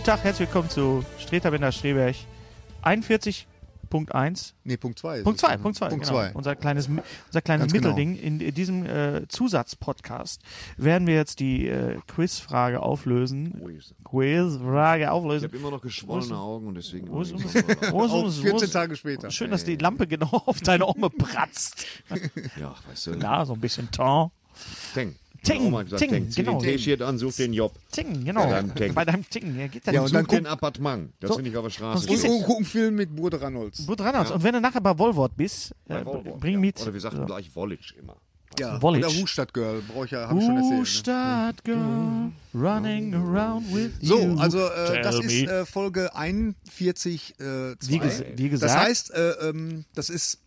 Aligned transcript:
Guten 0.00 0.12
Tag, 0.12 0.24
herzlich 0.24 0.48
willkommen 0.48 0.70
zu 0.70 1.04
Streter 1.18 1.50
Bender 1.50 1.70
Streberg 1.70 2.16
41.1. 2.82 4.54
Nee, 4.64 4.78
Punkt 4.78 4.98
2. 4.98 5.20
Punkt 5.24 5.38
2, 5.40 5.56
Punkt 5.58 5.76
2. 5.76 5.88
Punkt 5.90 6.04
genau. 6.06 6.14
zwei. 6.16 6.32
Unser 6.32 6.56
kleines, 6.56 6.88
unser 6.88 7.42
kleines 7.42 7.64
Ganz 7.64 7.72
genau. 7.74 7.88
Mittelding. 7.94 8.16
In 8.16 8.54
diesem 8.54 8.86
äh, 8.86 9.28
Zusatzpodcast 9.28 10.40
werden 10.78 11.06
wir 11.06 11.16
jetzt 11.16 11.38
die 11.40 11.68
äh, 11.68 11.98
Quizfrage 12.06 12.80
auflösen. 12.82 13.60
Quiz. 13.62 13.92
Quizfrage 14.02 15.02
Ich 15.02 15.08
auflösen. 15.10 15.48
habe 15.48 15.56
immer 15.58 15.70
noch 15.70 15.82
geschwollene 15.82 16.34
Augen 16.34 16.68
und 16.68 16.76
deswegen. 16.76 17.10
Wo 17.10 17.20
ist 17.20 17.34
wo 17.34 17.36
ist 18.26 18.38
14 18.38 18.52
wo 18.52 18.56
ist- 18.56 18.72
Tage 18.72 18.96
später. 18.96 19.30
Schön, 19.30 19.50
dass 19.50 19.64
die 19.64 19.76
Lampe 19.76 20.06
genau 20.06 20.30
auf 20.46 20.62
deine 20.62 20.86
Arme 20.86 21.10
pratzt. 21.18 21.84
Ja, 22.58 22.74
weißt 22.88 23.08
du. 23.08 23.14
Ja, 23.16 23.44
so 23.44 23.52
ein 23.52 23.60
bisschen 23.60 23.90
Ton. 23.90 24.30
Teng. 24.94 25.14
Ting, 25.42 25.70
gesagt, 25.70 25.98
Ting, 25.98 26.10
Ting. 26.10 26.30
Zieh 26.30 26.42
genau. 26.42 26.60
den 26.60 26.70
T-Shirt 26.76 27.02
an, 27.02 27.18
such 27.18 27.34
den 27.36 27.52
Job. 27.52 27.72
Ting, 27.92 28.24
genau. 28.24 28.44
Bei 28.44 28.50
deinem 28.50 28.74
Ting. 28.74 28.94
Bei 28.94 29.04
deinem 29.04 29.28
Ting. 29.30 29.58
Ja, 29.58 29.66
geht 29.68 29.86
ja, 29.86 29.92
Ja, 29.92 30.00
nicht. 30.02 30.10
und 30.10 30.14
dann 30.14 30.24
Such 30.24 30.30
den 30.30 30.46
Appartement. 30.46 31.12
Das 31.20 31.28
So. 31.28 31.36
finde 31.36 31.50
ich 31.50 31.56
auf 31.56 31.64
der 31.64 31.70
Straße. 31.70 32.08
Und, 32.10 32.24
und 32.24 32.42
guck 32.44 32.56
einen 32.56 32.64
Film 32.66 32.94
mit 32.96 33.14
Bude 33.16 33.40
Reynolds. 33.40 33.86
Gut 33.86 34.00
dran 34.00 34.14
aus. 34.16 34.30
Und 34.30 34.42
wenn 34.42 34.52
du 34.54 34.60
nachher 34.60 34.80
bei 34.80 34.96
Volvort 34.98 35.36
bist, 35.36 35.72
äh, 35.88 35.94
Bei 35.94 36.04
Volvo, 36.04 36.36
bring 36.36 36.54
ja. 36.54 36.58
mit. 36.60 36.80
Oder 36.82 36.92
wir 36.92 37.00
sagten 37.00 37.18
so. 37.18 37.26
gleich 37.26 37.54
Wollitsch 37.54 37.94
immer. 37.98 38.16
Ja. 38.58 38.82
Wollitsch. 38.82 39.06
Oder 39.06 39.14
Hustad 39.22 39.54
Girl. 39.54 39.80
Brauche 39.92 40.04
ich 40.06 40.10
ja, 40.10 40.28
habe 40.28 40.38
ich 40.38 40.44
schon 40.44 40.56
erzählt. 40.56 40.78
Ne? 40.80 40.86
Stadt 40.86 41.64
Girl, 41.64 42.32
running 42.52 43.14
around 43.14 43.72
with 43.74 43.92
So, 44.02 44.18
you. 44.20 44.36
also 44.38 44.58
äh, 44.58 45.00
das 45.02 45.18
ist 45.20 45.32
äh, 45.48 45.64
Folge 45.64 46.14
41, 46.14 47.34
äh, 47.40 47.74
wie, 47.80 47.98
ges 47.98 48.24
wie 48.36 48.50
Das 48.50 48.60
gesagt, 48.60 48.80
heißt, 48.88 49.14
äh, 49.14 49.30
ähm, 49.48 49.84
das 49.94 50.10
ist 50.10 50.38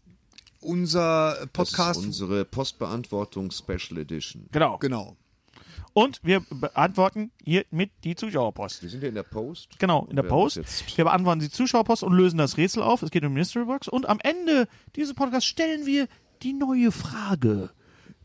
unser 0.64 1.38
Das 1.40 1.72
Podcast. 1.72 2.00
ist 2.00 2.06
unsere 2.06 2.46
Postbeantwortung 2.46 3.52
Special 3.52 4.00
Edition. 4.00 4.48
genau. 4.52 4.78
genau. 4.78 5.18
Und 5.96 6.20
wir 6.24 6.40
beantworten 6.50 7.32
hier 7.44 7.66
mit 7.70 7.92
die 8.04 8.16
Zuschauerpost. 8.16 8.82
Wir 8.82 8.90
sind 8.90 9.04
ja 9.04 9.10
in 9.10 9.16
der 9.16 9.22
Post. 9.24 9.78
Genau, 9.78 10.08
in 10.10 10.16
der 10.16 10.26
Wir 10.26 10.30
Post. 10.30 10.60
Wir 10.98 11.04
beantworten 11.04 11.40
die 11.40 11.52
Zuschauerpost 11.52 12.02
und 12.02 12.14
lösen 12.14 12.38
das 12.40 12.58
Rätsel 12.58 12.82
auf. 12.82 13.04
Es 13.04 13.12
geht 13.12 13.24
um 13.24 13.30
die 13.34 13.40
Mystery 13.40 13.66
Box. 13.66 13.88
Und 13.88 14.10
am 14.10 14.20
Ende 14.24 14.68
dieses 14.96 15.14
Podcasts 15.14 15.46
stellen 15.46 15.86
wir 15.86 16.08
die 16.42 16.54
neue 16.54 16.92
Frage, 16.92 17.70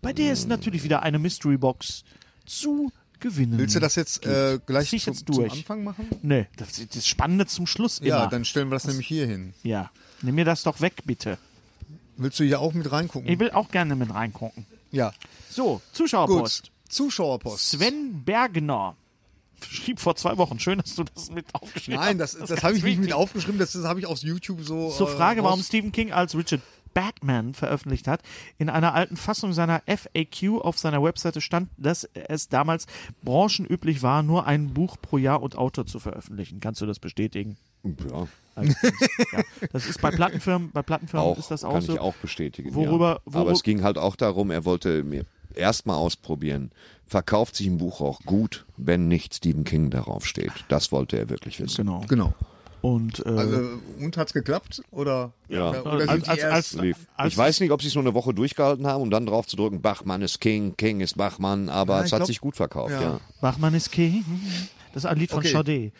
bei 0.01 0.15
der 0.15 0.33
es 0.33 0.47
natürlich 0.47 0.83
wieder 0.83 1.03
eine 1.03 1.19
Mystery 1.19 1.59
Box 1.59 2.05
zu 2.47 2.91
gewinnen 3.21 3.59
Willst 3.59 3.75
du 3.75 3.81
das 3.81 3.97
jetzt 3.97 4.25
äh, 4.25 4.59
gleich 4.65 4.89
zum, 4.91 4.99
jetzt 5.13 5.27
zum. 5.31 5.45
Anfang 5.45 5.85
machen? 5.85 6.09
Nee, 6.23 6.47
das 6.57 6.79
ist 6.79 6.97
das 6.97 7.07
Spannende 7.07 7.47
zum 7.47 7.67
Schluss 7.67 7.99
immer. 7.99 8.09
Ja, 8.09 8.27
dann 8.29 8.45
stellen 8.45 8.69
wir 8.69 8.77
das 8.77 8.87
nämlich 8.87 9.07
hier 9.07 9.27
hin. 9.27 9.53
Ja, 9.63 9.91
nimm 10.23 10.37
mir 10.37 10.45
das 10.45 10.63
doch 10.63 10.81
weg, 10.81 11.03
bitte. 11.05 11.39
Willst 12.19 12.39
du 12.41 12.45
hier 12.45 12.61
auch 12.61 12.75
mit 12.75 12.91
reingucken? 12.91 13.29
Ich 13.29 13.39
will 13.39 13.51
auch 13.53 13.71
gerne 13.71 13.95
mit 13.97 14.13
reingucken. 14.13 14.67
ja. 14.91 15.13
So, 15.51 15.75
Gut. 15.75 15.83
Zuschauerpost. 15.93 16.71
Zuschauerpost. 16.89 17.71
Sven 17.71 18.23
Bergner 18.25 18.97
schrieb 19.69 19.99
vor 19.99 20.15
zwei 20.15 20.37
Wochen. 20.37 20.59
Schön, 20.59 20.79
dass 20.79 20.95
du 20.95 21.05
das 21.05 21.31
mit 21.31 21.47
aufgeschrieben 21.55 21.99
Nein, 22.01 22.21
hast. 22.21 22.35
das, 22.35 22.41
das, 22.49 22.51
ist 22.59 22.63
habe 22.63 22.77
ich 22.77 22.85
nicht 22.85 23.01
mit 23.01 23.13
aufgeschrieben, 23.13 23.59
das, 23.59 23.73
das 23.73 23.85
habe 23.85 23.99
ich 24.01 24.07
aus 24.07 24.23
YouTube 24.23 24.61
so. 24.63 24.91
Zur 24.91 25.09
äh, 25.09 25.17
Frage, 25.17 25.43
warum 25.43 25.59
raus- 25.61 25.67
Stephen 25.67 25.91
King 25.91 26.13
als 26.13 26.37
Richard 26.37 26.61
Batman 26.95 27.55
veröffentlicht 27.55 28.07
hat. 28.09 28.23
In 28.59 28.69
einer 28.71 28.95
alten 28.95 29.17
Fassung 29.17 29.53
seiner 29.53 29.83
FAQ 29.87 30.61
auf 30.61 30.79
seiner 30.79 31.03
Webseite 31.03 31.41
stand, 31.41 31.71
dass 31.77 32.05
es 32.15 32.49
damals 32.49 32.87
branchenüblich 33.23 34.03
war, 34.03 34.23
nur 34.23 34.47
ein 34.47 34.75
Buch 34.75 34.97
pro 35.01 35.19
Jahr 35.19 35.43
und 35.43 35.57
Autor 35.57 35.87
zu 35.87 35.99
veröffentlichen. 36.01 36.61
Kannst 36.61 36.81
du 36.81 36.87
das 36.87 36.99
bestätigen? 36.99 37.57
Ja, 37.85 38.27
ja, 38.65 39.43
das 39.73 39.87
ist 39.87 40.01
bei 40.01 40.11
Plattenfirmen, 40.11 40.71
bei 40.73 40.83
Plattenfirmen 40.83 41.27
auch, 41.27 41.39
ist 41.39 41.51
das 41.51 41.65
auch 41.65 41.73
kann 41.75 41.83
so. 41.83 41.93
ich 41.95 42.01
auch 42.01 42.15
bestätigen. 42.15 42.75
Worüber- 42.75 43.21
ja. 43.33 43.41
Aber 43.41 43.51
es 43.53 43.63
ging 43.63 43.83
halt 43.83 43.99
auch 43.99 44.17
darum, 44.17 44.51
er 44.51 44.65
wollte 44.65 45.03
mir 45.05 45.25
erstmal 45.55 45.97
ausprobieren, 45.97 46.71
verkauft 47.07 47.57
sich 47.57 47.67
ein 47.67 47.79
Buch 47.79 48.01
auch 48.01 48.21
gut, 48.25 48.67
wenn 48.77 49.09
nicht 49.09 49.35
Stephen 49.35 49.65
King 49.65 49.91
darauf 49.91 50.27
steht. 50.27 50.53
Das 50.69 50.93
wollte 50.93 51.19
er 51.19 51.29
wirklich 51.31 51.59
wissen. 51.61 51.77
Genau. 51.87 52.05
Genau. 52.09 52.35
Und 52.81 53.27
äh, 53.27 53.31
Also, 53.31 53.61
und 53.99 54.17
hat's 54.17 54.33
geklappt? 54.33 54.83
Oder, 54.93 55.33
Ja. 55.49 55.71
oder, 55.71 55.87
oder 55.95 56.01
sind 56.01 56.11
als, 56.11 56.23
die 56.25 56.31
als, 56.31 56.45
als, 56.45 56.73
lief. 56.75 56.97
als, 57.17 57.33
ich 57.33 57.37
weiß 57.39 57.59
nicht, 57.61 57.73
ob 57.73 57.83
sie 57.83 57.89
es 57.89 57.95
nur 57.97 58.05
eine 58.05 58.15
Woche 58.15 58.33
durchgehalten 58.33 58.87
haben, 58.87 59.03
um 59.03 59.11
dann 59.11 59.27
drauf 59.27 59.49
zu 59.49 59.57
drücken, 59.57 59.81
Bachmann 59.83 60.23
ist 60.23 60.41
King, 60.41 60.77
King 60.77 61.01
ist 61.01 61.17
Bachmann, 61.17 61.69
aber 61.71 61.99
Ja, 61.99 62.05
es 62.05 62.13
hat 62.13 62.19
glaub- 62.21 62.27
sich 62.29 62.41
gut 62.41 62.55
verkauft, 62.55 62.93
ja. 62.93 63.01
ja. 63.03 63.21
Bachmann 63.41 63.75
ist 63.75 63.91
King. 63.91 64.25
Das 64.95 65.03
ist 65.05 65.11
ein 65.11 65.19
Lied 65.19 65.31
von 65.31 65.41
Okay. 65.41 65.49
Sade. 65.51 65.93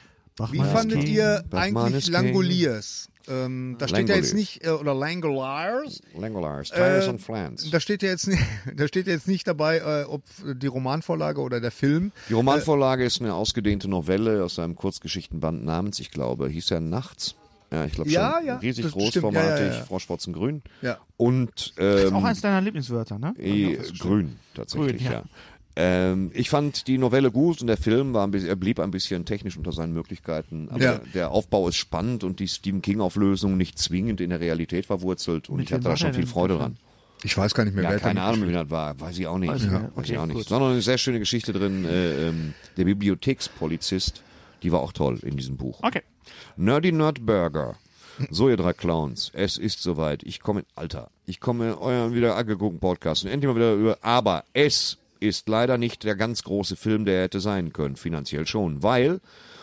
Wie 0.51 0.59
fandet 0.59 1.05
ihr 1.05 1.45
eigentlich. 1.53 2.09
Langoliers? 2.09 3.09
Ähm, 3.31 3.77
da 3.79 3.87
steht 3.89 4.09
ja 4.09 4.15
jetzt 4.17 4.33
Langoliers. 4.33 4.35
nicht, 4.35 4.65
äh, 4.65 4.71
oder 4.71 4.95
Langoliers. 4.95 6.01
Langolars, 6.19 6.71
Tires 6.71 7.07
Äh, 7.07 7.11
and 7.11 7.21
Flans. 7.21 7.71
Da 7.71 7.79
steht 7.79 8.03
ja 8.03 8.09
jetzt, 8.09 8.27
nicht- 8.27 8.43
da 8.77 8.89
steht 8.89 9.07
ja 9.07 9.13
jetzt 9.13 9.29
nicht 9.29 9.47
dabei, 9.47 9.79
äh, 9.79 10.05
ob 10.05 10.23
die 10.45 10.67
Romanvorlage 10.67 11.41
oder 11.43 11.61
der 11.61 11.71
Film. 11.71 12.13
Die 12.31 12.33
Romanvorlage 12.33 13.05
ist 13.05 13.21
eine 13.21 13.35
ausgedehnte 13.35 13.87
Novelle 13.89 14.43
aus 14.45 14.59
einem 14.59 14.77
Kurzgeschichtenband 14.77 15.63
namens, 15.65 16.01
ich 16.01 16.11
glaube, 16.11 16.49
hieß 16.49 16.71
er 16.71 16.81
Nachts. 16.81 17.35
Ja, 17.71 17.85
ich 17.85 17.93
glaube 17.93 18.09
Ja, 18.09 18.37
schon. 18.39 18.47
ja, 18.47 18.57
Riesig 18.57 18.91
großformatig, 18.93 19.51
ja, 19.51 19.67
ja, 19.73 19.75
ja. 19.81 19.85
Froschwurzengrün. 19.85 20.63
Ja. 20.81 20.97
Und 21.19 21.75
Das 21.77 22.05
ist 22.05 22.13
auch 22.15 22.19
ähm, 22.21 22.25
eins 22.25 22.41
deiner 22.41 22.63
Lieblingswörter, 22.63 23.19
ne? 23.19 23.35
eh, 23.39 23.77
grün 23.99 24.39
tatsächlich, 24.55 25.03
Grün, 25.03 25.13
ja. 25.13 25.23
Ähm, 25.81 26.33
ich 26.35 26.51
fand 26.51 26.89
die 26.89 26.99
Novelle 26.99 27.31
gut 27.31 27.61
und 27.61 27.69
der 27.69 27.77
Film 27.77 28.13
war 28.13 28.27
ein 28.27 28.33
bisschen, 28.33 28.49
er 28.49 28.57
blieb 28.57 28.81
ein 28.81 28.91
bisschen 28.91 29.25
technisch 29.25 29.57
unter 29.57 29.71
seinen 29.71 29.93
Möglichkeiten. 29.93 30.69
Aber 30.71 30.83
Ja. 30.83 31.01
der 31.15 31.31
Aufbau 31.31 31.69
ist 31.69 31.77
spannend 31.77 32.25
und 32.25 32.41
die 32.41 32.49
Stephen 32.49 32.83
King-Auflösung 32.83 33.57
nicht 33.57 33.79
zwingend 33.79 34.21
in 34.21 34.31
der 34.31 34.41
Realität 34.41 34.87
verwurzelt. 34.87 35.49
Und 35.49 35.59
Mit 35.59 35.67
ich 35.69 35.73
hatte 35.73 35.85
da 35.85 35.97
schon 35.97 36.15
viel 36.15 36.27
Freude 36.27 36.57
dran. 36.59 36.77
Ich 37.23 37.37
weiß 37.37 37.55
gar 37.55 37.65
nicht 37.65 37.75
mehr, 37.75 37.85
Ja, 37.85 37.91
wer 37.91 38.01
keine 38.01 38.23
Ahnung, 38.23 38.49
wie 38.49 38.53
das 38.53 38.71
war. 38.71 38.99
Weiß 38.99 39.17
ich 39.19 39.27
auch 39.29 39.39
nicht. 39.39 39.51
Weiß 39.51 39.63
ich 39.65 39.71
ja, 39.71 39.83
weiß 39.83 39.91
ich 39.93 39.99
Okay, 39.99 40.19
auch 40.19 40.27
nicht. 40.27 40.37
gut. 40.37 40.49
Sondern 40.49 40.73
eine 40.73 40.83
sehr 40.83 40.99
schöne 40.99 41.21
Geschichte 41.21 41.53
drin. 41.53 41.85
Äh, 41.85 42.29
ähm, 42.29 42.55
der 42.77 42.85
Bibliothekspolizist, 42.85 44.23
die 44.65 44.73
war 44.73 44.81
auch 44.81 44.93
toll 44.93 45.21
in 45.23 45.37
diesem 45.37 45.57
Buch. 45.57 45.79
Okay. 45.83 46.03
Nerdy 46.57 46.91
Nerd 46.93 47.25
Burger. 47.25 47.77
So, 48.31 48.49
ihr 48.49 48.57
drei 48.57 48.73
Clowns, 48.73 49.31
es 49.33 49.57
ist 49.59 49.81
soweit. 49.81 50.25
Ich 50.25 50.41
komme, 50.41 50.65
Alter, 50.75 51.09
ich 51.25 51.39
komme 51.39 51.69
in 51.69 51.75
euren 51.75 52.15
wieder 52.15 52.35
angeguckten 52.37 52.81
Podcast 52.81 53.25
und 53.25 53.31
endlich 53.31 53.49
mal 53.49 53.55
wieder 53.55 53.75
über, 53.75 53.99
aber 54.03 54.43
es 54.55 54.99
ist 55.21 55.49
leider 55.49 55.79
nicht 55.79 56.05
der 56.05 56.17
ganz 56.17 56.43
große 56.43 56.77
Film, 56.77 57.05
der 57.05 57.23
hätte 57.23 57.41
sein 57.41 57.73
können, 57.73 57.97
finanziell 57.97 58.47
schon, 58.47 58.83
weil, 58.83 59.21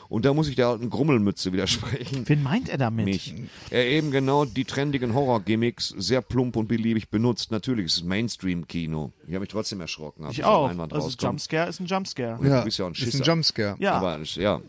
und 0.10 0.26
da 0.26 0.34
muss 0.34 0.48
ich 0.48 0.56
der 0.56 0.68
alten 0.68 0.90
Grummelmütze 0.90 1.52
widersprechen, 1.54 2.28
Wen 2.28 2.44
meint 2.44 2.70
er 2.70 2.78
damit? 2.78 3.06
mich. 3.06 3.34
Er 3.70 3.88
eben 3.88 4.12
genau 4.12 4.46
die 4.46 4.66
trendigen 4.66 5.14
Horror-Gimmicks 5.14 5.90
sehr 5.98 6.22
plump 6.22 6.56
und 6.56 6.68
beliebig 6.68 7.10
benutzt. 7.10 7.52
Natürlich 7.52 7.86
ist 7.88 7.98
es 7.98 8.04
Mainstream-Kino. 8.04 9.12
Ich 9.28 9.34
habe 9.34 9.42
mich 9.42 9.50
trotzdem 9.50 9.82
erschrocken. 9.82 10.26
als 10.26 10.34
Ich 10.38 10.44
auch. 10.44 10.70
Einwand 10.70 10.94
Also. 10.94 11.10
Jumpscare 11.20 11.70
ist 11.70 11.80
ein 11.80 11.86
Jumpscare. 11.88 12.40
Ja, 12.44 12.48
Ja, 12.50 12.60
du 12.60 12.66
bist 12.66 12.78
ja 12.78 12.86
ein 12.86 12.92
ist 12.94 13.02
ein 13.02 13.12
Schisser. 13.12 13.24
Jumpscare. 13.24 13.76
Ja. 13.80 13.94
Aber 13.94 14.20
ja, 14.24 14.62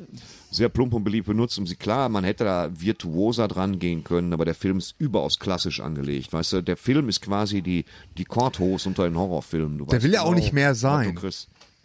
sehr 0.51 0.69
plump 0.69 0.95
und 0.95 1.05
beliebt 1.05 1.27
benutzt. 1.27 1.59
Und 1.59 1.67
sie, 1.67 1.77
klar, 1.77 2.09
man 2.09 2.25
hätte 2.25 2.45
da 2.45 2.71
virtuoser 2.73 3.49
dran 3.49 3.79
gehen 3.79 4.05
können, 4.05 4.33
aber 4.33 4.45
der 4.45 4.55
Film 4.55 4.79
ist 4.79 4.95
überaus 4.99 5.39
klassisch 5.39 5.81
angelegt. 5.81 6.33
Weißt 6.33 6.55
du, 6.55 6.63
der 6.63 6.77
Film 6.77 7.09
ist 7.09 7.21
quasi 7.21 7.63
die, 7.63 7.85
die 8.17 8.25
Korthose 8.25 8.89
unter 8.89 9.05
den 9.05 9.17
Horrorfilmen. 9.17 9.79
Du 9.79 9.85
Der 9.85 9.95
weißt 9.95 10.05
will 10.05 10.13
ja 10.15 10.23
auch 10.23 10.31
genau, 10.31 10.39
nicht 10.39 10.53
mehr 10.53 10.75
sein. 10.75 11.19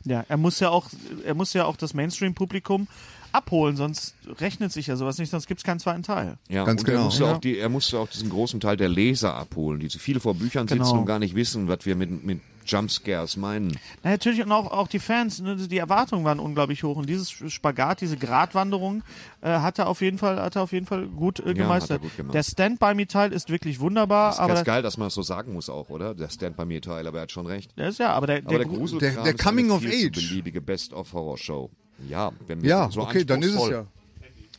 Ja, 0.04 0.26
er 0.28 0.38
muss 0.38 0.60
ja 0.60 0.70
auch, 0.70 0.90
er 1.26 1.36
muss 1.36 1.54
ja 1.54 1.66
auch 1.66 1.76
das 1.76 1.94
Mainstream-Publikum 1.94 2.88
abholen, 3.34 3.76
sonst 3.78 4.16
rechnet 4.40 4.72
sich 4.72 4.88
ja 4.88 4.96
sowas 4.96 5.18
nicht, 5.18 5.30
sonst 5.30 5.48
gibt 5.48 5.60
es 5.60 5.64
keinen 5.64 5.80
zweiten 5.80 6.04
Teil. 6.04 6.38
Ja, 6.50 6.66
Ganz 6.66 6.82
und 6.82 6.86
genau. 6.88 7.00
Er 7.00 7.06
musste, 7.06 7.24
Ja. 7.24 7.34
auch 7.34 7.38
die, 7.40 7.58
er 7.58 7.70
musste 7.70 8.00
auch 8.00 8.08
diesen 8.10 8.30
großen 8.30 8.60
Teil 8.60 8.78
der 8.78 8.90
Leser 8.90 9.36
abholen, 9.36 9.80
die 9.80 9.88
so 9.90 10.00
viele 10.00 10.20
vor 10.20 10.36
Büchern 10.36 10.68
sitzen 10.68 10.84
Genau. 10.84 11.00
und 11.00 11.06
gar 11.06 11.20
nicht 11.20 11.36
wissen, 11.36 11.68
was 11.68 11.86
wir 11.86 11.96
mit, 11.96 12.24
mit 12.24 12.42
Jumpscares 12.64 13.38
meinen. 13.38 13.80
Na, 14.04 14.12
natürlich 14.12 14.44
und 14.44 14.52
auch, 14.52 14.72
auch 14.72 14.88
die 14.88 15.00
Fans, 15.00 15.42
ne, 15.42 15.56
die 15.56 15.78
Erwartungen 15.80 16.24
waren 16.24 16.40
unglaublich 16.40 16.84
hoch 16.84 16.96
und 16.96 17.10
dieses 17.10 17.32
Spagat, 17.32 18.02
diese 18.02 18.18
Gratwanderung 18.18 19.02
äh, 19.42 19.50
hat 19.50 19.80
er 19.80 19.88
auf 19.88 20.02
jeden 20.02 20.20
Fall, 20.20 20.40
hat 20.40 20.56
er 20.56 20.62
auf 20.62 20.72
jeden 20.72 20.86
Fall 20.86 21.08
gut 21.08 21.40
äh, 21.40 21.42
hat 21.42 21.48
er 21.48 21.54
gemeistert. 21.56 22.02
gut 22.04 22.16
gemacht. 22.16 22.36
Der 22.36 22.44
Stand 22.44 22.80
by 22.80 22.94
Me 22.94 23.08
Teil 23.08 23.34
ist 23.34 23.50
wirklich 23.50 23.80
wunderbar, 23.80 24.28
Das 24.30 24.36
ist 24.36 24.42
aber 24.42 24.54
ganz 24.54 24.66
geil, 24.66 24.82
dass 24.84 24.98
man 24.98 25.08
das 25.08 25.16
so 25.16 25.24
sagen 25.24 25.54
muss 25.54 25.70
auch, 25.70 25.90
oder? 25.90 26.14
Der 26.14 26.30
Stand 26.30 26.56
bei 26.56 26.66
mir 26.66 26.82
Teil, 26.84 27.08
aber 27.08 27.18
er 27.18 27.22
hat 27.24 27.32
schon 27.32 27.48
recht. 27.48 27.72
der 27.78 27.90
ist 27.90 27.98
ja, 27.98 28.14
aber 28.14 28.28
der, 28.28 28.38
Aber 28.38 28.50
der, 28.50 28.60
der, 28.60 28.68
Gruselkram 28.68 29.14
der- 29.16 29.24
der 29.24 29.34
ist 29.36 29.44
Coming 29.44 29.66
eine 29.66 29.74
of 29.74 29.82
zu 29.82 29.88
Age. 29.88 30.12
beliebige 30.12 30.62
Best-of-Horror-Show. 30.62 31.72
Ja, 32.10 32.32
wenn 32.48 32.64
Ja, 32.64 32.90
so 32.92 33.02
okay, 33.02 33.26
dann 33.26 33.42
ist 33.42 33.56
es 33.56 33.70
ja. 33.70 33.86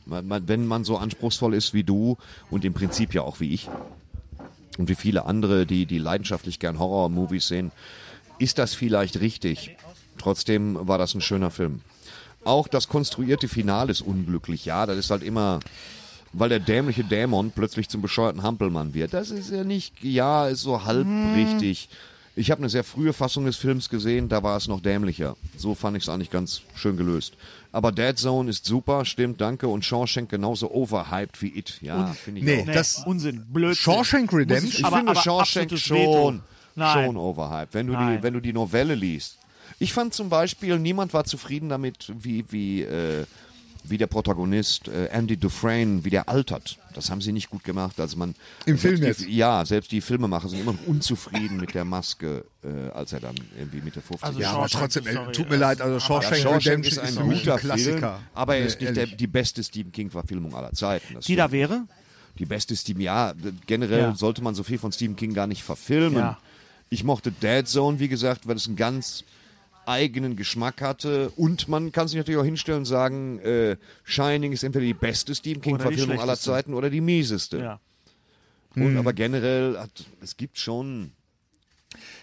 Man, 0.05 0.27
man, 0.27 0.49
wenn 0.49 0.67
man 0.67 0.85
so 0.85 0.97
anspruchsvoll 0.97 1.55
ist 1.55 1.75
wie 1.75 1.85
du 1.85 2.17
und 2.51 2.65
im 2.65 2.75
Prinzip 2.75 3.15
ja 3.15 3.23
auch 3.23 3.39
wie 3.41 3.55
ich 3.55 3.69
und 4.79 4.89
wie 4.89 4.95
viele 4.95 5.27
andere, 5.27 5.67
die, 5.67 5.87
die 5.87 5.99
leidenschaftlich 5.99 6.59
gern 6.59 6.79
Horror-Movies 6.79 7.47
sehen, 7.47 7.71
ist 8.39 8.59
das 8.59 8.75
vielleicht 8.75 9.21
richtig. 9.21 9.77
Trotzdem 10.19 10.77
war 10.89 10.99
das 10.99 11.15
ein 11.15 11.21
schöner 11.21 11.51
Film. 11.51 11.83
Auch 12.45 12.67
das 12.67 12.89
konstruierte 12.89 13.49
Finale 13.49 13.93
ist 13.93 14.01
unglücklich. 14.01 14.65
Ja, 14.65 14.87
das 14.87 14.99
ist 14.99 15.11
halt 15.11 15.23
immer, 15.23 15.61
weil 16.33 16.49
der 16.49 16.59
dämliche 16.59 17.05
Dämon 17.05 17.53
plötzlich 17.53 17.89
zum 17.89 18.03
bescheuerten 18.03 18.43
Hampelmann 18.43 18.95
wird. 18.95 19.15
Das 19.15 19.31
ist 19.31 19.51
ja 19.51 19.63
nicht, 19.63 20.03
ja, 20.03 20.49
ist 20.49 20.63
so 20.63 20.85
halb 20.85 21.07
richtig. 21.37 21.89
Ich 22.35 22.51
habe 22.51 22.61
eine 22.61 22.71
sehr 22.71 22.83
frühe 22.85 23.13
Fassung 23.13 23.45
des 23.45 23.57
Films 23.57 23.91
gesehen, 23.91 24.29
da 24.31 24.43
war 24.43 24.57
es 24.57 24.67
noch 24.67 24.81
dämlicher. 24.81 25.37
So 25.57 25.75
fand 25.75 25.99
ich 25.99 26.05
es 26.05 26.09
eigentlich 26.09 26.31
ganz 26.31 26.63
schön 26.75 26.97
gelöst. 26.97 27.35
Aber 27.73 27.93
Dead 27.93 28.19
Zone 28.19 28.49
ist 28.49 28.65
super, 28.65 29.05
stimmt, 29.05 29.41
danke. 29.41 29.69
Und 29.69 29.85
Shawshank 29.85 30.31
genauso 30.31 30.71
overhyped 30.71 31.43
wie 31.43 31.59
It. 31.59 31.79
Ja, 31.83 32.07
finde 32.07 32.41
ich 32.41 32.47
nee, 32.47 32.63
auch. 32.63 32.67
nee, 32.67 32.73
das- 32.73 33.03
Unsinn, 33.05 33.45
Blödsinn. 33.53 33.83
Shawshank 33.83 34.33
Redemption? 34.33 34.73
Ich 34.79 34.85
aber, 34.85 34.97
finde 34.97 35.13
aber 35.13 35.21
Shawshank 35.21 35.79
schon, 35.79 36.43
schon 36.75 37.17
overhyped. 37.19 37.75
Wenn 37.75 37.87
du, 37.89 37.93
die, 37.95 38.23
wenn 38.23 38.33
du 38.33 38.41
die 38.41 38.53
Novelle 38.55 38.95
liest. 38.95 39.39
Ich 39.79 39.93
fand 39.93 40.15
zum 40.15 40.29
Beispiel, 40.29 40.79
niemand 40.79 41.13
war 41.13 41.25
zufrieden 41.25 41.69
damit, 41.69 42.13
wie, 42.19 42.45
wie, 42.51 42.83
äh, 42.83 43.27
wie 43.85 43.99
der 43.99 44.07
Protagonist 44.07 44.89
äh, 44.89 45.07
Andy 45.07 45.37
Dufresne, 45.37 46.05
wie 46.05 46.11
der 46.11 46.29
altert. 46.29 46.79
Das 46.95 47.11
haben 47.11 47.21
sie 47.21 47.33
nicht 47.33 47.51
gut 47.51 47.65
gemacht. 47.65 47.99
Also 48.01 48.17
man, 48.17 48.35
Im 48.67 48.77
selbst 48.77 48.81
Film 48.83 49.01
die, 49.01 49.07
jetzt? 49.07 49.27
Ja, 49.29 49.65
selbst 49.65 49.93
die 49.93 50.01
Filmemacher 50.01 50.49
sind 50.49 50.61
immer 50.61 50.73
noch 50.73 50.87
unzufrieden 50.87 51.59
mit 51.59 51.75
der 51.75 51.85
Maske, 51.85 52.45
äh, 52.63 52.91
als 52.91 53.13
er 53.13 53.21
dann 53.21 53.35
irgendwie 53.57 53.81
Mitte 53.81 54.01
50 54.01 54.25
Also 54.25 54.41
Ja, 54.41 54.53
aber 54.53 54.69
trotzdem, 54.69 55.05
sorry, 55.05 55.33
tut 55.33 55.51
mir 55.51 55.57
leid, 55.57 55.81
also 55.81 55.99
Shawshank, 56.01 56.45
Redemption 56.45 57.05
ist, 57.05 57.17
für 57.17 57.25
mich 57.25 57.41
guter 57.41 57.55
ein 57.55 57.61
Klassiker. 57.61 57.99
Film, 57.99 58.27
aber 58.35 58.57
er 58.57 58.67
ist 58.67 58.81
nicht 58.81 58.97
der, 58.97 59.07
die 59.07 59.27
beste 59.27 59.63
Stephen 59.65 59.93
King-Verfilmung 59.93 60.55
aller 60.55 60.73
Zeiten. 60.73 61.15
Das 61.15 61.25
Die 61.27 61.37
da 61.37 61.51
wäre? 61.53 61.87
die 62.39 62.47
beste 62.47 62.75
Stephen, 62.75 63.03
ja, 63.03 63.35
generell 63.67 64.01
Ja. 64.01 64.15
sollte 64.15 64.43
man 64.43 64.55
so 64.55 64.63
viel 64.63 64.79
von 64.79 64.91
Stephen 64.91 65.17
King 65.17 65.35
gar 65.35 65.47
nicht 65.47 65.63
verfilmen. 65.63 66.19
Ja. 66.21 66.39
Ich 66.89 67.05
mochte 67.05 67.31
Dead 67.31 67.69
Zone, 67.69 67.99
wie 68.01 68.09
gesagt, 68.09 68.49
weil 68.49 68.57
es 68.57 68.67
einen 68.67 68.77
ganz 68.77 69.25
eigenen 69.87 70.37
Geschmack 70.37 70.81
hatte 70.81 71.31
und 71.37 71.69
man 71.69 71.93
kann 71.93 72.09
sich 72.09 72.17
natürlich 72.17 72.41
auch 72.41 72.45
hinstellen 72.45 72.81
und 72.81 72.85
sagen, 72.85 73.39
äh, 73.41 73.77
Shining 74.05 74.53
ist 74.53 74.63
entweder 74.63 74.85
die 74.85 74.95
beste 74.95 75.35
Stephen 75.35 75.61
King 75.61 75.75
Oder 75.75 75.91
die 75.91 75.97
Verfilmung 75.97 76.21
aller. 76.21 76.37
Zeiten 76.37 76.75
oder 76.75 76.91
die 76.91 77.01
mieseste. 77.01 77.59
Ja. 77.59 77.81
Und 78.75 78.97
aber 78.97 79.13
generell 79.13 79.77
hat, 79.79 80.07
es 80.23 80.37
gibt 80.37 80.59
schon 80.59 81.13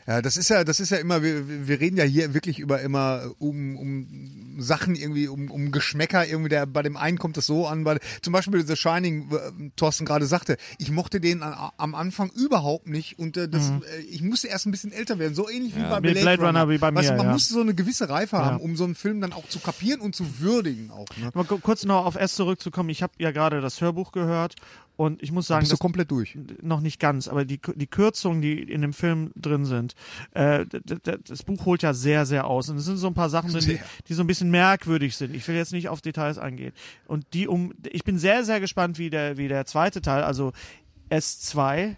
Ja, 0.09 0.23
das 0.23 0.37
ist 0.37 0.49
ja, 0.49 0.63
das 0.63 0.79
ist 0.79 0.89
ja 0.89 0.97
immer, 0.97 1.21
wir, 1.21 1.67
wir 1.67 1.79
reden 1.79 1.95
ja 1.95 2.03
hier 2.03 2.33
wirklich 2.33 2.57
über 2.57 2.81
immer 2.81 3.29
um, 3.37 3.77
um 3.77 4.55
Sachen 4.57 4.95
irgendwie, 4.95 5.27
um, 5.27 5.51
um 5.51 5.71
Geschmäcker 5.71 6.25
irgendwie, 6.27 6.49
der, 6.49 6.65
bei 6.65 6.81
dem 6.81 6.97
einen 6.97 7.19
kommt 7.19 7.37
das 7.37 7.45
so 7.45 7.67
an, 7.67 7.83
bei, 7.83 7.99
zum 8.23 8.33
Beispiel 8.33 8.65
The 8.65 8.75
Shining, 8.75 9.29
äh, 9.31 9.69
Thorsten 9.75 10.05
gerade 10.05 10.25
sagte, 10.25 10.57
ich 10.79 10.89
mochte 10.89 11.21
den 11.21 11.43
an, 11.43 11.71
am 11.77 11.93
Anfang 11.93 12.31
überhaupt 12.31 12.87
nicht 12.87 13.19
und 13.19 13.37
äh, 13.37 13.47
das, 13.47 13.69
äh, 13.69 13.99
ich 14.09 14.23
musste 14.23 14.47
erst 14.47 14.65
ein 14.65 14.71
bisschen 14.71 14.91
älter 14.91 15.19
werden, 15.19 15.35
so 15.35 15.47
ähnlich 15.47 15.75
wie 15.75 15.81
bei 15.83 15.99
Blade, 15.99 16.19
Blade 16.21 16.41
Runner, 16.41 16.67
wie 16.69 16.79
bei 16.79 16.93
weißt, 16.93 17.11
mir, 17.11 17.17
Man 17.17 17.27
ja. 17.27 17.31
musste 17.33 17.53
so 17.53 17.61
eine 17.61 17.75
gewisse 17.75 18.09
Reife 18.09 18.39
haben, 18.39 18.59
um 18.61 18.75
so 18.75 18.85
einen 18.85 18.95
Film 18.95 19.21
dann 19.21 19.31
auch 19.31 19.47
zu 19.47 19.59
kapieren 19.59 20.01
und 20.01 20.15
zu 20.15 20.39
würdigen 20.39 20.89
auch. 20.89 21.05
Ne? 21.17 21.31
Ku- 21.45 21.59
kurz 21.59 21.85
noch 21.85 22.05
auf 22.05 22.15
S 22.15 22.33
zurückzukommen. 22.33 22.89
Ich 22.89 23.03
habe 23.03 23.13
ja 23.19 23.29
gerade 23.29 23.61
das 23.61 23.79
Hörbuch 23.79 24.11
gehört 24.11 24.55
und 24.99 25.23
ich 25.23 25.31
muss 25.31 25.47
sagen, 25.47 25.61
Bist 25.61 25.71
du 25.71 25.77
komplett 25.77 26.11
durch? 26.11 26.37
noch 26.61 26.81
nicht 26.81 26.99
ganz, 26.99 27.29
aber 27.29 27.45
die, 27.45 27.61
die 27.75 27.87
Kürzungen, 27.87 28.41
die 28.41 28.61
in 28.61 28.81
dem 28.81 28.91
Film 28.91 29.31
drin 29.37 29.63
sind, 29.63 29.95
äh, 30.31 30.65
das 31.23 31.43
Buch 31.43 31.65
holt 31.65 31.83
ja 31.83 31.93
sehr, 31.93 32.25
sehr 32.25 32.45
aus. 32.45 32.67
Und 32.67 32.75
es 32.75 32.83
sind 32.83 32.97
so 32.97 33.07
ein 33.07 33.13
paar 33.13 33.29
Sachen 33.29 33.49
drin, 33.49 33.63
die, 33.65 33.79
die 34.09 34.13
so 34.13 34.21
ein 34.21 34.27
bisschen 34.27 34.51
merkwürdig 34.51 35.15
sind. 35.15 35.33
Ich 35.33 35.47
will 35.47 35.55
jetzt 35.55 35.71
nicht 35.71 35.87
auf 35.87 36.01
Details 36.01 36.37
eingehen. 36.37 36.73
Und 37.07 37.27
die 37.33 37.47
um, 37.47 37.73
ich 37.89 38.03
bin 38.03 38.17
sehr, 38.19 38.43
sehr 38.43 38.59
gespannt, 38.59 38.99
wie 38.99 39.09
der, 39.09 39.37
wie 39.37 39.47
der 39.47 39.65
zweite 39.65 40.01
Teil, 40.01 40.21
also 40.21 40.51
S2, 41.09 41.95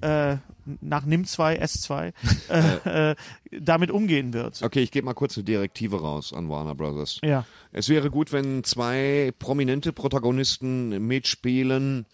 äh, 0.00 0.36
nach 0.80 1.04
NIM 1.06 1.24
2, 1.24 1.60
S2, 1.60 2.12
äh, 2.50 3.10
äh, 3.10 3.16
damit 3.50 3.90
umgehen 3.90 4.32
wird. 4.32 4.62
Okay, 4.62 4.80
ich 4.80 4.92
gebe 4.92 5.06
mal 5.06 5.14
kurz 5.14 5.36
eine 5.36 5.42
Direktive 5.42 6.00
raus 6.00 6.32
an 6.32 6.48
Warner 6.48 6.76
Brothers. 6.76 7.18
Ja. 7.24 7.46
Es 7.72 7.88
wäre 7.88 8.10
gut, 8.10 8.32
wenn 8.32 8.62
zwei 8.62 9.32
prominente 9.40 9.92
Protagonisten 9.92 11.04
mitspielen. 11.04 12.06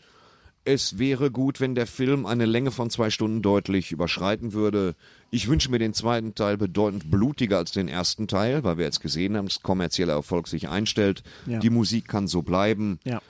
Es 0.65 0.99
wäre 0.99 1.31
gut, 1.31 1.61
wenn 1.61 1.75
der 1.75 1.87
Film 1.87 2.27
eine 2.27 2.45
Länge 2.45 2.71
von 2.71 2.91
zwei 2.91 3.11
Stunden 3.11 3.41
deutlich 3.41 3.93
überschreiten 3.93 4.53
würde. 4.53 4.95
Ich 5.31 5.49
wünsche 5.49 5.71
mir 5.71 5.79
den 5.79 5.95
zweiten 5.95 6.35
Teil 6.35 6.59
bedeutend 6.59 7.11
blutiger 7.11 7.59
als 7.59 7.73
den 7.73 7.89
ersten 7.89 8.29
Teil, 8.29 8.63
weil 8.63 8.77
wir 8.77 8.85
jetzt 8.85 9.01
gesehen 9.01 9.37
haben, 9.37 9.47
dass 9.47 9.63
kommerzieller 9.63 10.13
Erfolg 10.13 10.49
sich 10.49 10.69
einstellt. 10.69 11.23
Ja. 11.47 11.59
Die 11.61 11.71
Musik 11.71 12.09
kann 12.09 12.29
so 12.29 12.43
bleiben. 12.43 12.99
Ja. 13.05 13.23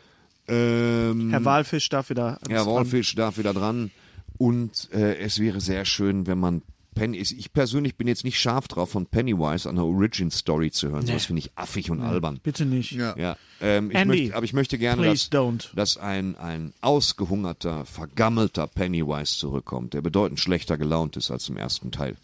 Ähm, 0.49 1.31
Herr 1.31 1.45
Walfisch 1.45 1.89
darf 1.89 2.11
wieder. 2.11 2.39
Herr 2.49 2.67
Wolfisch 2.67 3.15
darf 3.15 3.39
wieder 3.39 3.55
dran. 3.55 3.91
Und 4.37 4.89
äh, 4.93 5.19
es 5.19 5.39
wäre 5.39 5.61
sehr 5.61 5.85
schön, 5.85 6.27
wenn 6.27 6.39
man 6.39 6.63
Penny. 6.95 7.19
Ich 7.19 7.53
persönlich 7.53 7.97
bin 7.97 8.09
jetzt 8.09 8.25
nicht 8.25 8.39
scharf 8.39 8.69
drauf, 8.69 8.91
von 8.91 9.07
Pennywise 9.07 9.69
eine 9.69 9.85
Origin-Story 9.85 10.71
zu 10.71 10.91
hören. 10.91 11.07
Das 11.07 11.27
finde 11.27 11.41
ich 11.41 11.51
affig 11.57 11.91
und 11.91 12.01
albern. 12.01 12.41
Bitte 12.43 12.67
nicht. 12.67 12.93
Ja. 12.93 13.17
Ja, 13.17 13.37
ähm, 13.61 13.91
ich 13.91 13.97
Andy, 13.97 14.23
möchte, 14.23 14.37
aber 14.37 14.45
ich 14.45 14.53
möchte 14.53 14.79
gerne, 14.79 15.05
dass, 15.05 15.31
don't. 15.31 15.75
dass 15.75 15.97
ein, 15.97 16.37
ein 16.37 16.73
ausgehungerter, 16.81 17.85
vergammelter 17.87 18.67
Pennywise 18.67 19.39
zurückkommt, 19.39 19.95
der 19.95 20.01
bedeutend 20.03 20.41
schlechter 20.41 20.77
gelaunt 20.79 21.17
ist 21.17 21.31
als 21.31 21.49
im 21.49 21.57
ersten 21.57 21.91
Teil. 21.91 22.17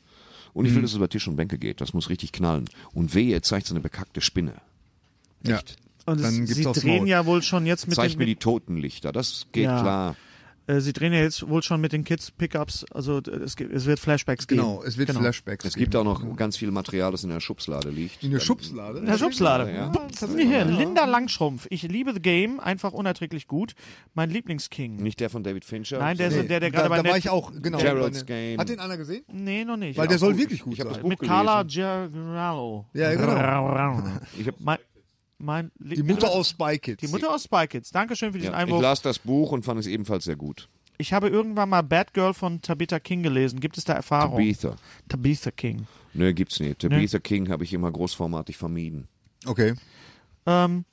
Und 0.53 0.65
ich 0.65 0.75
will, 0.75 0.81
dass 0.81 0.93
es 0.93 0.97
über 0.97 1.09
Tisch 1.11 1.29
und 1.29 1.37
Bänke 1.37 1.59
geht. 1.59 1.83
Das 1.83 1.93
muss 1.93 2.09
richtig 2.09 2.33
knallen. 2.33 2.65
Und 2.95 3.15
wehe, 3.15 3.35
er 3.35 3.43
zeigt 3.43 3.67
so 3.67 3.75
eine 3.75 3.81
bekackte 3.81 4.23
Spinne. 4.23 4.55
Ja. 5.43 5.61
Und 6.07 6.21
es, 6.21 6.35
sie 6.35 6.63
drehen 6.63 6.99
Maul. 7.01 7.09
ja 7.09 7.27
wohl 7.27 7.43
schon 7.43 7.67
jetzt 7.67 7.89
mit 7.89 7.97
Zeigt 7.97 8.15
den, 8.15 8.21
mir 8.21 8.27
die 8.27 8.37
Totenlichter. 8.37 9.13
Das 9.13 9.47
geht 9.53 9.65
Ja. 9.65 9.81
klar. 9.83 10.17
Äh, 10.69 10.81
sie 10.81 10.93
drehen 10.93 11.13
ja 11.13 11.21
jetzt 11.21 11.49
wohl 11.49 11.63
schon 11.63 11.81
mit 11.81 11.93
den 11.93 12.03
Kids 12.05 12.31
Pickups, 12.33 12.85
also 12.93 13.19
es, 13.19 13.55
gibt- 13.55 13.73
es 13.73 13.87
wird 13.87 14.01
Flashbacks 14.01 14.47
geben. 14.49 14.61
Genau, 14.63 14.83
es 14.83 14.97
wird 14.99 15.09
Genau. 15.09 15.21
Flashbacks 15.21 15.65
Es 15.65 15.75
gibt 15.75 15.93
geben. 15.93 16.09
auch 16.09 16.21
noch 16.21 16.37
ganz 16.37 16.57
viel 16.57 16.71
Material, 16.73 17.13
das 17.13 17.23
in 17.23 17.31
der 17.31 17.39
Schubslade 17.41 17.91
liegt. 17.91 18.23
In 18.25 18.33
der 18.33 18.41
Schubslade? 18.41 19.03
Herr 19.07 19.17
Schubslade. 19.19 19.73
Ja. 19.73 19.93
Hier, 20.37 20.65
Linda 20.65 21.05
Langschrumpf. 21.05 21.67
Ich 21.71 21.83
liebe 21.85 22.13
The 22.13 22.21
Game, 22.21 22.59
einfach 22.59 22.93
unerträglich 22.93 23.47
gut. 23.47 23.75
Mein 24.15 24.31
Lieblingsking. 24.31 24.97
Nicht 24.97 25.21
der 25.21 25.31
von 25.31 25.45
David 25.45 25.65
Fincher. 25.65 25.99
Nein, 25.99 26.17
der, 26.17 26.31
Nee, 26.31 26.41
ist 26.41 26.49
der, 26.49 26.61
der 26.61 26.71
da, 26.71 26.77
gerade 26.77 26.89
bei 26.89 26.97
da 26.99 27.05
war 27.05 27.13
Net- 27.13 27.25
ich 27.25 27.31
auch, 27.31 27.53
genau. 27.63 27.79
Gerald's 27.79 28.25
der- 28.25 28.27
Game. 28.37 28.59
Hat 28.59 28.69
den 28.69 28.81
einer 28.81 28.97
gesehen? 28.97 29.25
Nee, 29.33 29.65
noch 29.65 29.77
nicht. 29.77 29.97
Weil 29.97 30.07
Ja, 30.07 30.09
der 30.09 30.19
soll 30.19 30.33
gut. 30.33 30.41
wirklich 30.41 30.63
gut 30.63 30.73
Ich 30.75 30.81
hab 30.81 30.89
das 30.89 30.95
sein. 30.97 31.03
Buch 31.03 31.11
mit 31.11 31.19
gelesen. 31.21 31.35
Carla 31.35 31.63
Gerallo. 31.63 32.87
Ja, 32.93 33.15
genau. 33.15 34.03
Ich 34.39 34.47
hab, 34.49 34.81
Mein, 35.39 35.71
Die 35.79 36.03
Mutter 36.03 36.31
aus 36.31 36.51
Spy 36.51 36.79
Kids. 36.79 37.01
Die 37.01 37.09
Mutter 37.09 37.35
aus 37.35 37.45
Spy 37.45 37.67
Kids. 37.67 37.91
Dankeschön 37.91 38.33
für 38.33 38.39
diesen 38.39 38.53
ja, 38.53 38.59
ich 38.59 38.65
Einwurf. 38.67 38.83
las 38.83 39.03
das 39.03 39.19
Buch 39.19 39.53
und 39.53 39.65
fand 39.65 39.81
es 39.81 39.87
ebenfalls 39.87 40.25
sehr 40.25 40.37
gut. 40.37 40.69
Ich 40.99 41.13
habe 41.13 41.29
irgendwann 41.29 41.69
mal 41.69 41.83
Bad 41.83 42.15
Girl 42.15 42.33
von 42.33 42.63
Tabitha 42.63 42.99
King 42.99 43.23
gelesen. 43.23 43.61
Gibt 43.61 43.77
es 43.77 43.85
da 43.85 43.93
Erfahrung? 43.93 44.39
Tabitha. 44.39 44.77
Tabitha 45.09 45.51
King. 45.51 45.87
Nö, 46.15 46.33
gibt's 46.33 46.59
nicht. 46.59 46.79
Tabitha 46.79 47.19
King 47.19 47.51
habe 47.51 47.65
ich 47.65 47.75
immer 47.75 47.93
großformatig 47.93 48.57
vermieden. 48.57 49.09
Okay. 49.45 49.75
Ähm, 50.47 50.85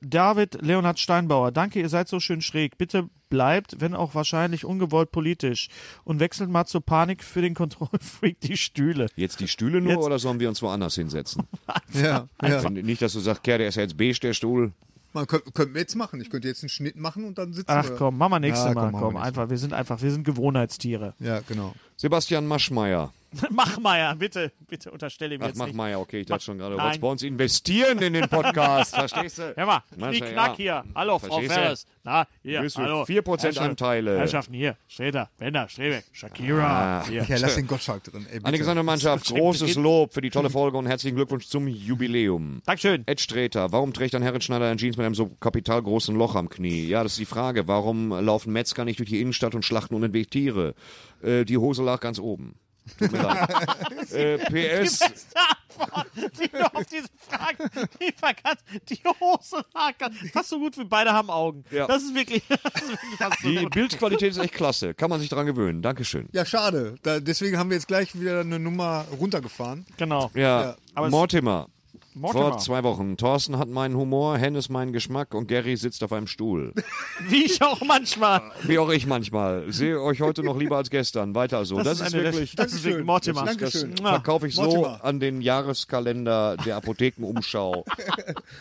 David 0.00 0.62
Leonhard 0.62 0.98
Steinbauer, 0.98 1.52
danke, 1.52 1.80
ihr 1.80 1.88
seid 1.88 2.08
so 2.08 2.20
schön 2.20 2.40
schräg. 2.42 2.76
Bitte 2.78 3.08
bleibt, 3.28 3.80
wenn 3.80 3.94
auch 3.94 4.14
wahrscheinlich 4.14 4.64
ungewollt 4.64 5.10
politisch 5.10 5.68
und 6.04 6.20
wechselt 6.20 6.48
mal 6.50 6.64
zur 6.66 6.80
Panik 6.80 7.24
für 7.24 7.42
den 7.42 7.54
Kontrollfreak 7.54 8.40
die 8.40 8.56
Stühle. 8.56 9.06
Jetzt 9.16 9.40
die 9.40 9.48
Stühle 9.48 9.80
nur 9.80 9.92
Jetzt- 9.94 10.04
oder 10.04 10.18
sollen 10.18 10.38
wir 10.40 10.48
uns 10.48 10.62
woanders 10.62 10.94
hinsetzen? 10.94 11.44
Ja, 11.92 12.28
ja. 12.42 12.62
Wenn- 12.64 12.74
Nicht, 12.74 13.00
dass 13.02 13.12
du 13.14 13.20
sagst, 13.20 13.42
Kerr, 13.42 13.58
der 13.58 13.68
ist 13.68 13.76
ja 13.76 13.82
jetzt 13.82 13.96
beige, 13.96 14.18
der 14.20 14.32
Stuhl. 14.34 14.72
Man 15.12 15.26
könnte 15.26 15.50
könnt 15.52 15.72
wir 15.72 15.80
jetzt 15.80 15.94
machen. 15.94 16.20
Ich 16.20 16.28
könnte 16.28 16.46
jetzt 16.46 16.62
einen 16.62 16.68
Schnitt 16.68 16.96
machen 16.96 17.24
und 17.24 17.38
dann 17.38 17.52
sitzen 17.54 17.70
Ach 17.70 17.88
wir. 17.88 17.96
komm, 17.96 18.18
machen 18.18 18.32
wir 18.32 18.40
nächstes 18.40 18.66
Ja, 18.66 18.74
Mal. 18.74 18.90
machen 18.90 18.94
wir 18.94 19.00
Komm, 19.00 19.14
nächstes 19.14 19.28
einfach, 19.28 19.50
wir 19.50 19.58
sind 19.58 19.72
einfach, 19.72 20.02
wir 20.02 20.10
sind 20.10 20.24
Gewohnheitstiere. 20.24 21.14
Ja, 21.20 21.40
genau. 21.48 21.74
Sebastian 21.96 22.46
Maschmeyer. 22.46 23.12
Mach 23.50 23.78
mal 23.78 23.98
ja, 23.98 24.14
bitte, 24.14 24.52
bitte 24.66 24.90
unterstelle 24.90 25.34
ihm 25.34 25.42
Ach, 25.42 25.48
jetzt 25.48 25.56
mach 25.58 25.66
nicht. 25.66 25.76
mal 25.76 25.90
ja, 25.90 25.98
okay, 25.98 26.20
ich 26.20 26.26
dachte 26.26 26.44
schon 26.44 26.58
gerade, 26.58 26.72
du 26.72 26.76
Nein. 26.76 26.84
wolltest 26.84 27.00
bei 27.00 27.08
uns 27.08 27.22
investieren 27.22 27.98
in 28.00 28.12
den 28.12 28.28
Podcast, 28.28 28.94
verstehst 28.94 29.38
du? 29.38 29.52
Hör 29.56 29.66
mal, 29.66 29.82
du, 29.90 29.96
knack 30.20 30.58
ja. 30.58 30.82
hier. 30.82 30.84
Hallo, 30.94 31.18
Frau? 31.18 31.40
Ferris. 31.40 31.86
Na, 32.04 32.26
hier, 32.42 32.62
du 32.62 32.68
hallo. 32.76 33.02
4% 33.02 33.42
Herrschaft- 33.42 33.58
Anteile? 33.60 34.18
Herrschaften, 34.18 34.54
hier. 34.54 34.76
Streter, 34.88 35.30
Bender, 35.38 35.68
Strebeck, 35.68 36.04
Shakira. 36.12 37.04
Hier. 37.08 37.24
Ja, 37.24 37.36
lass 37.38 37.56
den 37.56 37.66
Gottschalk 37.66 38.04
drin. 38.04 38.26
Ey, 38.30 38.58
gesamte 38.58 38.82
Mannschaft, 38.82 39.26
großes 39.34 39.74
Lob 39.76 40.12
für 40.12 40.20
die 40.20 40.30
tolle 40.30 40.50
Folge 40.50 40.76
und 40.78 40.86
herzlichen 40.86 41.16
Glückwunsch 41.16 41.46
zum 41.46 41.68
Jubiläum. 41.68 42.62
Dankeschön. 42.64 43.02
Ed 43.06 43.20
Streter, 43.20 43.72
warum 43.72 43.92
trägt 43.92 44.14
ein 44.14 44.22
Herrenschneider 44.22 44.68
ein 44.68 44.78
Jeans 44.78 44.96
mit 44.96 45.06
einem 45.06 45.14
so 45.14 45.26
kapitalgroßen 45.40 46.14
Loch 46.16 46.34
am 46.34 46.48
Knie? 46.48 46.86
Ja, 46.86 47.02
das 47.02 47.12
ist 47.12 47.18
die 47.18 47.26
Frage. 47.26 47.68
Warum 47.68 48.10
laufen 48.10 48.52
Metzger 48.52 48.84
nicht 48.84 48.98
durch 48.98 49.08
die 49.08 49.20
Innenstadt 49.20 49.54
und 49.54 49.64
schlachten 49.64 49.94
unentwegt 49.94 50.30
Tiere? 50.30 50.74
Äh, 51.22 51.44
die 51.44 51.58
Hose 51.58 51.82
lag 51.82 52.00
ganz 52.00 52.18
oben. 52.18 52.54
Tut 52.98 53.12
mir 53.12 53.22
leid. 53.22 54.12
äh, 54.12 54.38
PS, 54.38 54.98
Beste 55.00 55.38
Antwort, 55.78 56.06
die 56.16 56.48
du 56.48 56.74
auf 56.74 56.84
diese 56.86 57.08
Frage 57.28 57.70
liefern 58.00 58.34
kannst. 58.42 58.64
Die 58.88 59.00
Hose 59.20 59.64
lag 59.74 59.98
ganz- 59.98 60.16
fast 60.32 60.48
so 60.48 60.58
gut 60.58 60.76
wie 60.78 60.84
beide 60.84 61.12
haben 61.12 61.30
Augen. 61.30 61.64
Ja. 61.70 61.86
Das 61.86 62.02
ist 62.02 62.14
wirklich, 62.14 62.42
das 62.48 62.58
ist 62.82 62.88
wirklich 62.90 63.18
fast 63.18 63.42
so 63.42 63.48
die 63.48 63.56
gut. 63.56 63.70
Bildqualität 63.74 64.30
ist 64.32 64.38
echt 64.38 64.54
klasse. 64.54 64.94
Kann 64.94 65.10
man 65.10 65.20
sich 65.20 65.28
dran 65.28 65.46
gewöhnen. 65.46 65.82
Dankeschön. 65.82 66.28
Ja, 66.32 66.44
schade. 66.44 66.94
Da, 67.02 67.20
deswegen 67.20 67.58
haben 67.58 67.70
wir 67.70 67.76
jetzt 67.76 67.88
gleich 67.88 68.18
wieder 68.18 68.40
eine 68.40 68.58
Nummer 68.58 69.04
runtergefahren. 69.18 69.84
Genau. 69.96 70.30
Ja, 70.34 70.76
aber 70.94 71.06
es- 71.06 71.10
Mortimer. 71.10 71.68
Mortimer. 72.16 72.48
Vor 72.50 72.58
zwei 72.58 72.82
Wochen. 72.82 73.16
Thorsten 73.18 73.58
hat 73.58 73.68
meinen 73.68 73.94
Humor, 73.96 74.38
Hennes 74.38 74.68
meinen 74.70 74.92
Geschmack 74.92 75.34
und 75.34 75.48
Gary 75.48 75.76
sitzt 75.76 76.02
auf 76.02 76.12
einem 76.12 76.26
Stuhl. 76.26 76.72
Wie 77.28 77.44
ich 77.44 77.60
auch 77.62 77.80
manchmal. 77.82 78.40
Wie 78.62 78.78
auch 78.78 78.88
ich 78.90 79.06
manchmal. 79.06 79.70
Sehe 79.70 80.00
euch 80.00 80.20
heute 80.22 80.42
noch 80.42 80.58
lieber 80.58 80.78
als 80.78 80.88
gestern. 80.90 81.34
Weiter 81.34 81.64
so. 81.66 81.76
Das, 81.82 82.00
ist, 82.00 82.14
eine 82.14 82.22
der- 82.22 82.32
wirklich. 82.32 82.56
Das 82.56 82.72
ist 82.72 82.84
wirklich 82.84 83.04
Dankeschön. 83.04 83.06
Mortimer. 83.06 83.44
Das 83.44 83.56
Dankeschön. 83.56 83.96
verkaufe 83.98 84.46
ich 84.48 84.54
so 84.54 84.62
Mortimer. 84.62 85.04
an 85.04 85.20
den 85.20 85.40
Jahreskalender 85.42 86.56
der 86.64 86.76
Apothekenumschau. 86.76 87.84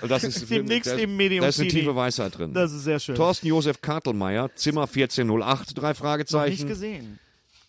Das 0.08 0.24
ist 0.24 0.50
Demnächst 0.50 0.92
da, 0.92 0.96
im 0.96 1.16
Medium 1.18 1.42
Da 1.42 1.48
ist 1.48 1.60
eine 1.60 1.70
tiefe 1.70 1.96
Weisheit 1.96 2.38
drin. 2.38 2.54
Das 2.54 2.72
ist 2.72 2.84
sehr 2.84 3.00
schön. 3.00 3.16
Thorsten 3.16 3.48
Josef 3.48 3.82
Kartelmeier, 3.82 4.50
Zimmer 4.56 4.84
1408, 4.84 5.78
drei 5.78 5.90
Nicht 5.90 5.98
Fragezeichen. 6.00 6.68
gesehen. 6.68 7.20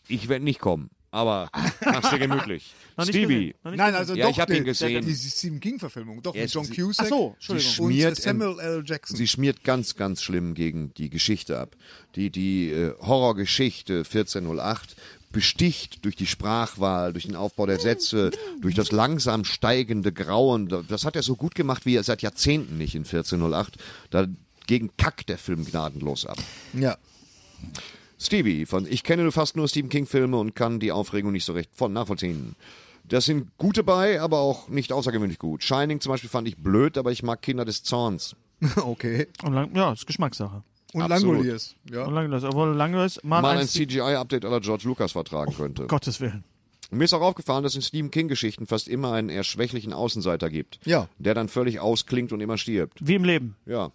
Ich 0.09 0.29
werde 0.29 0.45
nicht 0.45 0.61
kommen, 0.61 0.91
aber 1.17 1.51
mach's 1.85 2.11
dir 2.11 2.19
gemütlich. 2.19 2.73
Stevie, 3.03 3.55
Nein, 3.65 3.95
also 3.95 4.15
Ja, 4.15 4.25
doch. 4.27 4.31
ich 4.33 4.41
hab 4.41 4.49
die, 4.49 4.57
ihn 4.59 4.65
gesehen. 4.65 5.05
Die 5.05 5.15
Stephen 5.15 5.61
King-Verfilmung. 5.61 6.23
Doch, 6.23 6.35
mit 6.35 6.51
John 6.53 6.65
sie- 6.65 6.75
Cusack. 6.75 7.07
Ach 7.07 7.11
so, 7.11 7.25
und 7.27 7.35
Entschuldigung. 7.35 7.91
äh, 7.91 7.93
schmiert 7.93 8.17
Samuel 8.17 8.59
L. 8.61 8.83
Jackson. 8.87 9.17
Sie 9.17 9.27
schmiert 9.27 9.65
ganz, 9.65 9.97
ganz 9.97 10.23
schlimm 10.23 10.55
gegen 10.55 10.95
die 10.95 11.11
Geschichte 11.11 11.59
ab. 11.59 11.77
Die, 12.15 12.31
die 12.31 12.71
äh, 12.71 12.95
Horrorgeschichte 13.01 13.99
1408 13.99 14.97
besticht 15.33 16.05
durch 16.05 16.17
die 16.17 16.27
Sprachwahl, 16.27 17.13
durch 17.13 17.27
den 17.27 17.37
Aufbau 17.37 17.67
der 17.67 17.79
Sätze, 17.81 18.31
durch 18.63 18.75
das 18.75 18.91
langsam 18.93 19.45
steigende 19.45 20.13
Grauen. 20.13 20.69
Das 20.89 21.05
hat 21.05 21.17
er 21.17 21.23
so 21.23 21.37
gut 21.37 21.55
gemacht 21.55 21.85
wie 21.85 21.97
er 21.97 22.05
seit 22.05 22.23
Jahrzehnten 22.23 22.79
nicht 22.79 22.95
in 22.95 23.03
1408. 23.05 23.77
Dagegen 24.11 24.91
kackt 24.97 25.29
der 25.29 25.37
Film 25.37 25.67
gnadenlos 25.67 26.25
ab. 26.25 26.39
Ja. 26.73 26.97
Stevie, 28.19 28.67
von 28.67 28.87
ich 28.87 29.03
kenne 29.03 29.31
fast 29.31 29.57
nur 29.57 29.69
Stephen 29.69 29.91
King-Filme 29.91 30.39
und 30.39 30.55
kann 30.55 30.81
die 30.81 30.93
Aufregung 30.93 31.33
nicht 31.33 31.45
so 31.45 31.53
recht 31.53 31.71
von 31.75 31.93
nachvollziehen. 31.93 32.57
Das 33.05 33.25
sind 33.25 33.57
gute 33.57 33.85
bei, 33.85 34.21
aber 34.21 34.39
auch 34.39 34.69
nicht 34.69 34.93
außergewöhnlich 34.93 35.39
gut. 35.39 35.63
Shining 35.63 36.01
zum 36.01 36.11
Beispiel 36.11 36.31
fand 36.31 36.49
ich 36.49 36.57
blöd, 36.57 36.99
aber 36.99 37.13
ich 37.13 37.23
mag 37.23 37.41
Kinder 37.43 37.65
des 37.65 37.83
Zorns. 37.83 38.35
okay. 38.77 39.29
Und 39.43 39.53
lang, 39.53 39.75
ja, 39.77 39.93
ist 39.93 40.07
Geschmackssache. 40.07 40.63
Und. 40.93 41.09
Langoliers. 41.09 41.77
Ja. 41.91 42.05
Und 42.07 42.15
Langlos, 42.15 42.43
obwohl 42.45 42.69
Langlos 42.75 43.23
mal, 43.23 43.43
Mal 43.43 43.59
ein 43.59 43.67
CGI-Update 43.67 44.45
aller 44.45 44.61
George 44.61 44.85
Lucas 44.87 45.13
vertragen 45.13 45.55
könnte. 45.55 45.87
Gottes 45.87 46.21
Willen. 46.21 46.43
Mir 46.91 47.05
ist 47.05 47.15
auch 47.15 47.21
aufgefallen, 47.21 47.65
dass 47.65 47.73
es 47.73 47.77
in 47.77 47.83
Stephen 47.83 48.11
King-Geschichten 48.11 48.67
fast 48.67 48.89
immer 48.89 49.13
einen 49.13 49.29
eher 49.29 49.45
schwächlichen 49.45 49.93
Außenseiter 49.93 50.51
gibt. 50.51 50.79
Ja. 50.85 51.09
Der 51.19 51.35
dann 51.35 51.49
völlig 51.49 51.81
ausklingt 51.81 52.33
und 52.33 52.41
immer 52.41 52.59
stirbt. 52.59 52.99
Wie 53.01 53.17
im 53.17 53.25
Leben. 53.25 53.57
Ja. 53.67 53.91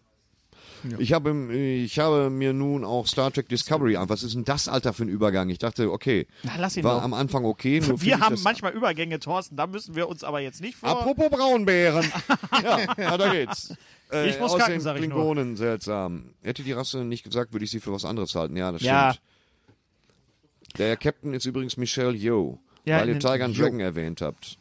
Ich, 1.00 1.14
habe, 1.14 1.54
ich 1.56 2.00
habe 2.00 2.30
mir 2.30 2.54
nun 2.54 2.84
auch 2.84 3.06
Star 3.08 3.32
Trek 3.32 3.48
Discovery 3.50 3.98
an. 3.98 4.10
Was 4.10 4.24
ist 4.24 4.34
denn 4.36 4.44
das, 4.46 4.68
Alter, 4.68 4.94
für 4.94 5.04
ein 5.04 5.10
Übergang? 5.10 5.50
Ich 5.50 5.60
dachte, 5.60 5.92
okay. 5.92 6.28
Na, 6.44 6.54
lass 6.58 6.76
ihn 6.78 6.84
war 6.84 6.96
doch. 6.98 7.04
am 7.04 7.14
Anfang 7.14 7.46
okay. 7.46 7.80
Nur 7.86 8.02
Wir 8.02 8.20
haben 8.20 8.36
manchmal 8.44 8.74
Übergänge, 8.74 9.20
Thorsten, 9.20 9.56
da 9.56 9.68
müssen 9.68 9.96
wir 9.96 10.08
uns 10.10 10.24
aber 10.24 10.40
jetzt 10.40 10.62
nicht 10.62 10.76
vor. 10.78 10.90
Apropos 10.90 11.30
Braunbären. 11.30 12.06
ja, 12.64 12.80
ja, 12.98 13.18
da 13.18 13.32
geht's. 13.32 13.74
Äh, 14.12 14.30
Ich 14.30 14.40
muss 14.40 14.58
kacken, 14.58 14.80
sag 14.82 14.96
ich 14.98 15.02
nur. 15.08 15.18
Klingonen, 15.20 15.56
seltsam. 15.56 16.34
Hätte 16.44 16.64
die 16.64 16.72
Rasse 16.74 17.04
nicht 17.06 17.24
gesagt, 17.24 17.54
würde 17.54 17.66
ich 17.66 17.72
sie 17.72 17.80
für 17.80 17.92
was 17.94 18.04
anderes 18.06 18.34
halten. 18.36 18.56
Ja, 18.58 18.72
das 18.72 18.82
Ja. 18.82 19.14
stimmt. 19.14 19.28
Der 20.78 20.98
Captain 20.98 21.34
ist 21.34 21.46
übrigens 21.46 21.78
Michelle 21.78 22.14
Yeoh, 22.16 22.58
Ja, 22.86 23.00
weil 23.02 23.10
ihr 23.10 23.20
Tiger 23.20 23.46
and. 23.46 23.58
Dragon 23.60 23.80
erwähnt 23.80 24.22
habt. 24.22 24.58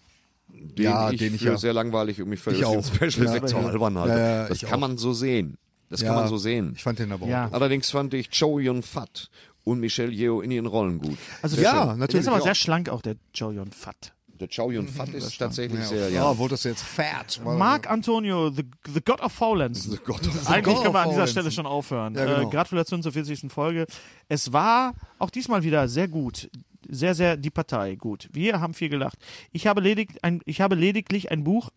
Den 0.52 0.84
Ja, 0.84 1.10
ich 1.10 1.18
den 1.18 1.34
ich 1.34 1.40
für 1.40 1.50
ja- 1.50 1.56
sehr 1.56 1.72
langweilig 1.72 2.20
und 2.20 2.28
mich 2.28 2.40
für 2.40 2.50
Ich 2.50 2.60
das 2.60 2.68
auch. 2.68 2.84
Special 2.84 3.24
Ja. 3.26 3.30
Effekt 3.30 3.48
zu 3.50 3.56
albern 3.58 3.96
halte. 3.96 4.12
Ja, 4.12 4.18
ja, 4.42 4.48
das 4.48 4.60
kann 4.62 4.74
auch. 4.74 4.78
man 4.88 4.98
so 4.98 5.12
sehen. 5.12 5.56
Das 5.90 6.00
ja. 6.00 6.08
kann 6.08 6.16
man 6.16 6.28
so 6.28 6.38
sehen. 6.38 6.72
Ich 6.76 6.82
fand 6.82 6.98
den 6.98 7.12
aber 7.12 7.26
Ja. 7.26 7.48
auch. 7.48 7.52
Allerdings 7.52 7.90
fand 7.90 8.14
ich 8.14 8.30
Cho 8.30 8.58
Yun 8.58 8.82
Fat 8.82 9.28
und 9.64 9.80
Michelle 9.80 10.10
Yeoh 10.12 10.40
in 10.40 10.50
ihren 10.50 10.66
Rollen 10.66 10.98
gut. 11.00 11.18
Also 11.42 11.60
Ja, 11.60 11.84
der- 11.86 11.96
natürlich, 11.96 12.10
Der 12.12 12.20
ist 12.20 12.28
aber 12.28 12.38
ja. 12.38 12.42
sehr 12.44 12.54
schlank 12.54 12.88
auch, 12.88 13.02
der 13.02 13.16
Joe 13.34 13.52
Yun 13.52 13.70
Fat. 13.72 14.14
Der 14.38 14.48
Chow 14.48 14.72
Yun 14.72 14.88
Fat 14.88 15.10
ist 15.10 15.36
tatsächlich 15.36 15.80
Ja, 15.80 15.86
sehr, 15.86 16.08
ja. 16.08 16.30
ja. 16.32 16.38
wolltest 16.38 16.64
du 16.64 16.70
jetzt 16.70 16.82
fat? 16.82 17.38
Marc 17.44 17.90
Antonio, 17.90 18.48
the, 18.48 18.64
the 18.94 19.02
God 19.04 19.20
of 19.20 19.30
Faulenz. 19.32 19.86
God 20.02 20.26
of- 20.26 20.48
Eigentlich 20.48 20.74
God 20.76 20.82
können 20.84 20.94
wir 20.94 21.00
an 21.00 21.10
dieser. 21.10 21.26
Stelle 21.26 21.50
schon 21.50 21.66
aufhören. 21.66 22.14
Ja, 22.14 22.24
genau. 22.24 22.48
äh, 22.48 22.50
Gratulation 22.50 23.02
zur 23.02 23.12
40. 23.12 23.52
Folge. 23.52 23.84
Es 24.28 24.50
war 24.54 24.94
auch 25.18 25.28
diesmal 25.28 25.62
wieder 25.62 25.88
sehr 25.88 26.08
gut. 26.08 26.48
Sehr, 26.88 27.14
sehr 27.14 27.36
die 27.36 27.50
Partei 27.50 27.96
gut. 27.96 28.30
Wir 28.32 28.60
haben 28.60 28.72
viel 28.72 28.88
gelacht. 28.88 29.18
Ich 29.52 29.66
habe, 29.66 29.82
ledig, 29.82 30.08
ein, 30.22 30.40
ich 30.46 30.62
habe 30.62 30.74
lediglich 30.74 31.30
ein 31.30 31.44
Buch 31.44 31.68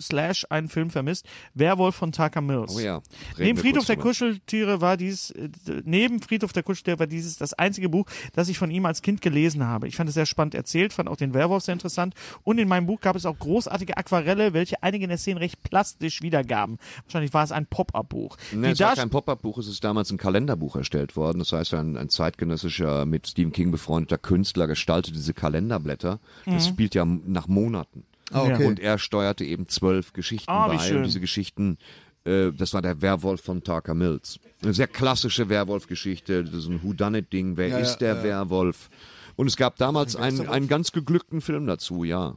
slash 0.00 0.46
einen 0.50 0.68
Film 0.68 0.90
vermisst. 0.90 1.26
Werwolf 1.54 1.94
von 1.94 2.12
Tucker 2.12 2.40
Mills. 2.40 2.74
Oh 2.76 2.80
ja. 2.80 3.02
Neben 3.38 3.58
Friedhof 3.58 3.86
der. 3.86 3.96
Kuscheltiere 3.96 4.80
war 4.80 4.96
dies, 4.96 5.30
äh, 5.30 5.48
neben 5.84 6.20
Friedhof 6.20 6.52
der 6.52 6.62
Kuscheltiere 6.62 6.98
war 6.98 7.06
dieses 7.06 7.36
das 7.38 7.52
einzige 7.54 7.88
Buch, 7.88 8.06
das 8.32 8.48
ich 8.48 8.58
von 8.58 8.70
ihm 8.70 8.86
als 8.86 9.02
Kind 9.02 9.20
gelesen 9.20 9.64
habe. 9.64 9.88
Ich 9.88 9.96
fand 9.96 10.08
es 10.08 10.14
sehr 10.14 10.26
spannend 10.26 10.54
erzählt, 10.54 10.92
fand 10.92 11.08
auch 11.08 11.16
den 11.16 11.34
Werwolf 11.34 11.64
sehr 11.64 11.72
interessant. 11.74 12.14
Und 12.42 12.58
in 12.58 12.68
meinem 12.68 12.86
Buch 12.86 13.00
gab 13.00 13.16
es 13.16 13.26
auch 13.26 13.38
großartige 13.38 13.96
Aquarelle, 13.96 14.52
welche 14.52 14.82
einige 14.82 15.04
in 15.04 15.08
der 15.10 15.18
Szene 15.18 15.40
recht 15.40 15.62
plastisch 15.62 16.22
wiedergaben. 16.22 16.78
Wahrscheinlich 17.04 17.32
war 17.34 17.44
es 17.44 17.52
ein 17.52 17.66
Pop-Up-Buch. 17.66 18.36
Ne, 18.52 18.68
Die 18.68 18.72
es 18.72 18.80
war 18.80 18.94
kein 18.94 19.10
Pop-Up-Buch, 19.10 19.58
es 19.58 19.68
ist 19.68 19.82
damals 19.84 20.10
ein 20.10 20.18
Kalenderbuch 20.18 20.76
erstellt 20.76 21.16
worden. 21.16 21.38
Das 21.38 21.52
heißt, 21.52 21.74
ein, 21.74 21.96
ein 21.96 22.08
zeitgenössischer, 22.08 23.06
mit 23.06 23.26
Stephen 23.28 23.52
King 23.52 23.70
befreundeter 23.70 24.18
Künstler 24.18 24.66
gestaltete 24.66 25.16
diese 25.16 25.34
Kalenderblätter. 25.34 26.18
Das 26.46 26.66
Mhm. 26.66 26.70
spielt 26.72 26.94
ja 26.94 27.04
nach 27.04 27.48
Monaten. 27.48 28.04
Ah, 28.32 28.42
okay. 28.44 28.66
Und 28.66 28.80
er 28.80 28.98
steuerte 28.98 29.44
eben 29.44 29.68
zwölf 29.68 30.12
Geschichten 30.12 30.50
Ah, 30.50 30.70
wie 30.72 30.76
bei. 30.76 30.82
schön. 30.82 30.96
Und 30.98 31.04
diese 31.04 31.20
Geschichten, 31.20 31.78
äh, 32.24 32.50
das 32.52 32.74
war 32.74 32.82
der 32.82 33.00
Werwolf 33.02 33.42
von 33.42 33.62
Tucker 33.62 33.94
Mills. 33.94 34.38
Eine 34.62 34.72
sehr 34.74 34.86
klassische 34.88 35.48
Werwolf-Geschichte, 35.48 36.44
das 36.44 36.54
ist 36.54 36.66
ein 36.68 36.82
Whodunit-Ding. 36.82 37.56
Wer 37.56 37.68
Ja, 37.68 37.78
ist 37.78 38.00
ja, 38.00 38.14
der 38.14 38.16
ja. 38.16 38.22
Werwolf? 38.22 38.90
Und 39.36 39.46
es 39.46 39.56
gab 39.56 39.76
damals 39.76 40.14
einen, 40.16 40.48
einen 40.48 40.68
ganz 40.68 40.92
geglückten 40.92 41.40
Film 41.40 41.66
dazu, 41.66 42.04
ja. 42.04 42.36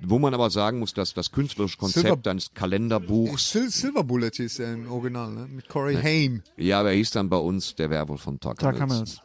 Wo 0.00 0.18
man 0.18 0.34
aber 0.34 0.50
sagen 0.50 0.78
muss, 0.78 0.92
dass 0.92 1.14
das 1.14 1.32
künstlerische 1.32 1.78
Konzept 1.78 2.06
Silver- 2.06 2.30
eines 2.30 2.52
Kalenderbuchs 2.52 3.50
Sil 3.50 3.70
Silver 3.70 4.04
Bullet 4.04 4.30
hieß 4.34 4.56
der 4.56 4.74
im 4.74 4.90
Original, 4.92 5.32
ne? 5.32 5.46
Mit 5.50 5.68
Corey 5.70 5.96
Haim. 5.96 6.42
Ja, 6.58 6.80
aber 6.80 6.90
er 6.90 6.96
hieß 6.96 7.12
dann 7.12 7.30
bei 7.30 7.38
uns 7.38 7.74
der 7.76 7.88
Werwolf 7.88 8.20
von 8.20 8.38
Tucker 8.38 8.72
Mills. 8.86 9.22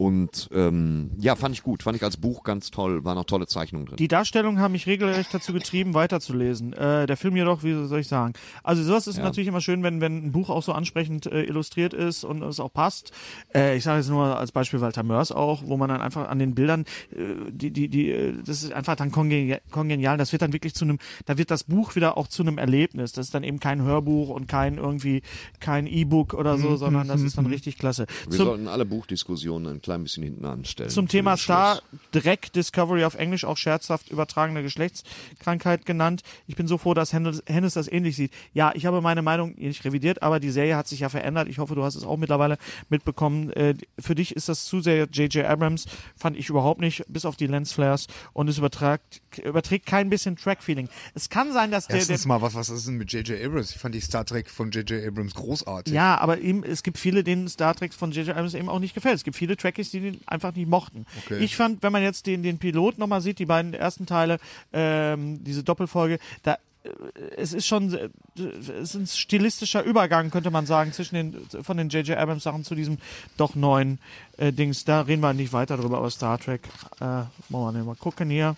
Und 0.00 0.48
ähm, 0.54 1.10
ja, 1.18 1.36
fand 1.36 1.54
ich 1.54 1.62
gut. 1.62 1.82
Fand 1.82 1.94
ich 1.94 2.02
als 2.02 2.16
Buch 2.16 2.42
ganz 2.42 2.70
toll. 2.70 3.04
Waren 3.04 3.18
auch 3.18 3.24
tolle 3.24 3.46
Zeichnungen 3.46 3.84
drin. 3.86 3.96
Die 3.96 4.08
Darstellungen 4.08 4.58
haben 4.58 4.72
mich 4.72 4.86
regelrecht 4.86 5.34
dazu 5.34 5.52
getrieben, 5.52 5.92
weiterzulesen. 5.92 6.72
Äh, 6.72 7.04
der 7.04 7.18
Film 7.18 7.36
jedoch, 7.36 7.64
wie 7.64 7.86
soll 7.86 8.00
ich 8.00 8.08
sagen? 8.08 8.32
Also 8.64 8.82
sowas 8.82 9.06
ist 9.06 9.18
natürlich 9.18 9.48
immer 9.48 9.60
schön, 9.60 9.82
wenn, 9.82 10.00
wenn 10.00 10.24
ein 10.24 10.32
Buch 10.32 10.48
auch 10.48 10.62
so 10.62 10.72
ansprechend 10.72 11.26
äh, 11.26 11.42
illustriert 11.42 11.92
ist 11.92 12.24
und 12.24 12.40
es 12.40 12.60
auch 12.60 12.72
passt. 12.72 13.12
Äh, 13.54 13.76
ich 13.76 13.84
sage 13.84 13.98
jetzt 13.98 14.08
nur 14.08 14.38
als 14.38 14.52
Beispiel 14.52 14.80
Walter 14.80 15.02
Mörs 15.02 15.32
auch, 15.32 15.64
wo 15.66 15.76
man 15.76 15.90
dann 15.90 16.00
einfach 16.00 16.30
an 16.30 16.38
den 16.38 16.54
Bildern, 16.54 16.86
äh, 17.14 17.50
die, 17.50 17.70
die, 17.70 17.88
die, 17.88 18.10
äh, 18.10 18.32
das 18.42 18.62
ist 18.62 18.72
einfach 18.72 18.96
dann 18.96 19.12
kongenial. 19.12 20.16
Das 20.16 20.32
wird 20.32 20.40
dann 20.40 20.54
wirklich 20.54 20.74
zu 20.74 20.86
einem, 20.86 20.96
da 21.26 21.36
wird 21.36 21.50
das 21.50 21.64
Buch 21.64 21.94
wieder 21.94 22.16
auch 22.16 22.26
zu 22.26 22.42
einem 22.42 22.56
Erlebnis. 22.56 23.12
Das 23.12 23.26
ist 23.26 23.34
dann 23.34 23.44
eben 23.44 23.60
kein 23.60 23.82
Hörbuch 23.82 24.30
und 24.30 24.48
kein 24.48 24.78
irgendwie, 24.78 25.20
kein 25.60 25.86
E-Book 25.86 26.32
oder 26.32 26.56
so, 26.56 26.76
sondern 26.76 27.06
das 27.06 27.20
ist 27.20 27.36
dann 27.36 27.44
richtig 27.44 27.76
klasse. 27.76 28.06
Wir 28.30 28.38
Zum- 28.38 28.46
sollten 28.46 28.66
alle 28.66 28.86
Buchdiskussionen 28.86 29.82
klein 29.90 30.02
bisschen 30.04 30.22
hinten 30.22 30.44
anstellen. 30.44 30.90
Zum 30.90 31.08
Thema. 31.08 31.36
Star 31.36 31.82
Dreck 32.12 32.52
Discovery 32.52 33.04
auf 33.04 33.14
Englisch 33.14 33.44
auch 33.44 33.56
scherzhaft 33.56 34.10
übertragene 34.10 34.62
Geschlechtskrankheit 34.62 35.84
genannt. 35.84 36.22
Ich 36.46 36.56
bin 36.56 36.68
so 36.68 36.78
froh, 36.78 36.94
dass 36.94 37.12
Hennes, 37.12 37.42
das 37.74 37.88
ähnlich 37.88 38.16
sieht. 38.16 38.32
Ja, 38.52 38.72
ich 38.74 38.86
habe 38.86 39.00
meine 39.00 39.22
Meinung 39.22 39.54
nicht 39.56 39.84
revidiert, 39.84 40.22
aber 40.22 40.38
die 40.38 40.50
Serie 40.50 40.76
hat 40.76 40.86
sich 40.86 41.00
ja 41.00 41.08
verändert. 41.08 41.48
Ich 41.48 41.58
hoffe, 41.58 41.74
du 41.74 41.82
hast 41.82 41.96
es 41.96 42.04
auch 42.04 42.16
mittlerweile 42.16 42.58
mitbekommen. 42.88 43.50
Äh, 43.50 43.74
für 43.98 44.14
dich 44.14 44.36
ist 44.36 44.48
das 44.48 44.64
zu 44.64 44.80
sehr 44.80 45.06
J.J. 45.06 45.44
Abrams, 45.44 45.86
fand 46.16 46.36
ich 46.36 46.48
überhaupt 46.48 46.80
nicht, 46.80 47.04
bis 47.08 47.24
auf 47.24 47.36
die 47.36 47.46
Lensflares 47.46 48.06
und 48.32 48.48
es 48.48 48.58
übertragt, 48.58 49.20
überträgt 49.42 49.86
kein 49.86 50.10
bisschen 50.10 50.36
Track-Feeling. 50.36 50.88
Es 51.14 51.30
kann 51.30 51.52
sein, 51.52 51.70
dass 51.70 51.86
der, 51.86 51.96
der 51.96 52.00
Erstens 52.00 52.26
mal, 52.26 52.42
was, 52.42 52.54
was 52.54 52.68
ist 52.68 52.86
denn 52.86 52.96
mit 52.96 53.12
J.J. 53.12 53.42
Abrams? 53.44 53.70
Ich 53.72 53.78
fand 53.78 53.94
die 53.94 54.00
Star 54.00 54.24
Trek 54.24 54.48
von 54.50 54.70
J.J. 54.70 55.04
Abrams 55.06 55.34
großartig. 55.34 55.92
Ja, 55.92 56.18
aber 56.18 56.38
ihm, 56.38 56.62
es 56.62 56.82
gibt 56.82 56.98
viele, 56.98 57.24
denen 57.24 57.48
Star 57.48 57.74
Trek 57.74 57.92
von 57.92 58.12
J.J. 58.12 58.36
Abrams 58.36 58.54
eben 58.54 58.68
auch 58.68 58.78
nicht 58.78 58.94
gefällt. 58.94 59.16
Es 59.16 59.24
gibt 59.24 59.36
viele 59.36 59.56
Trekkies, 59.80 59.90
die 59.90 60.00
den 60.00 60.20
einfach 60.26 60.54
nicht 60.54 60.68
mochten. 60.68 61.06
Okay. 61.24 61.42
Ich 61.42 61.56
fand, 61.56 61.82
wenn 61.82 61.92
man 61.92 62.02
jetzt 62.02 62.26
den, 62.26 62.42
den 62.42 62.58
Pilot 62.58 62.98
nochmal 62.98 63.20
sieht, 63.20 63.38
die 63.38 63.46
beiden 63.46 63.74
ersten 63.74 64.06
Teile, 64.06 64.38
ähm, 64.72 65.42
diese 65.42 65.62
Doppelfolge, 65.62 66.18
da 66.42 66.58
äh, 66.82 66.88
es 67.36 67.52
ist 67.52 67.66
schon 67.66 67.92
äh, 67.92 68.08
es 68.38 68.68
ist 68.68 68.94
ein 68.94 69.06
stilistischer 69.06 69.82
Übergang, 69.82 70.30
könnte 70.30 70.50
man 70.50 70.66
sagen, 70.66 70.92
zwischen 70.92 71.14
den 71.14 71.46
von 71.62 71.76
den 71.76 71.88
J.J. 71.88 72.16
Abrams 72.16 72.42
Sachen 72.42 72.64
zu 72.64 72.74
diesem 72.74 72.98
doch 73.36 73.54
neuen 73.54 73.98
äh, 74.36 74.52
Dings. 74.52 74.84
Da 74.84 75.02
reden 75.02 75.20
wir 75.20 75.32
nicht 75.32 75.52
weiter 75.52 75.76
drüber, 75.76 75.98
aber 75.98 76.10
Star 76.10 76.38
Trek. 76.38 76.62
Äh, 77.00 77.24
wollen 77.48 77.76
wir 77.76 77.84
mal 77.84 77.96
gucken 77.96 78.30
hier. 78.30 78.56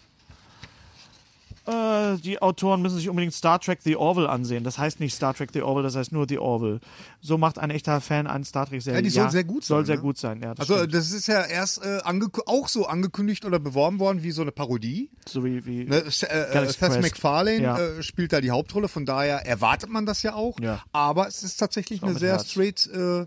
Äh, 1.64 2.16
die 2.18 2.42
Autoren 2.42 2.82
müssen 2.82 2.96
sich 2.96 3.08
unbedingt 3.08 3.32
Star 3.34 3.60
Trek 3.60 3.78
The 3.84 3.94
Orville 3.96 4.28
ansehen. 4.28 4.64
Das 4.64 4.78
heißt 4.78 4.98
nicht 4.98 5.14
Star 5.14 5.32
Trek 5.32 5.50
The 5.52 5.62
Orville, 5.62 5.84
das 5.84 5.94
heißt 5.94 6.10
nur 6.10 6.26
The 6.28 6.38
Orville. 6.38 6.80
So 7.20 7.38
macht 7.38 7.58
ein 7.58 7.70
echter 7.70 8.00
Fan 8.00 8.26
einen 8.26 8.42
Star 8.44 8.66
Trek-Serie. 8.66 8.98
Ja, 8.98 9.02
die 9.02 9.10
soll 9.10 9.30
sehr 9.30 9.44
gut 9.44 9.64
Soll 9.64 9.80
sein, 9.80 9.86
sehr 9.86 9.96
ne? 9.96 10.02
gut 10.02 10.18
sein, 10.18 10.40
ja. 10.42 10.54
Das 10.54 10.68
Also 10.68 10.78
stimmt. 10.78 10.94
das 10.94 11.12
ist 11.12 11.28
ja 11.28 11.42
erst 11.42 11.84
äh, 11.84 12.00
auch 12.46 12.66
so 12.68 12.86
angekündigt 12.86 13.44
oder 13.44 13.60
beworben 13.60 14.00
worden 14.00 14.22
wie 14.24 14.32
so 14.32 14.42
eine 14.42 14.50
Parodie. 14.50 15.10
so 15.28 15.44
wie, 15.44 15.64
wie 15.64 15.84
Ne, 15.84 15.98
äh, 15.98 16.06
äh, 16.06 16.68
Seth. 16.68 17.00
MacFarlane 17.00 17.62
Ja. 17.62 17.78
äh, 17.78 18.02
spielt 18.02 18.32
da 18.32 18.40
die 18.40 18.50
Hauptrolle, 18.50 18.88
von 18.88 19.06
daher 19.06 19.46
erwartet 19.46 19.88
man 19.90 20.04
das 20.04 20.22
ja 20.24 20.34
auch. 20.34 20.58
Ja. 20.60 20.82
Aber 20.92 21.28
es 21.28 21.42
ist 21.44 21.58
tatsächlich 21.58 22.02
eine 22.02 22.18
sehr 22.18 22.32
Herz. 22.32 22.50
straight, 22.50 22.86
äh, 22.88 23.26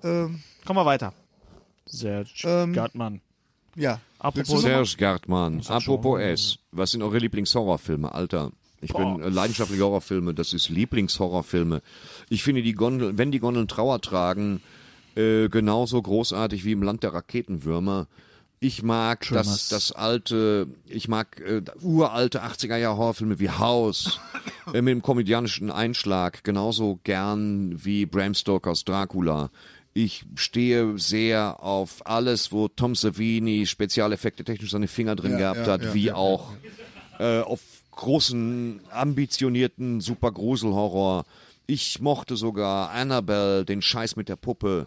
Kommen 0.00 0.40
wir 0.66 0.86
weiter. 0.86 1.12
Serge 1.86 2.30
Ähm, 2.44 2.72
Gartmann. 2.72 3.20
Ja. 3.78 4.00
Apropos-? 4.18 4.62
Serge 4.62 4.96
Gartmann, 4.98 5.62
apropos 5.68 6.20
S, 6.20 6.58
was 6.72 6.90
sind 6.90 7.02
eure 7.02 7.18
Lieblingshorrorfilme, 7.18 8.12
Alter? 8.12 8.52
Ich 8.80 8.92
bin 8.92 9.20
äh, 9.20 9.28
leidenschaftlich 9.28 9.80
Horrorfilme, 9.80 10.34
das 10.34 10.52
ist 10.52 10.68
Lieblingshorrorfilme. 10.68 11.82
Ich 12.28 12.42
finde 12.42 12.62
die 12.62 12.74
Gondeln, 12.74 13.18
wenn 13.18 13.32
die 13.32 13.40
Gondeln 13.40 13.68
Trauer 13.68 14.00
tragen, 14.00 14.60
äh, 15.16 15.48
genauso 15.48 16.00
großartig 16.00 16.64
wie 16.64 16.72
im 16.72 16.82
Land 16.82 17.02
der 17.02 17.12
Raketenwürmer. 17.12 18.06
Ich 18.60 18.82
mag 18.82 19.24
das, 19.30 19.68
das 19.68 19.92
alte, 19.92 20.66
ich 20.86 21.06
mag 21.06 21.40
äh, 21.40 21.62
uralte 21.80 22.42
80er 22.42 22.76
Jahre 22.76 22.96
Horrorfilme 22.96 23.38
wie 23.38 23.50
House 23.50 24.18
äh, 24.74 24.82
mit 24.82 24.92
dem 24.92 25.02
komödianischen 25.02 25.70
Einschlag 25.70 26.42
genauso 26.42 26.98
gern 27.04 27.84
wie 27.84 28.06
Bram 28.06 28.34
Stokers 28.34 28.84
Dracula. 28.84 29.50
Ich 29.94 30.24
stehe 30.36 30.98
sehr 30.98 31.62
auf 31.62 32.06
alles, 32.06 32.52
wo 32.52 32.68
Tom 32.68 32.94
Savini 32.94 33.66
Spezialeffekte 33.66 34.44
technisch 34.44 34.70
seine 34.70 34.86
Finger 34.88 35.16
drin 35.16 35.32
Ja, 35.32 35.38
gehabt 35.38 35.66
ja, 35.66 35.72
hat, 35.72 35.82
ja, 35.82 35.94
wie 35.94 36.04
ja, 36.06 36.14
auch 36.14 36.52
Äh, 37.18 37.40
auf 37.40 37.60
großen, 37.90 38.80
ambitionierten 38.90 40.00
Super 40.00 40.30
Gruselhorror. 40.30 41.24
Ich 41.66 42.00
mochte 42.00 42.36
sogar 42.36 42.90
Annabelle, 42.92 43.64
den 43.64 43.82
Scheiß 43.82 44.14
mit 44.14 44.28
der 44.28 44.36
Puppe. 44.36 44.86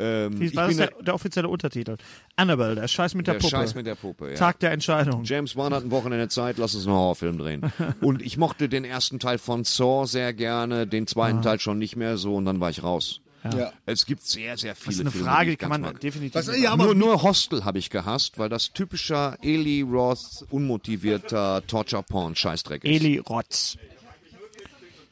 Ähm, 0.00 0.40
Wie 0.40 0.46
ich 0.46 0.56
war 0.56 0.68
das 0.68 0.76
bin 0.76 0.86
der, 0.86 1.02
der 1.02 1.14
offizielle 1.14 1.48
Untertitel? 1.48 1.96
Annabelle, 2.36 2.76
der 2.76 2.88
Scheiß 2.88 3.14
mit 3.14 3.26
der, 3.26 3.34
der 3.34 3.40
Puppe. 3.40 3.50
Scheiß 3.50 3.74
mit 3.74 3.86
der 3.86 3.96
Puppe. 3.96 4.30
Ja. 4.30 4.34
Tag 4.36 4.60
der 4.60 4.70
Entscheidung. 4.72 5.24
James 5.24 5.56
Wan 5.56 5.74
hat 5.74 5.84
ein 5.84 5.90
Wochenende 5.90 6.28
Zeit, 6.28 6.56
lass 6.56 6.74
uns 6.74 6.86
einen 6.86 6.94
Horrorfilm 6.96 7.36
drehen. 7.36 7.70
Und 8.00 8.22
ich 8.22 8.38
mochte 8.38 8.68
den 8.68 8.84
ersten 8.84 9.18
Teil 9.18 9.38
von 9.38 9.64
Saw 9.64 10.06
sehr 10.06 10.32
gerne, 10.32 10.86
den 10.86 11.06
zweiten 11.06 11.42
Teil 11.42 11.60
schon 11.60 11.78
nicht 11.78 11.96
mehr 11.96 12.16
so 12.16 12.36
und 12.36 12.46
dann 12.46 12.60
war 12.60 12.70
ich 12.70 12.82
raus. 12.82 13.20
Ja. 13.44 13.72
Es 13.86 14.04
gibt 14.04 14.26
sehr, 14.26 14.56
sehr 14.58 14.74
viele 14.74 14.86
Das 14.86 14.94
ist 14.96 15.00
eine 15.00 15.10
Filme, 15.12 15.26
Frage, 15.26 15.50
die 15.52 15.56
kann 15.56 15.68
man 15.70 15.80
mag. 15.80 16.00
definitiv. 16.00 16.34
Was, 16.34 16.56
ja, 16.58 16.76
nur, 16.76 16.94
nur 16.94 17.22
Hostel 17.22 17.64
habe 17.64 17.78
ich 17.78 17.88
gehasst, 17.88 18.38
weil 18.38 18.48
das 18.48 18.72
typischer 18.72 19.38
Eli 19.42 19.82
Roth 19.82 20.44
unmotivierter 20.50 21.62
Torture-Porn-Scheißdreck 21.66 22.84
ist. 22.84 22.90
Eli 22.90 23.18
Rotz. 23.18 23.76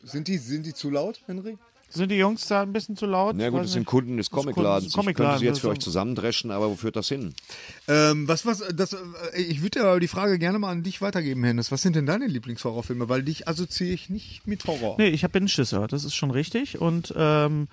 Sind 0.02 0.28
die, 0.28 0.38
sind 0.38 0.66
die 0.66 0.75
zu 0.75 0.90
laut, 0.90 1.21
Henry? 1.26 1.56
Sind 1.88 2.10
die 2.10 2.17
Jungs 2.17 2.47
da 2.49 2.62
ein 2.62 2.73
bisschen 2.73 2.97
zu 2.97 3.06
laut? 3.06 3.36
Na 3.39 3.49
gut, 3.49 3.60
das 3.62 3.73
sind. 3.73 3.86
Kunden 3.86 4.17
des 4.17 4.30
Comicladens. 4.30 4.89
Ich 4.95 5.15
könnte 5.15 5.39
sie 5.39 5.47
jetzt 5.47 5.60
für 5.60 5.69
also- 5.69 5.71
euch 5.71 5.78
zusammendreschen, 5.78 6.50
aber 6.50 6.69
wo 6.69 6.75
führt 6.75 6.97
das 6.97 7.08
hin? 7.08 7.32
Ähm, 7.89 8.28
was, 8.28 8.45
was, 8.45 8.62
das, 8.75 8.93
äh, 8.93 9.41
ich 9.41 9.62
würde 9.62 9.78
ja 9.78 9.99
die 9.99 10.08
Frage 10.08 10.39
gerne 10.39 10.58
mal 10.58 10.71
an 10.73 10.82
dich 10.82 11.00
weitergeben, 11.00 11.43
Hennes. 11.45 11.71
Was 11.73 11.82
sind 11.82 11.97
denn 11.97 12.04
deine 12.04 12.26
Lieblingshorrorfilme? 12.26 13.08
Weil 13.08 13.23
dich 13.23 13.49
assoziiere 13.49 13.95
ich 13.95 14.10
nicht 14.10 14.47
mit 14.47 14.67
Horror. 14.67 14.97
Nee, 14.99 15.08
ich 15.08 15.25
hab- 15.25 15.32
bin 15.32 15.45
ein 15.45 15.49
Schisser, 15.49 15.86
das 15.86 16.04
ist 16.04 16.15
schon 16.17 16.32
richtig. 16.32 16.80
Und 16.80 17.15
ähm, 17.17 17.69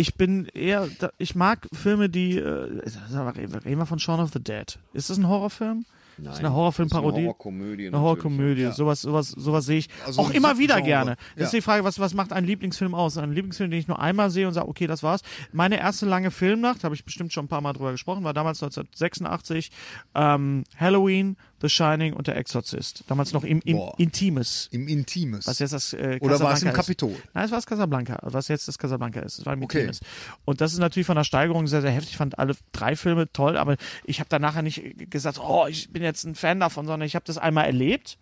ich 0.00 0.14
bin 0.14 0.46
eher, 0.46 0.88
ich 1.18 1.34
mag 1.34 1.68
Filme, 1.72 2.08
die, 2.08 2.38
äh, 2.38 2.42
reden 2.46 3.78
wir 3.78 3.86
von 3.86 3.98
Shaun 3.98 4.20
of 4.20 4.30
the 4.32 4.42
Dead. 4.42 4.78
Ist 4.92 5.10
das 5.10 5.18
ein 5.18 5.28
Horrorfilm? 5.28 5.84
das 6.22 6.34
ist 6.34 6.40
eine 6.40 6.52
Horrorfilmparodie. 6.52 7.16
Eine 7.20 7.26
Horrorkomödie. 7.28 7.86
Eine 7.86 7.98
Horrorkomödie, 8.00 8.70
sowas, 8.72 9.00
sowas, 9.00 9.30
sowas 9.30 9.64
sehe 9.64 9.78
ich 9.78 9.88
Also 10.04 10.20
auch 10.20 10.30
immer 10.30 10.58
wieder 10.58 10.74
Subgenre. 10.74 10.86
gerne. 10.86 11.16
Das 11.34 11.38
Ja. 11.38 11.44
ist 11.46 11.52
die 11.54 11.60
Frage, 11.62 11.82
was, 11.82 11.98
was 11.98 12.12
macht 12.12 12.34
ein 12.34 12.44
Lieblingsfilm 12.44 12.94
aus? 12.94 13.16
Ein 13.16 13.32
Lieblingsfilm, 13.32 13.70
den 13.70 13.80
ich 13.80 13.88
nur 13.88 13.98
einmal 13.98 14.28
sehe 14.28 14.46
und 14.46 14.52
sage, 14.52 14.68
okay, 14.68 14.86
das 14.86 15.02
war's. 15.02 15.22
Meine 15.52 15.78
erste 15.78 16.04
lange 16.04 16.30
Filmnacht, 16.30 16.84
habe 16.84 16.94
ich 16.94 17.06
bestimmt 17.06 17.32
schon 17.32 17.46
ein 17.46 17.48
paar 17.48 17.62
Mal 17.62 17.72
drüber 17.72 17.92
gesprochen, 17.92 18.22
war 18.22 18.34
damals 18.34 18.62
1986, 18.62 19.70
ähm, 20.14 20.64
Halloween, 20.76 21.36
The 21.60 21.68
Shining 21.68 22.14
und 22.14 22.26
Der 22.26 22.36
Exorzist. 22.36 23.04
Damals 23.06 23.32
noch 23.32 23.44
im, 23.44 23.60
im 23.64 23.76
Boah. 23.76 23.94
Intimes. 23.98 24.68
Im 24.72 24.88
Intimes. 24.88 25.46
Was 25.46 25.58
jetzt 25.58 25.72
das 25.72 25.92
äh, 25.92 26.18
Oder 26.20 26.40
war 26.40 26.52
es 26.52 26.62
im 26.62 26.68
Casablanca 26.68 26.70
ist. 26.70 26.76
Kapitol? 26.76 27.16
Nein, 27.34 27.44
es 27.44 27.50
war 27.50 27.58
das 27.58 27.66
Casablanca, 27.66 28.18
was 28.22 28.48
jetzt 28.48 28.68
das 28.68 28.78
Casablanca 28.78 29.20
ist. 29.20 29.38
Es 29.38 29.46
war 29.46 29.52
im 29.52 29.62
Okay. 29.62 29.80
Intimes. 29.80 30.00
Und 30.44 30.60
das 30.60 30.72
ist 30.72 30.78
natürlich 30.78 31.06
von 31.06 31.16
der 31.16 31.24
Steigerung 31.24 31.66
sehr, 31.66 31.82
sehr 31.82 31.90
heftig. 31.90 32.12
Ich 32.12 32.16
fand 32.16 32.38
alle 32.38 32.54
drei 32.72 32.96
Filme 32.96 33.30
toll, 33.32 33.56
aber 33.56 33.76
ich 34.04 34.20
habe 34.20 34.28
dann 34.28 34.42
nachher 34.42 34.62
nicht 34.62 35.10
gesagt, 35.10 35.38
oh, 35.38 35.66
ich 35.68 35.90
bin 35.92 36.02
jetzt 36.02 36.24
ein 36.24 36.34
Fan 36.34 36.60
davon, 36.60 36.86
sondern 36.86 37.06
ich 37.06 37.14
habe 37.14 37.24
das 37.26 37.38
einmal 37.38 37.66
erlebt 37.66 38.18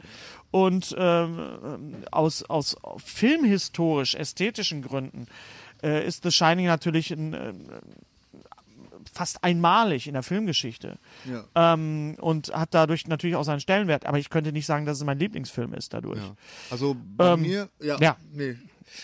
und 0.51 0.95
ähm, 0.99 1.97
aus, 2.11 2.43
aus 2.43 2.77
filmhistorisch, 2.99 4.15
ästhetischen 4.15 4.83
Gründen 4.83 5.27
äh, 5.83 6.07
ist 6.07 6.23
The 6.23 6.31
Shining 6.31 6.67
natürlich 6.67 7.11
ein, 7.11 7.35
äh, 7.35 7.53
fast 9.19 9.43
einmalig 9.45 10.07
in 10.07 10.15
der 10.15 10.23
Filmgeschichte 10.23 10.99
Ja. 11.31 11.45
ähm, 11.75 12.15
und 12.21 12.49
hat 12.55 12.69
dadurch 12.73 13.07
natürlich 13.09 13.37
auch 13.37 13.45
seinen 13.45 13.61
Stellenwert. 13.61 14.07
Aber 14.07 14.19
ich 14.19 14.31
könnte 14.31 14.53
nicht 14.53 14.67
sagen, 14.67 14.87
dass 14.87 14.99
es 14.99 15.05
mein 15.05 15.19
Lieblingsfilm 15.19 15.75
ist 15.75 15.93
dadurch. 15.93 16.19
Ja. 16.21 16.35
Also 16.71 16.97
bei 17.17 17.33
Ähm, 17.33 17.43
mir, 17.43 17.69
ja, 17.81 17.99
ja. 18.01 18.17
Nee. 18.33 18.57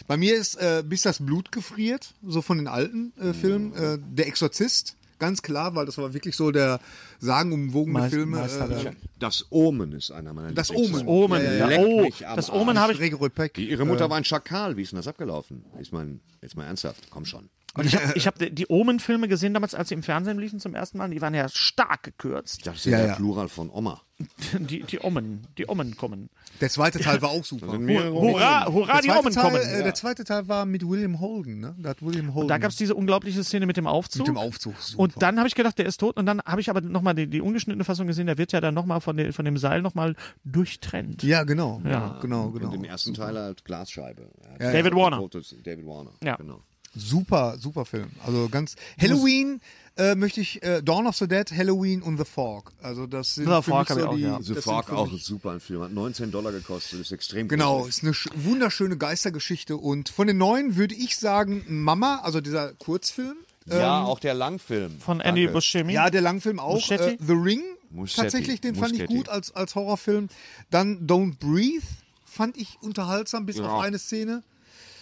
Bei 0.07 0.17
mir 0.17 0.35
ist 0.37 0.55
äh, 0.57 0.83
bis 0.87 1.03
das 1.03 1.19
Blut 1.25 1.53
gefriert, 1.53 2.15
so 2.27 2.41
von 2.43 2.57
den 2.59 2.69
alten 2.69 3.13
äh, 3.21 3.35
Filmen, 3.35 3.75
äh, 3.75 3.99
der 4.01 4.27
Exorzist, 4.29 4.97
ganz 5.19 5.43
klar, 5.43 5.75
weil 5.75 5.85
das 5.87 5.99
war 5.99 6.15
wirklich 6.15 6.37
so 6.37 6.51
der 6.51 6.81
sagenumwogene 7.21 7.99
Meist- 7.99 8.15
Filme. 8.15 8.39
Meisterwerk. 8.39 8.87
Äh, 8.87 9.09
Das 9.19 9.47
Omen 9.51 9.93
ist 9.93 10.11
einer 10.11 10.33
meiner 10.33 10.53
Das 10.53 10.71
Lieblingsfilme. 10.71 11.11
Omen. 11.11 11.43
Omen, 11.43 11.59
Ja, 11.59 11.71
ja, 11.71 11.79
oh, 11.81 12.09
das. 12.37 12.51
Omen 12.51 12.79
habe 12.79 12.93
ich 12.95 13.01
ihre 13.01 13.85
Mutter 13.85 14.09
war 14.09 14.17
ein 14.17 14.25
Schakal, 14.25 14.77
wie 14.77 14.83
ist 14.83 14.93
denn 14.93 14.99
das 14.99 15.09
abgelaufen? 15.09 15.65
Ich 15.81 15.93
meine, 15.93 16.19
jetzt 16.43 16.57
mal 16.57 16.65
ernsthaft, 16.65 17.09
komm 17.11 17.25
schon. 17.25 17.49
Und 17.77 17.87
ich 17.87 17.97
habe 17.97 18.13
ich 18.17 18.27
hab 18.27 18.39
die 18.39 18.67
Omen-Filme 18.69 19.29
gesehen 19.29 19.55
damals, 19.55 19.75
als 19.75 19.89
sie 19.89 19.95
im 19.95 20.03
Fernsehen 20.03 20.39
liefen 20.39 20.61
zum 20.61 20.75
ersten 20.75 20.99
Mal. 20.99 21.11
Die 21.11 21.21
waren 21.21 21.35
ja 21.35 21.49
stark 21.49 22.03
gekürzt. 22.05 22.67
Das 22.67 22.77
ist 22.77 22.85
ja, 22.87 22.93
Ja, 22.93 22.99
der 22.99 23.07
ja. 23.09 23.15
Plural 23.17 23.49
von 23.49 23.71
Oma. 23.71 24.01
Die, 24.61 24.85
die 24.85 25.01
Omen, 25.01 25.45
die 25.59 25.67
Omen 25.67 25.97
kommen. 25.97 26.31
Der 26.61 26.71
zweite 26.71 27.01
Teil 27.01 27.21
war 27.21 27.31
auch 27.31 27.45
super. 27.45 27.67
Hurra, 27.67 28.67
hurra, 28.73 29.01
die 29.01 29.11
Omen 29.11 29.33
Teil, 29.33 29.43
kommen. 29.43 29.57
äh, 29.61 29.83
der 29.83 29.95
zweite 29.95 30.23
Teil 30.23 30.47
war 30.47 30.65
mit 30.67 30.87
William 30.89 31.19
Holden, 31.19 31.59
ne? 31.59 31.75
Da 31.81 31.89
hat 31.91 32.01
William 32.01 32.33
Holden 32.33 32.47
Da 32.49 32.59
gab 32.59 32.71
es 32.71 32.77
diese 32.77 32.95
unglaubliche 32.95 33.43
Szene 33.43 33.67
mit 33.67 33.77
dem 33.77 33.89
Aufzug. 33.89 34.21
mit 34.21 34.29
dem 34.29 34.39
Aufzug. 34.39 34.77
Super. 34.81 35.03
Und 35.03 35.21
dann 35.21 35.39
habe 35.39 35.49
ich 35.49 35.57
gedacht, 35.57 35.77
der 35.79 35.87
ist 35.87 35.97
tot. 35.99 36.17
Und 36.17 36.27
dann 36.27 36.41
habe 36.43 36.61
ich 36.61 36.71
aber 36.71 36.81
nochmal 36.81 37.17
die, 37.17 37.27
die 37.27 37.41
ungeschnittene 37.41 37.83
Fassung 37.83 38.07
gesehen. 38.07 38.29
Der 38.29 38.39
wird 38.39 38.53
ja 38.53 38.61
dann 38.61 38.73
nochmal 38.75 39.01
von, 39.01 39.33
von 39.33 39.45
dem 39.45 39.57
Seil 39.57 39.83
nochmal 39.83 40.15
durchtrennt. 40.45 41.25
ja, 41.25 41.43
genau. 41.43 41.83
Ja. 41.85 42.19
Genau, 42.23 42.51
genau. 42.51 42.69
Und 42.69 42.75
im 42.75 42.85
ersten 42.85 43.15
Teil 43.15 43.37
halt 43.37 43.65
Glasscheibe. 43.65 44.31
Ja, 44.61 44.71
David 44.71 44.93
ja. 44.93 44.97
Warner. 44.97 45.29
David 45.65 45.87
Warner. 45.87 46.13
Ja. 46.23 46.37
Genau. 46.37 46.63
Super, 46.97 47.57
super 47.59 47.85
Film. 47.85 48.11
Also 48.25 48.49
ganz. 48.49 48.77
Halloween 49.01 49.61
äh, 49.97 50.15
möchte 50.15 50.41
ich 50.41 50.63
äh, 50.63 50.83
Dawn 50.83 51.07
of 51.07 51.17
the 51.17 51.27
Dead, 51.29 51.51
Halloween 51.53 52.03
und 52.03 52.19
The 52.19 52.25
Fog. 52.25 52.73
Also 52.83 53.07
das 53.07 53.35
sind 53.35 53.45
The 53.47 53.51
für 53.51 53.63
Fog 53.63 53.89
so 53.89 54.07
auch, 54.09 54.15
die. 54.15 54.23
ja. 54.23 54.39
The 54.41 54.55
Fog 54.55 54.91
auch 54.93 55.11
mich- 55.11 55.25
super 55.25 55.53
ein 55.53 55.61
Film. 55.61 55.83
Hat 55.83 55.93
19 55.93 56.31
Dollar 56.31 56.53
gekostet. 56.53 57.01
Ist 57.01 57.13
extrem 57.13 57.49
Genau, 57.49 57.79
groß. 57.81 57.89
ist 57.89 58.03
eine 58.03 58.13
sch- 58.13 58.31
wunderschöne 58.35 58.97
Geistergeschichte 58.97 59.77
und 59.77 60.09
von 60.09 60.27
den 60.27 60.39
neuen 60.39 60.77
würde 60.77 60.95
ich 60.95 61.17
sagen 61.17 61.65
Mama, 61.69 62.21
also 62.23 62.41
dieser 62.41 62.73
Kurzfilm. 62.75 63.37
Ja, 63.67 64.05
auch 64.05 64.19
der 64.21 64.35
Langfilm. 64.35 65.01
Von 65.01 65.21
Andy 65.21 65.43
Danke. 65.45 65.55
Buscemi. 65.55 65.95
Ja, 65.95 66.11
der 66.11 66.21
Langfilm 66.21 66.59
auch. 66.61 66.75
Muschetti? 66.75 67.15
Äh, 67.15 67.19
The 67.27 67.33
Ring, 67.33 67.63
Muschetti, 67.91 68.21
tatsächlich, 68.23 68.61
den 68.61 68.75
fand 68.75 68.93
ich 68.93 68.99
Muschetti. 68.99 69.15
gut 69.17 69.29
als, 69.31 69.55
als 69.55 69.75
Horrorfilm. 69.75 70.29
Dann 70.71 71.07
Don't 71.07 71.39
Breathe 71.39 71.83
fand 72.27 72.57
ich 72.59 72.77
unterhaltsam, 72.83 73.47
bis 73.47 73.57
Ja. 73.57 73.67
auf 73.69 73.83
eine 73.83 73.99
Szene. 73.99 74.43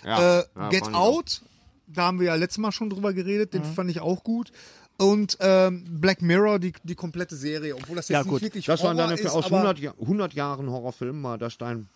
Ja, 0.05 0.40
Äh, 0.40 0.44
ja, 0.55 0.68
Get. 0.68 0.94
Out, 0.94 1.42
da 1.94 2.02
haben 2.07 2.18
wir 2.20 2.26
ja 2.28 2.35
letztes 2.35 2.59
Mal 2.59 2.72
schon 2.72 2.90
drüber 2.90 3.12
geredet, 3.12 3.55
den 3.55 3.64
fand 3.64 3.90
ich 3.90 4.00
auch 4.00 4.22
gut. 4.24 4.50
und 4.98 5.37
ähm, 5.40 5.85
Black 6.00 6.22
Mirror, 6.22 6.59
die, 6.59 6.72
die 6.85 6.94
komplette 6.94 7.35
Serie, 7.37 7.74
obwohl 7.74 7.96
das 7.96 8.09
jetzt 8.09 8.14
Ja, 8.14 8.22
nicht 8.22 8.31
gut. 8.31 8.42
wirklich 8.42 8.66
Das 8.66 8.83
waren 8.83 8.96
Horror 8.98 9.16
für 9.16 9.24
ist, 9.24 9.33
aus 9.33 9.46
aber 9.46 9.57
100, 9.57 9.78
Ja- 9.81 9.94
100 10.00 10.33
Jahren 10.35 10.70
Horrorfilm, 10.70 11.22
war 11.22 11.38
das 11.38 11.59
dein. 11.59 11.88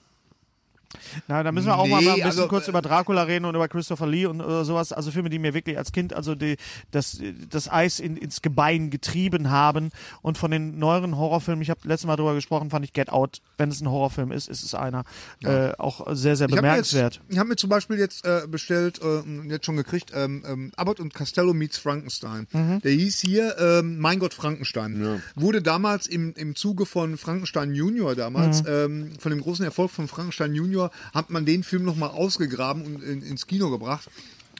Na, 1.28 1.42
da 1.42 1.52
müssen 1.52 1.66
wir 1.66 1.76
auch 1.78 1.84
Nee, 1.84 1.90
mal 1.90 1.98
ein 1.98 2.04
bisschen 2.06 2.24
also, 2.24 2.48
kurz 2.48 2.66
äh, 2.66 2.70
über 2.70 2.80
Dracula 2.80 3.22
reden 3.24 3.44
und 3.44 3.54
über 3.54 3.68
Christopher 3.68 4.06
Lee 4.06 4.26
und 4.26 4.40
oder 4.40 4.64
sowas. 4.64 4.92
Also 4.92 5.10
Filme, 5.10 5.28
die 5.30 5.38
mir 5.38 5.52
wirklich 5.54 5.76
als 5.76 5.92
Kind 5.92 6.12
also 6.14 6.34
die, 6.34 6.56
das, 6.90 7.20
das 7.50 7.70
Eis 7.70 8.00
in, 8.00 8.16
ins 8.16 8.40
Gebein 8.42 8.90
getrieben 8.90 9.50
haben. 9.50 9.90
Und 10.22 10.38
von 10.38 10.50
den 10.50 10.78
neueren 10.78 11.16
Horrorfilmen, 11.16 11.62
ich 11.62 11.70
habe 11.70 11.80
letztes 11.84 12.06
Mal 12.06 12.16
darüber 12.16 12.34
gesprochen, 12.34 12.70
fand 12.70 12.84
ich 12.84 12.92
Get 12.92 13.10
Out, 13.10 13.40
wenn 13.58 13.68
es 13.70 13.80
ein 13.80 13.90
Horrorfilm 13.90 14.32
ist, 14.32 14.48
ist 14.48 14.62
es 14.62 14.74
einer. 14.74 15.04
Äh, 15.42 15.72
auch 15.78 16.06
sehr, 16.14 16.36
sehr 16.36 16.46
Ich 16.48 16.52
habe 16.52 16.62
mir, 16.62 16.68
bemerkenswert. 16.68 17.20
hab 17.36 17.46
mir 17.46 17.56
zum 17.56 17.68
Beispiel 17.70 17.98
jetzt 17.98 18.24
äh, 18.24 18.42
bestellt, 18.48 19.00
äh, 19.02 19.22
jetzt 19.48 19.66
schon 19.66 19.76
gekriegt, 19.76 20.12
ähm, 20.14 20.44
ähm, 20.46 20.72
Abbott 20.76 21.00
und 21.00 21.12
Costello 21.14 21.52
meets 21.52 21.78
Frankenstein. 21.78 22.46
Mhm. 22.52 22.80
Der 22.82 22.92
hieß 22.92 23.20
hier 23.20 23.56
ähm, 23.58 23.98
Mein 23.98 24.18
Gott 24.18 24.34
Frankenstein. 24.34 25.20
Wurde 25.34 25.62
damals 25.62 26.06
im, 26.06 26.32
im 26.36 26.54
Zuge 26.56 26.86
von 26.86 27.16
Frankenstein 27.18 27.74
Junior 27.74 28.14
damals, 28.14 28.62
Mhm. 28.62 28.68
ähm, 28.68 29.12
von 29.18 29.30
dem 29.30 29.40
großen 29.40 29.64
Erfolg 29.64 29.90
von 29.90 30.08
Frankenstein 30.08 30.54
Junior, 30.54 30.75
hat 31.14 31.30
man 31.30 31.44
den 31.46 31.62
Film 31.62 31.84
nochmal 31.84 32.10
ausgegraben 32.10 32.82
und 32.84 33.02
in, 33.02 33.22
ins 33.22 33.46
Kino 33.46 33.70
gebracht. 33.70 34.08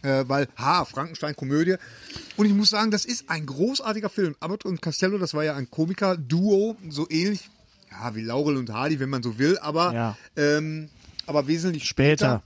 Äh, 0.02 0.24
weil, 0.28 0.46
ha, 0.56 0.84
Frankenstein, 0.84 1.34
Komödie. 1.34 1.76
Und 2.36 2.46
ich 2.46 2.52
muss 2.52 2.68
sagen, 2.68 2.90
das 2.90 3.04
ist 3.06 3.28
ein 3.30 3.46
großartiger 3.46 4.10
Film. 4.10 4.36
Abbott 4.40 4.64
und 4.64 4.82
Costello, 4.82 5.16
das 5.18 5.32
war 5.34 5.42
ja 5.42 5.54
ein 5.56 5.70
Komiker-Duo, 5.70 6.76
so 6.90 7.06
ähnlich, 7.08 7.48
ja, 7.90 8.14
wie 8.14 8.20
Laurel 8.20 8.56
und 8.58 8.70
Hardy, 8.70 9.00
wenn 9.00 9.08
man 9.08 9.22
so 9.22 9.38
will, 9.38 9.58
aber, 9.58 9.92
Ja. 9.94 10.16
ähm, 10.36 10.90
aber 11.26 11.46
wesentlich 11.48 11.84
Später. 11.86 12.42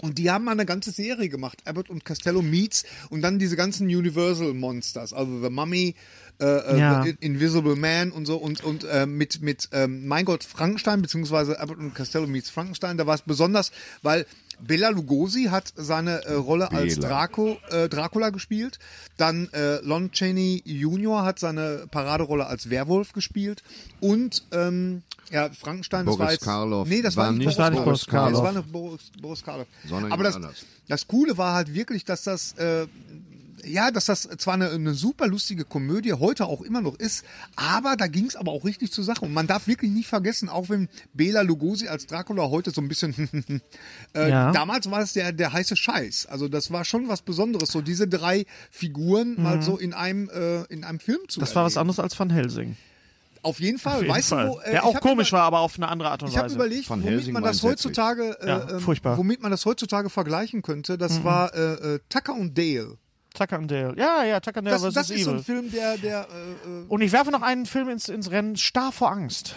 und 0.00 0.16
die 0.18 0.30
haben 0.30 0.44
mal 0.46 0.52
eine 0.52 0.64
ganze 0.66 0.90
Serie 0.90 1.28
gemacht, 1.28 1.58
Abbott 1.66 1.90
und 1.90 2.04
Costello 2.04 2.40
Meets 2.40 2.84
und 3.10 3.20
dann 3.20 3.38
diese 3.38 3.56
ganzen 3.56 3.86
Universal 3.86 4.54
Monsters, 4.54 5.12
also 5.12 5.42
The 5.42 5.50
Mummy, 5.50 5.94
äh, 6.40 6.74
äh, 6.74 6.78
Ja. 6.78 7.04
Invisible 7.20 7.76
Man 7.76 8.10
und 8.12 8.26
so 8.26 8.36
und 8.36 8.62
und 8.64 8.84
äh, 8.84 9.06
mit 9.06 9.42
mit 9.42 9.68
ähm, 9.72 10.06
Mein 10.06 10.24
Gott 10.24 10.44
Frankenstein 10.44 11.02
beziehungsweise 11.02 11.60
Abbott 11.60 11.78
und 11.78 11.94
Costello 11.94 12.26
Meets 12.26 12.50
Frankenstein, 12.50 12.96
da 12.96 13.06
war 13.06 13.14
es 13.14 13.22
besonders, 13.22 13.70
weil 14.02 14.26
Bela 14.62 14.90
Lugosi 14.90 15.44
hat 15.44 15.72
seine 15.74 16.22
äh, 16.26 16.34
Rolle 16.34 16.70
als 16.70 16.96
Bela. 16.96 17.08
Draco, 17.08 17.56
äh, 17.70 17.88
Dracula 17.88 18.28
gespielt. 18.28 18.78
Dann 19.16 19.48
äh, 19.54 19.76
Lon 19.76 20.10
Chaney 20.12 20.62
Jr. 20.66 21.24
hat 21.24 21.38
seine 21.38 21.86
Paraderolle 21.90 22.46
als 22.46 22.68
Werwolf 22.68 23.14
gespielt. 23.14 23.62
Und 24.00 24.42
ähm, 24.52 25.00
ja, 25.30 25.48
Frankenstein, 25.48 26.04
das 26.04 26.14
Boris 26.14 26.26
war 26.26 26.32
jetzt. 26.32 26.44
Karloff 26.44 26.86
nee, 26.88 27.00
das 27.00 27.16
war, 27.16 27.24
war 27.26 27.32
nicht 27.32 27.38
nicht- 27.46 27.48
Das 27.52 27.58
war 27.58 27.70
nicht 27.70 27.84
Boris 27.84 28.04
Karloff. 28.06 28.32
Karloff. 28.32 28.44
Das 28.44 28.54
war 28.54 28.62
nicht 28.62 28.70
Boris, 28.72 29.00
Boris 29.22 29.42
Karloff. 29.42 29.66
Sondern 29.88 30.12
Aber 30.12 30.24
das, 30.24 30.36
anders. 30.36 30.66
das 30.88 31.06
Coole 31.08 31.38
war 31.38 31.54
halt 31.54 31.72
wirklich, 31.72 32.04
dass 32.04 32.22
das, 32.24 32.52
äh, 32.58 32.86
ja, 33.64 33.90
dass 33.90 34.06
das 34.06 34.22
zwar 34.38 34.54
eine, 34.54 34.70
eine 34.70 34.94
super 34.94 35.26
lustige 35.26 35.64
Komödie 35.64 36.12
heute 36.12 36.46
auch 36.46 36.62
immer 36.62 36.80
noch 36.80 36.94
ist, 36.98 37.24
aber 37.56 37.96
da 37.96 38.06
ging 38.06 38.26
es 38.26 38.36
aber 38.36 38.52
auch 38.52 38.64
richtig 38.64 38.92
zur 38.92 39.04
Sache. 39.04 39.24
Und 39.24 39.32
man 39.32 39.46
darf 39.46 39.66
wirklich 39.66 39.90
nicht 39.90 40.08
vergessen, 40.08 40.48
auch 40.48 40.68
wenn 40.68 40.88
Bela 41.14 41.42
Lugosi 41.42 41.88
als 41.88 42.06
Dracula 42.06 42.48
heute 42.50 42.70
so 42.70 42.80
ein 42.80 42.88
bisschen, 42.88 43.14
äh, 44.14 44.30
Ja. 44.30 44.52
damals 44.52 44.90
war 44.90 45.00
es 45.00 45.12
der, 45.12 45.32
der 45.32 45.52
heiße 45.52 45.76
Scheiß. 45.76 46.26
Also 46.26 46.48
das 46.48 46.70
war 46.70 46.84
schon 46.84 47.08
was 47.08 47.22
Besonderes, 47.22 47.70
so 47.70 47.80
diese 47.80 48.06
drei 48.08 48.46
Figuren 48.70 49.40
mal 49.42 49.62
so 49.62 49.76
in 49.78 49.92
einem, 49.94 50.28
äh, 50.30 50.62
in 50.72 50.84
einem 50.84 51.00
Film 51.00 51.18
zu 51.28 51.40
Mhm. 51.40 51.42
Das 51.42 51.54
war 51.54 51.64
was 51.64 51.74
erleben. 51.76 51.90
anderes 51.90 52.00
als 52.00 52.18
Van 52.18 52.30
Helsing. 52.30 52.76
Auf 53.42 53.58
jeden 53.58 53.78
Fall. 53.78 53.94
Auf 53.96 54.02
jeden 54.02 54.14
weißt 54.14 54.28
Fall. 54.28 54.46
du, 54.48 54.52
wo, 54.52 54.60
äh, 54.60 54.70
Der 54.72 54.84
auch 54.84 55.00
komisch 55.00 55.28
über- 55.30 55.38
war, 55.38 55.44
aber 55.46 55.60
auf 55.60 55.76
eine 55.76 55.88
andere 55.88 56.10
Art 56.10 56.22
und 56.22 56.28
ich 56.28 56.36
habe 56.36 56.46
Weise. 56.46 56.56
überlegt, 56.56 56.90
Van 56.90 57.00
womit 57.02 57.14
Helsing 57.14 57.32
man 57.32 57.42
das 57.42 57.62
heutzutage, 57.62 58.36
äh, 58.42 58.46
Ja, 58.48 58.78
furchtbar. 58.80 59.16
womit 59.16 59.40
man 59.40 59.50
das 59.50 59.64
heutzutage 59.64 60.10
vergleichen 60.10 60.60
könnte. 60.60 60.98
Das 60.98 61.20
Mhm. 61.20 61.24
war 61.24 61.54
äh, 61.54 61.94
äh, 61.94 61.98
Tucker 62.10 62.34
und 62.34 62.58
Dale. 62.58 62.98
Tucker 63.40 63.56
and 63.56 63.70
Dale. 63.70 63.94
Ja, 63.96 64.22
ja, 64.24 64.38
Tucker 64.40 64.58
and 64.58 64.66
Dale 64.68 64.76
Das, 64.78 64.84
vs. 64.88 64.94
das 64.94 65.10
ist 65.10 65.24
so 65.24 65.30
Evil. 65.30 65.40
ein 65.40 65.44
Film, 65.44 65.70
der, 65.72 65.96
der 65.98 66.20
äh, 66.30 66.50
äh, 66.68 66.84
und 66.88 67.00
ich 67.00 67.10
werfe 67.12 67.30
noch 67.30 67.42
einen 67.42 67.64
Film 67.66 67.88
ins, 67.88 68.08
ins 68.08 68.30
Rennen, 68.30 68.56
Starr 68.56 68.92
vor 68.92 69.10
Angst. 69.10 69.56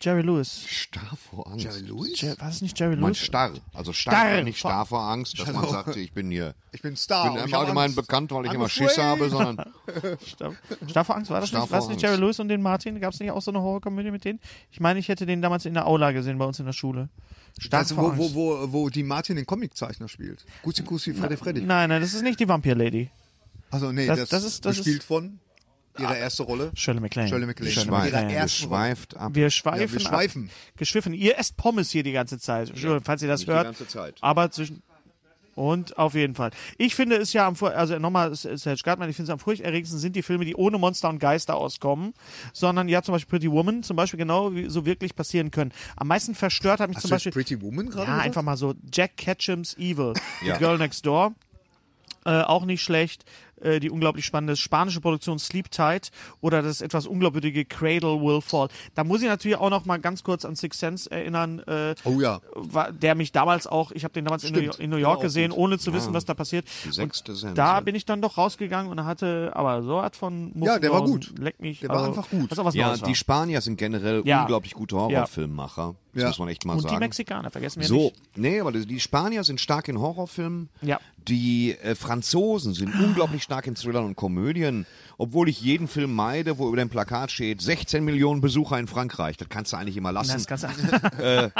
Jerry 0.00 0.22
Lewis. 0.22 0.64
Starr 0.68 1.16
vor 1.16 1.46
Angst. 1.46 1.64
Jerry 1.64 1.80
Louis? 1.80 2.20
Jer 2.20 2.38
war 2.38 2.48
das 2.48 2.60
nicht 2.62 2.78
Jerry 2.78 2.96
Man 2.96 3.10
Lewis? 3.10 3.18
starr. 3.18 3.52
Also 3.72 3.92
starr, 3.92 4.12
Starr 4.12 4.42
nicht 4.42 4.58
starr 4.58 4.86
vor 4.86 5.00
Angst, 5.00 5.38
dass 5.38 5.52
man 5.52 5.68
sagt, 5.68 5.96
ich 5.96 6.12
bin 6.12 6.30
hier. 6.30 6.54
ich 6.72 6.82
bin 6.82 6.96
Star. 6.96 7.28
Ich 7.28 7.34
bin 7.42 7.48
im 7.48 7.54
Allgemeinen 7.54 7.84
Angst. 7.86 7.96
bekannt, 7.96 8.30
weil 8.32 8.44
ich 8.44 8.50
I'm 8.50 8.54
immer 8.54 8.64
afraid. 8.66 8.90
Schiss 8.90 8.98
habe, 8.98 9.28
sondern 9.30 9.64
Starr, 10.26 10.52
Starr 10.88 11.04
vor 11.04 11.16
Angst, 11.16 11.30
war 11.30 11.40
das 11.40 11.48
Starr 11.48 11.62
nicht? 11.62 11.70
War 11.72 11.78
das 11.80 11.88
nicht. 11.88 12.02
Jerry 12.02 12.16
Lewis 12.16 12.38
und 12.40 12.48
den 12.48 12.62
Martin? 12.62 13.00
Gab 13.00 13.12
es 13.14 13.20
nicht 13.20 13.30
auch 13.30 13.42
so 13.42 13.50
eine 13.50 13.60
Horrorkomödie 13.60 14.10
mit 14.10 14.24
denen? 14.24 14.40
Ich 14.70 14.80
meine, 14.80 14.98
ich 14.98 15.08
hätte 15.08 15.26
den 15.26 15.40
damals 15.42 15.64
in 15.66 15.74
der 15.74 15.86
Aula 15.86 16.12
gesehen 16.12 16.38
bei 16.38 16.44
uns 16.44 16.58
in 16.58 16.66
der 16.66 16.72
Schule. 16.72 17.08
Starr 17.58 17.80
Also, 17.80 17.94
vor 17.94 18.16
wo, 18.18 18.34
wo, 18.34 18.34
wo, 18.34 18.72
wo 18.72 18.88
die 18.90 19.02
Martin 19.02 19.36
den 19.36 19.46
Comiczeichner 19.46 20.08
spielt. 20.08 20.44
Gussi 20.62 20.82
Gussi, 20.82 21.14
Freddy 21.14 21.36
Freddy. 21.36 21.62
Nein, 21.62 21.88
nein, 21.88 22.02
das 22.02 22.12
ist 22.12 22.22
nicht 22.22 22.38
die 22.38 22.48
Vampir 22.48 22.74
Lady. 22.74 23.10
Also 23.70 23.92
nee, 23.92 24.06
Das- 24.06 24.18
das, 24.18 24.28
das 24.28 24.44
ist- 24.44 24.64
das 24.66 24.76
gespielt 24.76 24.98
ist- 24.98 25.06
von 25.06 25.40
ihrer 26.00 26.16
erste 26.16 26.42
Rolle. 26.42 26.70
Shirley 26.74 27.00
MacLaine. 27.00 27.28
Shirley 27.28 27.46
MacLaine. 27.46 27.72
Schweif- 27.72 28.12
Rolle. 28.12 28.48
schweift 28.48 29.16
ab. 29.16 29.34
Wir 29.34 29.50
schweifen, 29.50 29.80
Ja, 29.86 29.92
wir 29.92 30.00
schweifen. 30.00 30.44
Ab. 30.44 30.76
Geschwiffen. 30.78 31.12
Ihr 31.14 31.38
esst 31.38 31.56
Pommes 31.56 31.90
hier 31.90 32.02
die 32.02 32.12
ganze 32.12 32.38
Zeit. 32.38 32.68
Entschuldigung, 32.70 33.04
falls 33.04 33.22
ihr 33.22 33.28
das 33.28 33.40
Nicht 33.40 33.48
die 33.48 33.52
hört. 33.52 33.64
ganze 33.64 33.86
Zeit. 33.88 34.16
Aber 34.20 34.50
zwischen. 34.50 34.82
Und 35.54 35.96
auf 35.96 36.12
jeden 36.12 36.34
Fall. 36.34 36.50
Ich 36.76 36.94
finde 36.94 37.16
es 37.16 37.32
ja 37.32 37.46
am, 37.46 37.56
also 37.62 37.98
nochmal, 37.98 38.30
Herr 38.34 38.76
Gartmann, 38.76 39.08
ich 39.08 39.16
finde 39.16 39.30
es 39.30 39.32
am 39.32 39.38
furchterregendsten 39.38 39.98
sind 39.98 40.14
die 40.14 40.20
Filme, 40.22 40.44
die 40.44 40.54
ohne 40.54 40.76
Monster 40.76 41.08
und 41.08 41.18
Geister 41.18 41.54
auskommen, 41.56 42.12
sondern 42.52 42.90
ja 42.90 43.00
zum 43.00 43.12
Beispiel 43.12 43.30
Pretty 43.38 43.50
Woman, 43.50 43.82
zum 43.82 43.96
Beispiel 43.96 44.18
genau 44.18 44.54
wie, 44.54 44.68
so 44.68 44.84
wirklich 44.84 45.14
passieren 45.16 45.50
können. 45.50 45.72
Am 45.96 46.08
meisten 46.08 46.34
verstört 46.34 46.80
hat 46.80 46.88
mich 46.90 46.96
Hast 46.96 47.02
zum 47.04 47.10
Beispiel. 47.10 47.32
Pretty 47.32 47.62
Woman 47.62 47.86
gerade 47.88 48.02
Ja, 48.02 48.04
gesagt? 48.16 48.26
einfach 48.26 48.42
mal 48.42 48.58
so 48.58 48.74
Jack 48.92 49.16
Ketchums 49.16 49.78
Evil, 49.78 50.12
Ja. 50.44 50.56
The 50.56 50.58
Girl 50.58 50.76
Next 50.76 51.06
Door. 51.06 51.34
Äh, 52.26 52.42
auch 52.42 52.66
nicht 52.66 52.82
schlecht. 52.82 53.24
Äh, 53.62 53.80
die 53.80 53.90
unglaublich 53.90 54.24
spannende 54.26 54.54
spanische 54.56 55.00
Produktion 55.00 55.38
Sleep 55.38 55.70
Tight 55.70 56.10
oder 56.42 56.60
das 56.60 56.82
etwas 56.82 57.06
unglaubwürdige 57.06 57.64
Cradle 57.64 58.20
Will 58.20 58.42
Fall. 58.42 58.68
Da 58.94 59.02
muss 59.02 59.22
ich 59.22 59.28
natürlich 59.28 59.56
auch 59.56 59.70
noch 59.70 59.86
mal 59.86 59.98
ganz 59.98 60.22
kurz 60.22 60.44
an 60.44 60.56
Six 60.56 60.78
Sense 60.78 61.10
erinnern. 61.10 61.60
Äh, 61.60 61.94
Oh 62.04 62.20
ja. 62.20 62.40
war, 62.54 62.92
der 62.92 63.14
mich 63.14 63.32
damals 63.32 63.66
auch, 63.66 63.92
ich 63.92 64.04
habe 64.04 64.12
den 64.12 64.26
damals 64.26 64.44
in 64.44 64.52
New, 64.54 64.70
in 64.78 64.90
New 64.90 64.96
York 64.98 65.22
gesehen, 65.22 65.50
gut. 65.52 65.58
ohne 65.58 65.78
zu 65.78 65.92
wissen, 65.94 66.12
was 66.12 66.26
da 66.26 66.34
passiert. 66.34 66.66
Die 66.84 66.92
sechste 66.92 67.34
Sense. 67.34 67.54
Da 67.54 67.80
bin 67.80 67.94
ich 67.94 68.04
dann 68.04 68.20
doch 68.20 68.36
rausgegangen 68.36 68.90
und 68.92 69.04
hatte 69.04 69.52
aber 69.54 69.82
so 69.82 70.02
hat 70.02 70.16
von 70.16 70.52
Ja, 70.56 70.78
der 70.78 70.92
war 70.92 71.02
gut. 71.04 71.32
Leck 71.38 71.58
mich. 71.60 71.80
Der 71.80 71.88
war 71.88 72.04
einfach 72.06 72.28
gut. 72.28 72.50
Was 72.54 72.74
ja, 72.74 72.94
die 72.96 73.14
Spanier 73.14 73.60
sind 73.62 73.78
generell 73.78 74.22
Ja. 74.26 74.42
unglaublich 74.42 74.74
gute 74.74 74.96
Horrorfilmmacher. 74.96 75.94
Das 76.12 76.22
Ja. 76.22 76.28
muss 76.28 76.38
man 76.38 76.48
echt 76.48 76.64
mal 76.64 76.74
und 76.74 76.84
die 76.84 76.88
sagen. 76.88 77.00
Mexikaner, 77.00 77.50
vergessen 77.50 77.80
wir 77.80 77.88
So, 77.88 77.96
nicht. 77.96 78.36
nee, 78.36 78.60
aber 78.60 78.72
die 78.72 78.86
die 78.86 79.00
Spanier 79.00 79.44
sind 79.44 79.60
stark 79.60 79.88
in 79.88 79.98
Horrorfilmen. 80.00 80.68
Ja. 80.82 80.98
Die 81.28 81.72
äh, 81.82 81.94
Franzosen 81.94 82.72
sind 82.72 82.94
unglaublich 82.94 83.42
stark 83.46 83.66
in 83.68 83.76
Thrillern 83.76 84.04
und 84.04 84.16
Komödien. 84.16 84.86
Obwohl 85.18 85.48
ich 85.48 85.60
jeden 85.60 85.86
Film 85.88 86.12
meide, 86.14 86.58
wo 86.58 86.68
über 86.68 86.76
dem 86.76 86.88
Plakat 86.90 87.30
steht, 87.30 87.62
16 87.62 88.04
Millionen 88.04 88.40
Besucher 88.40 88.78
in 88.78 88.88
Frankreich. 88.88 89.36
Das 89.36 89.48
kannst 89.48 89.72
du 89.72 89.76
eigentlich 89.76 89.96
immer 89.96 90.12
lassen. 90.12 90.32
Das 90.32 90.42
ist 90.42 90.48
ganz 90.48 90.66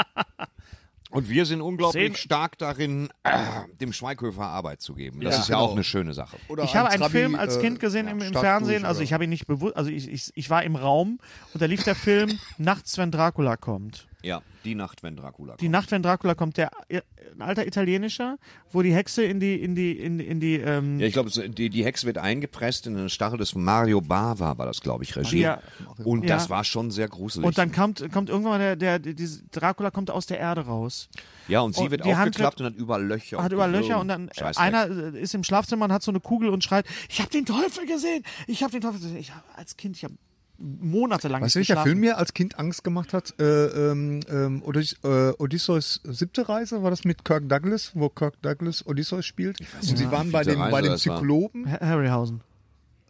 Und 1.09 1.29
wir 1.29 1.45
sind 1.45 1.61
unglaublich 1.61 2.03
Zehn- 2.03 2.15
stark 2.17 2.57
darin, 2.57 3.07
äh, 3.23 3.31
dem 3.79 3.93
Schweighöfer 3.93 4.43
Arbeit 4.43 4.81
zu 4.81 4.93
geben. 4.93 5.21
Das 5.21 5.35
Ja, 5.35 5.41
ist 5.41 5.47
ja 5.47 5.55
genau. 5.55 5.67
auch 5.67 5.71
eine 5.71 5.85
schöne 5.85 6.13
Sache. 6.13 6.35
Oder 6.49 6.65
Ich 6.65 6.75
habe 6.75 6.87
ein 6.89 6.95
einen 6.95 7.01
Trabi, 7.03 7.11
Film 7.13 7.35
als 7.35 7.55
äh, 7.55 7.61
Kind 7.61 7.79
gesehen 7.79 8.07
im, 8.09 8.17
im 8.17 8.23
Stadtbuch 8.23 8.41
Fernsehen, 8.41 8.83
also 8.85 9.01
ich 9.01 9.13
habe 9.13 9.23
ihn 9.23 9.29
nicht 9.29 9.47
bewusst, 9.47 9.77
also 9.77 9.89
ich, 9.89 10.09
ich, 10.11 10.31
ich 10.35 10.49
war 10.49 10.63
im 10.63 10.75
Raum 10.75 11.19
und 11.53 11.61
da 11.61 11.65
lief 11.65 11.83
der 11.85 11.95
Film 11.95 12.37
Nachts, 12.57 12.97
wenn 12.97 13.09
Dracula 13.11 13.55
kommt. 13.55 14.05
Ja, 14.21 14.41
die 14.67 14.75
Nacht, 14.75 15.01
wenn 15.01 15.15
Dracula 15.15 15.53
kommt. 15.53 15.61
Die 15.61 15.69
Nacht, 15.69 15.89
wenn 15.91 16.03
Dracula 16.03 16.35
kommt, 16.35 16.57
der 16.57 16.69
ein 16.89 17.41
alter 17.41 17.65
italienischer, 17.65 18.37
wo 18.71 18.81
die 18.83 18.93
Hexe 18.93 19.23
in 19.23 19.39
die 19.39 19.55
in 19.61 19.73
die 19.73 19.93
in, 19.93 20.19
in 20.19 20.39
die 20.39 20.55
ähm, 20.57 20.99
Ja, 20.99 21.07
ich 21.07 21.13
glaube, 21.13 21.31
die, 21.31 21.69
die 21.69 21.83
Hexe 21.85 22.05
wird 22.05 22.17
eingepresst 22.17 22.85
in 22.87 22.95
einen 22.97 23.09
Stachel 23.09 23.37
des 23.39 23.55
Mario 23.55 24.01
Bava, 24.01 24.57
war 24.57 24.65
das, 24.65 24.81
glaube 24.81 25.03
ich, 25.03 25.15
Regie. 25.15 25.41
Ja. 25.41 25.59
Und 26.03 26.23
Ja. 26.23 26.35
das 26.35 26.49
war 26.49 26.63
schon 26.63 26.91
sehr 26.91 27.07
gruselig. 27.07 27.45
und 27.47 27.57
dann 27.57 27.71
kommt 27.71 28.03
kommt 28.11 28.29
irgendwann 28.29 28.59
der 28.59 28.75
der 28.75 28.99
diese 28.99 29.43
Dracula 29.51 29.89
kommt 29.91 30.11
aus 30.11 30.25
der 30.27 30.39
Erde 30.39 30.61
raus. 30.61 31.09
ja, 31.47 31.61
und 31.61 31.75
sie 31.75 31.81
und 31.83 31.91
wird 31.91 32.03
aufgeklappt 32.03 32.59
und 32.61 32.67
hat 32.67 32.75
überall 32.75 33.03
Löcher. 33.05 33.37
hat 33.37 33.45
und 33.51 33.53
über 33.53 33.67
Gewürm. 33.67 33.81
Löcher 33.81 33.99
und 33.99 34.07
dann 34.09 34.29
Scheißdreck. 34.37 34.65
einer 34.65 35.13
äh, 35.15 35.19
ist 35.21 35.33
im 35.33 35.43
Schlafzimmer 35.43 35.85
und 35.85 35.91
hat 35.93 36.03
so 36.03 36.11
eine 36.11 36.19
Kugel 36.19 36.49
und 36.49 36.63
schreit, 36.63 36.85
ich 37.09 37.19
habe 37.21 37.29
den 37.31 37.45
Teufel 37.45 37.85
gesehen, 37.85 38.23
ich 38.47 38.63
habe 38.63 38.71
den 38.71 38.81
Teufel 38.81 38.99
gesehen. 38.99 39.17
Ich 39.17 39.31
hab, 39.33 39.43
als 39.57 39.77
Kind, 39.77 39.95
ich 39.95 40.03
habe 40.03 40.13
monatelang 40.59 41.41
Weißt 41.43 41.55
du, 41.55 41.59
nicht 41.59 41.69
welcher 41.69 41.81
geschlafen. 41.81 41.87
Film 41.89 41.99
mir 41.99 42.17
als 42.17 42.33
Kind 42.33 42.57
Angst 42.59 42.83
gemacht 42.83 43.13
hat? 43.13 43.33
Äh, 43.39 43.43
ähm, 43.91 44.19
ähm, 44.29 44.63
Odys 44.63 44.95
äh, 45.03 45.31
Odysseus 45.37 46.01
siebte 46.03 46.47
Reise, 46.49 46.83
war 46.83 46.89
das 46.89 47.03
mit 47.03 47.23
Kirk 47.25 47.47
Douglas, 47.49 47.91
wo 47.93 48.09
Kirk 48.09 48.41
Douglas 48.41 48.85
Odysseus 48.85 49.25
spielt? 49.25 49.59
Und 49.81 49.97
sie 49.97 50.11
waren 50.11 50.31
bei 50.31 50.43
dem, 50.43 50.59
bei 50.59 50.81
dem 50.81 50.97
Zyklopen. 50.97 51.71
Ha- 51.71 51.79
Harryhausen. 51.85 52.41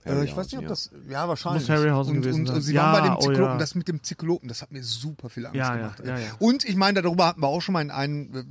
Äh, 0.06 0.24
ich 0.24 0.36
weiß 0.38 0.46
nicht, 0.48 0.58
ob 0.58 0.64
ja. 0.64 0.70
das. 0.70 0.90
Ja, 1.10 1.28
wahrscheinlich. 1.28 1.64
Muss 1.64 1.70
Harryhausen 1.70 2.16
und, 2.16 2.22
gewesen 2.22 2.40
und, 2.42 2.48
sein. 2.48 2.56
und 2.58 2.62
sie 2.62 2.74
Ja, 2.74 2.84
waren 2.94 3.02
bei 3.02 3.08
dem 3.10 3.16
oh 3.18 3.22
Zyklopen. 3.22 3.44
ja. 3.54 3.58
Das 3.58 3.76
mit 3.76 3.88
dem 3.88 4.04
Zyklopen, 4.04 4.48
das 4.48 4.62
hat 4.62 4.72
mir 4.72 4.84
super 4.84 5.30
viel 5.30 5.46
Angst 5.46 5.58
Ja, 5.58 5.72
ja, 5.76 5.82
gemacht. 5.82 6.02
ja, 6.06 6.18
ja. 6.20 6.28
Und 6.40 6.64
ich 6.66 6.76
meine, 6.76 7.02
darüber 7.02 7.28
hatten 7.28 7.42
wir 7.42 7.48
auch 7.48 7.62
schon 7.62 7.74
mal 7.74 7.82
in 7.82 7.92
einem 7.92 8.34
äh, 8.36 8.44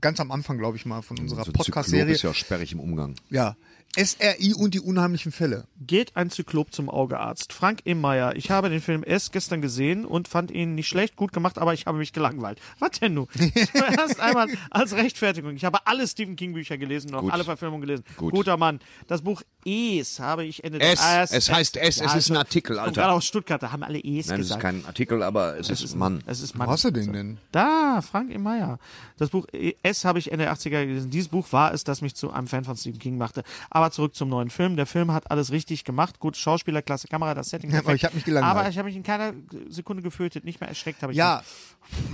ganz 0.00 0.18
am 0.18 0.32
Anfang, 0.32 0.58
glaube 0.58 0.76
ich 0.76 0.84
mal, 0.86 1.02
von 1.02 1.18
unserer 1.20 1.44
So 1.44 1.52
Podcast-Serie. 1.52 2.12
ist 2.12 2.22
ja 2.22 2.34
sperrig 2.34 2.72
im 2.72 2.80
Umgang. 2.80 3.14
Ja. 3.30 3.56
SRI 3.96 4.54
und 4.54 4.72
die 4.74 4.80
unheimlichen 4.80 5.32
Fälle. 5.32 5.66
Geht 5.80 6.16
ein 6.16 6.30
Zyklop 6.30 6.72
zum 6.72 6.88
Augearzt. 6.88 7.52
Frank 7.52 7.80
E. 7.84 7.94
Meyer. 7.94 8.34
Ich 8.36 8.50
habe 8.50 8.70
den 8.70 8.80
Film 8.80 9.02
S 9.02 9.30
gestern 9.32 9.60
gesehen 9.60 10.06
und 10.06 10.28
fand 10.28 10.50
ihn 10.50 10.74
nicht 10.74 10.88
schlecht, 10.88 11.14
gut 11.16 11.32
gemacht, 11.32 11.58
aber 11.58 11.74
ich 11.74 11.84
habe 11.86 11.98
mich 11.98 12.12
gelangweilt. 12.14 12.58
Was 12.78 12.92
denn 13.00 13.14
nun? 13.14 13.26
Zuerst 13.74 14.18
einmal 14.20 14.48
als 14.70 14.94
Rechtfertigung. 14.94 15.54
Ich 15.56 15.64
habe 15.66 15.86
alle 15.86 16.08
Stephen 16.08 16.36
King 16.36 16.54
Bücher 16.54 16.78
gelesen 16.78 17.10
und 17.10 17.16
auch 17.16 17.20
Gut. 17.22 17.32
alle 17.32 17.44
Verfilmungen 17.44 17.82
gelesen. 17.82 18.04
Gut. 18.16 18.32
Guter 18.32 18.56
Mann. 18.56 18.80
Das 19.08 19.20
Buch 19.22 19.42
Es 19.66 20.18
habe 20.20 20.44
ich 20.44 20.64
Ende 20.64 20.80
S. 20.80 20.98
Ah, 21.00 21.22
Es 21.24 21.50
heißt 21.50 21.76
S. 21.76 22.00
Es 22.00 22.14
ist 22.14 22.30
ein 22.30 22.36
Artikel, 22.38 22.78
Alter. 22.78 22.92
gerade 23.02 23.12
aus 23.12 23.26
Stuttgart, 23.26 23.62
da 23.62 23.72
haben 23.72 23.82
alle 23.82 23.98
Es 23.98 24.04
Nein, 24.04 24.14
das 24.14 24.26
ist 24.28 24.38
gesagt. 24.46 24.62
kein 24.62 24.86
Artikel, 24.86 25.22
aber 25.22 25.58
es 25.58 25.68
ist 25.68 25.94
Mann. 25.96 26.22
es 26.26 26.40
ist 26.40 26.54
Wo 26.54 26.58
Mann. 26.60 26.70
hast 26.70 26.84
du 26.84 26.90
den 26.90 27.12
denn? 27.12 27.38
Da, 27.52 28.00
Frank 28.00 28.30
E. 28.32 28.38
Meyer. 28.38 28.78
Das 29.18 29.28
Buch 29.30 29.46
S 29.82 30.04
habe 30.06 30.18
ich 30.18 30.32
Ende 30.32 30.50
80er 30.50 30.70
gelesen. 30.86 31.10
Dieses 31.10 31.28
Buch 31.28 31.46
war 31.52 31.74
es, 31.74 31.84
das 31.84 32.00
mich 32.00 32.14
zu 32.14 32.30
einem 32.32 32.46
Fan 32.46 32.64
von 32.64 32.76
Stephen 32.76 32.98
King 32.98 33.18
machte. 33.18 33.42
Aber 33.70 33.81
zurück 33.90 34.14
zum 34.14 34.28
neuen 34.28 34.50
Film. 34.50 34.76
Der 34.76 34.86
Film 34.86 35.12
hat 35.12 35.30
alles 35.30 35.50
richtig 35.50 35.84
gemacht. 35.84 36.20
Gut, 36.20 36.36
Schauspieler, 36.36 36.82
klasse 36.82 37.08
Kamera, 37.08 37.34
das 37.34 37.50
Setting. 37.50 37.70
Ja, 37.70 37.78
aber 37.78 37.86
perfekt. 37.86 38.00
ich 38.00 38.04
hab 38.06 38.14
mich 38.14 38.24
gelangweilt. 38.24 38.56
Aber 38.58 38.68
ich 38.68 38.78
habe 38.78 38.86
mich 38.86 38.96
in 38.96 39.02
keiner 39.02 39.32
Sekunde 39.68 40.02
gefürchtet, 40.02 40.44
nicht 40.44 40.60
mehr 40.60 40.68
erschreckt 40.68 41.02
habe 41.02 41.12
ich 41.12 41.18
Ja. 41.18 41.42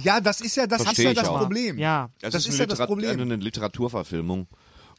Ja, 0.02 0.20
das 0.20 0.40
ist 0.40 0.56
ja 0.56 0.66
das, 0.66 0.82
ist 0.90 0.98
ja 0.98 1.12
das 1.12 1.28
auch. 1.28 1.40
Problem. 1.40 1.74
mich. 1.76 1.82
Ja. 1.82 2.10
Das, 2.20 2.32
Das 2.32 2.46
ist, 2.46 2.54
ist 2.54 2.58
ja 2.58 2.66
das 2.66 2.78
Literat- 2.78 2.86
Problem. 2.86 3.20
eine 3.20 3.36
Literaturverfilmung. 3.36 4.46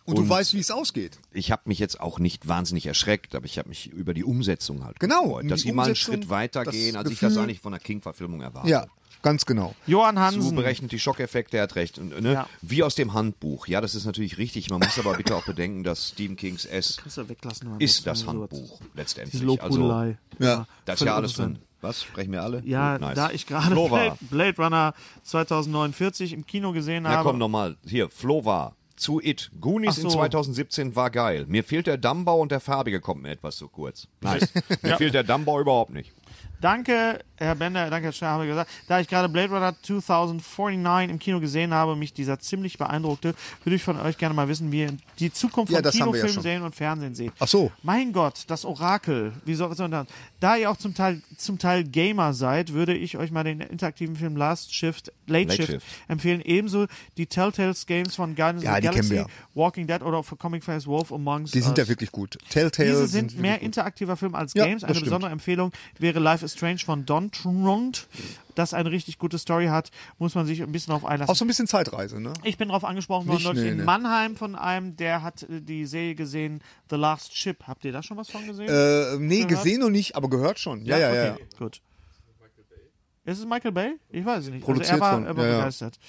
Und 0.05 0.17
du 0.17 0.27
weißt, 0.27 0.55
wie 0.55 0.59
es 0.59 0.71
ausgeht. 0.71 1.19
Ich 1.31 1.51
habe 1.51 1.63
mich 1.65 1.77
jetzt 1.77 1.99
auch 1.99 2.17
nicht 2.17 2.47
wahnsinnig 2.47 2.87
erschreckt, 2.87 3.35
aber 3.35 3.45
ich 3.45 3.59
habe 3.59 3.69
mich 3.69 3.91
über 3.91 4.15
die 4.15 4.23
Umsetzung 4.23 4.83
halt 4.83 4.99
Genau, 4.99 5.23
gefreut. 5.25 5.51
Dass 5.51 5.61
die 5.61 5.67
sie 5.67 5.73
mal 5.73 5.85
einen 5.85 5.95
Schritt 5.95 6.29
weiter 6.29 6.63
das 6.63 6.73
gehen, 6.73 6.95
als 6.95 7.11
ich 7.11 7.19
das 7.19 7.29
Gefühl- 7.33 7.43
eigentlich 7.43 7.59
von 7.59 7.73
einer 7.73 7.79
King-Verfilmung 7.79 8.41
erwarte. 8.41 8.69
Ja, 8.69 8.87
ganz 9.21 9.45
genau. 9.45 9.75
Johann 9.87 10.15
So 10.15 10.21
Hansen. 10.21 10.55
berechnet 10.55 10.91
die 10.91 10.99
Schockeffekte, 10.99 11.57
er 11.57 11.63
hat 11.63 11.75
recht. 11.75 11.97
Und, 11.99 12.19
ne? 12.21 12.33
Ja. 12.33 12.47
Wie 12.61 12.83
aus 12.83 12.95
dem 12.95 13.13
Handbuch. 13.13 13.67
Ja, 13.67 13.81
das 13.81 13.95
ist 13.95 14.05
natürlich 14.05 14.37
richtig. 14.37 14.69
Man 14.69 14.79
muss 14.79 14.97
aber 14.99 15.15
bitte 15.15 15.35
auch 15.35 15.45
bedenken, 15.45 15.83
dass 15.83 16.09
Stephen 16.09 16.35
Kings 16.35 16.65
S 16.65 16.97
ist 17.79 18.07
das 18.07 18.25
Handbuch 18.27 18.79
letztendlich. 18.95 19.41
Lobhudelei. 19.41 20.17
Ja. 20.39 20.65
da 20.85 20.93
ist 20.93 21.01
ja 21.01 21.15
alles 21.15 21.33
drin. 21.33 21.59
Was? 21.81 22.03
Sprechen 22.03 22.33
wir 22.33 22.43
alle? 22.43 22.61
Ja, 22.65 22.93
Gut, 22.97 23.01
nice. 23.07 23.15
da 23.15 23.31
ich 23.31 23.47
gerade 23.47 23.73
Blade. 23.73 24.17
Blade 24.29 24.57
Runner 24.61 24.93
2049 25.23 26.33
im 26.33 26.45
Kino 26.45 26.71
gesehen 26.73 27.05
Ja, 27.05 27.11
habe. 27.11 27.29
komm 27.29 27.37
nochmal. 27.37 27.77
Hier, 27.85 28.09
Flo 28.09 28.43
war. 28.45 28.75
Zu 28.97 29.21
It. 29.21 29.49
Goonies 29.61 29.91
Ach 29.93 30.03
in 30.03 30.09
so. 30.09 30.17
2017 30.17 30.93
war 30.97 31.09
geil. 31.09 31.45
Mir 31.47 31.63
fehlt 31.63 31.87
der 31.87 31.97
Dammbau 31.97 32.41
und 32.41 32.51
der 32.51 32.59
farbige 32.59 32.99
kommt 32.99 33.21
mir 33.21 33.29
etwas 33.31 33.55
zu 33.55 33.69
kurz. 33.69 34.09
Nice. 34.19 34.49
Mir 34.81 34.97
fehlt 34.97 35.13
der 35.13 35.23
Dammbau 35.23 35.61
überhaupt 35.61 35.91
nicht. 35.91 36.11
Danke, 36.61 37.19
Herr 37.37 37.55
Bender, 37.55 37.89
danke, 37.89 38.07
Herr 38.07 38.11
Schneider, 38.11 38.33
habe 38.33 38.43
ich 38.45 38.49
gesagt. 38.49 38.69
Da 38.87 38.99
ich 38.99 39.07
gerade 39.07 39.29
Blade 39.29 39.53
Runner 39.53 39.73
2049 39.81 41.09
im 41.09 41.19
Kino 41.19 41.39
gesehen 41.39 41.73
habe, 41.73 41.95
mich 41.95 42.13
dieser 42.13 42.37
ziemlich 42.39 42.77
beeindruckte, 42.77 43.33
würde 43.63 43.75
ich 43.77 43.83
von 43.83 43.97
euch 43.99 44.17
gerne 44.17 44.35
mal 44.35 44.47
wissen, 44.49 44.71
wie 44.71 44.81
ihr 44.81 44.93
die 45.19 45.31
Zukunft 45.31 45.71
Ja, 45.71 45.77
von 45.81 45.85
wir 46.13 46.19
ja. 46.35 46.41
Serien 46.41 46.63
und 46.63 46.75
Fernsehen 46.75 47.15
seht. 47.15 47.31
Ach 47.39 47.47
so. 47.47 47.71
Mein 47.81 48.11
Gott, 48.11 48.43
das 48.47 48.65
Orakel. 48.65 49.31
Wie 49.45 49.53
soll 49.53 49.69
das? 49.91 50.07
Da 50.41 50.57
ihr 50.57 50.69
auch 50.69 50.77
zum 50.77 50.93
Teil, 50.93 51.21
zum 51.37 51.59
Teil 51.59 51.83
Gamer 51.85 52.33
seid, 52.33 52.73
würde 52.73 52.93
ich 52.93 53.17
euch 53.17 53.31
mal 53.31 53.43
den 53.43 53.61
interaktiven 53.61 54.15
Film 54.17 54.35
Last 54.35 54.73
Shift, 54.73 55.11
Late, 55.27 55.47
Late 55.49 55.55
Shift, 55.55 55.71
Shift. 55.71 55.85
empfehlen. 56.09 56.41
Ebenso 56.41 56.87
die 57.17 57.25
Telltales 57.27 57.85
Games 57.85 58.15
von 58.15 58.35
Guardians 58.35 58.63
Ja, 58.63 58.71
of 58.71 58.77
the 58.77 58.81
Galaxy, 58.83 59.09
wir. 59.11 59.27
Walking 59.53 59.87
Dead 59.87 60.01
oder 60.01 60.23
für 60.23 60.35
Comic 60.35 60.63
Face 60.63 60.85
Wolf 60.87 61.11
Amongst 61.13 61.53
Die 61.53 61.61
sind 61.61 61.77
ja 61.77 61.83
Us. 61.83 61.89
wirklich 61.89 62.11
gut. 62.11 62.37
Telltale 62.49 62.89
Diese 62.89 63.07
sind 63.07 63.33
mehr 63.37 63.51
wirklich 63.53 63.59
gut. 63.59 63.65
interaktiver 63.65 64.17
Film 64.17 64.35
als 64.35 64.53
Ja, 64.53 64.65
Games. 64.65 64.83
Eine 64.83 64.93
stimmt. 64.95 65.05
besondere 65.05 65.31
Empfehlung 65.31 65.71
wäre 65.97 66.19
Life 66.19 66.43
is 66.49 66.57
Strange 66.57 66.79
von 66.79 67.05
Don 67.05 67.31
Trund, 67.31 68.07
das 68.55 68.73
eine 68.73 68.91
richtig 68.91 69.17
gute 69.17 69.37
Story 69.37 69.67
hat. 69.67 69.91
Muss 70.17 70.35
man 70.35 70.45
sich 70.45 70.61
ein 70.61 70.71
bisschen 70.71 70.93
auf 70.93 71.05
einlassen. 71.05 71.31
Auch 71.31 71.35
so 71.35 71.45
ein 71.45 71.47
bisschen 71.47 71.67
Zeitreise, 71.67 72.19
ne? 72.19 72.33
Ich 72.43 72.57
bin 72.57 72.69
darauf 72.69 72.83
angesprochen 72.83 73.27
worden, 73.27 73.43
neulich 73.43 73.63
nee, 73.63 73.69
in 73.69 73.77
nee. 73.77 73.83
Mannheim 73.83 74.35
von 74.35 74.55
einem, 74.55 74.95
der 74.95 75.21
hat 75.23 75.43
äh, 75.43 75.61
die 75.61 75.85
Serie 75.85 76.15
gesehen, 76.15 76.61
The 76.89 76.95
Last 76.95 77.35
Ship. 77.35 77.57
Habt 77.67 77.85
ihr 77.85 77.91
da 77.91 78.03
schon 78.03 78.17
was 78.17 78.29
von 78.29 78.45
gesehen? 78.45 78.67
Äh, 78.69 79.17
nee, 79.17 79.43
Gehört? 79.43 79.49
gesehen 79.49 79.81
noch 79.81 79.89
nicht, 79.89 80.15
aber 80.15 80.29
gehört 80.29 80.59
schon. 80.59 80.83
Ja, 80.83 80.97
ja, 80.97 81.13
ja. 81.13 81.33
okay, 81.33 81.43
Gut. 81.57 81.81
Ist 83.25 83.39
es 83.39 83.45
Michael 83.45 83.71
Bay? 83.71 83.93
Ich 84.09 84.25
weiß 84.25 84.45
es 84.45 84.49
nicht. 84.49 84.65
Produziert 84.65 84.93
also 84.93 85.03
er 85.03 85.07
war, 85.07 85.13
von- 85.13 85.25
er 85.27 85.37
war 85.37 85.45
ja, 85.45 85.51
ja. 85.51 85.57
begeistert. 85.57 85.99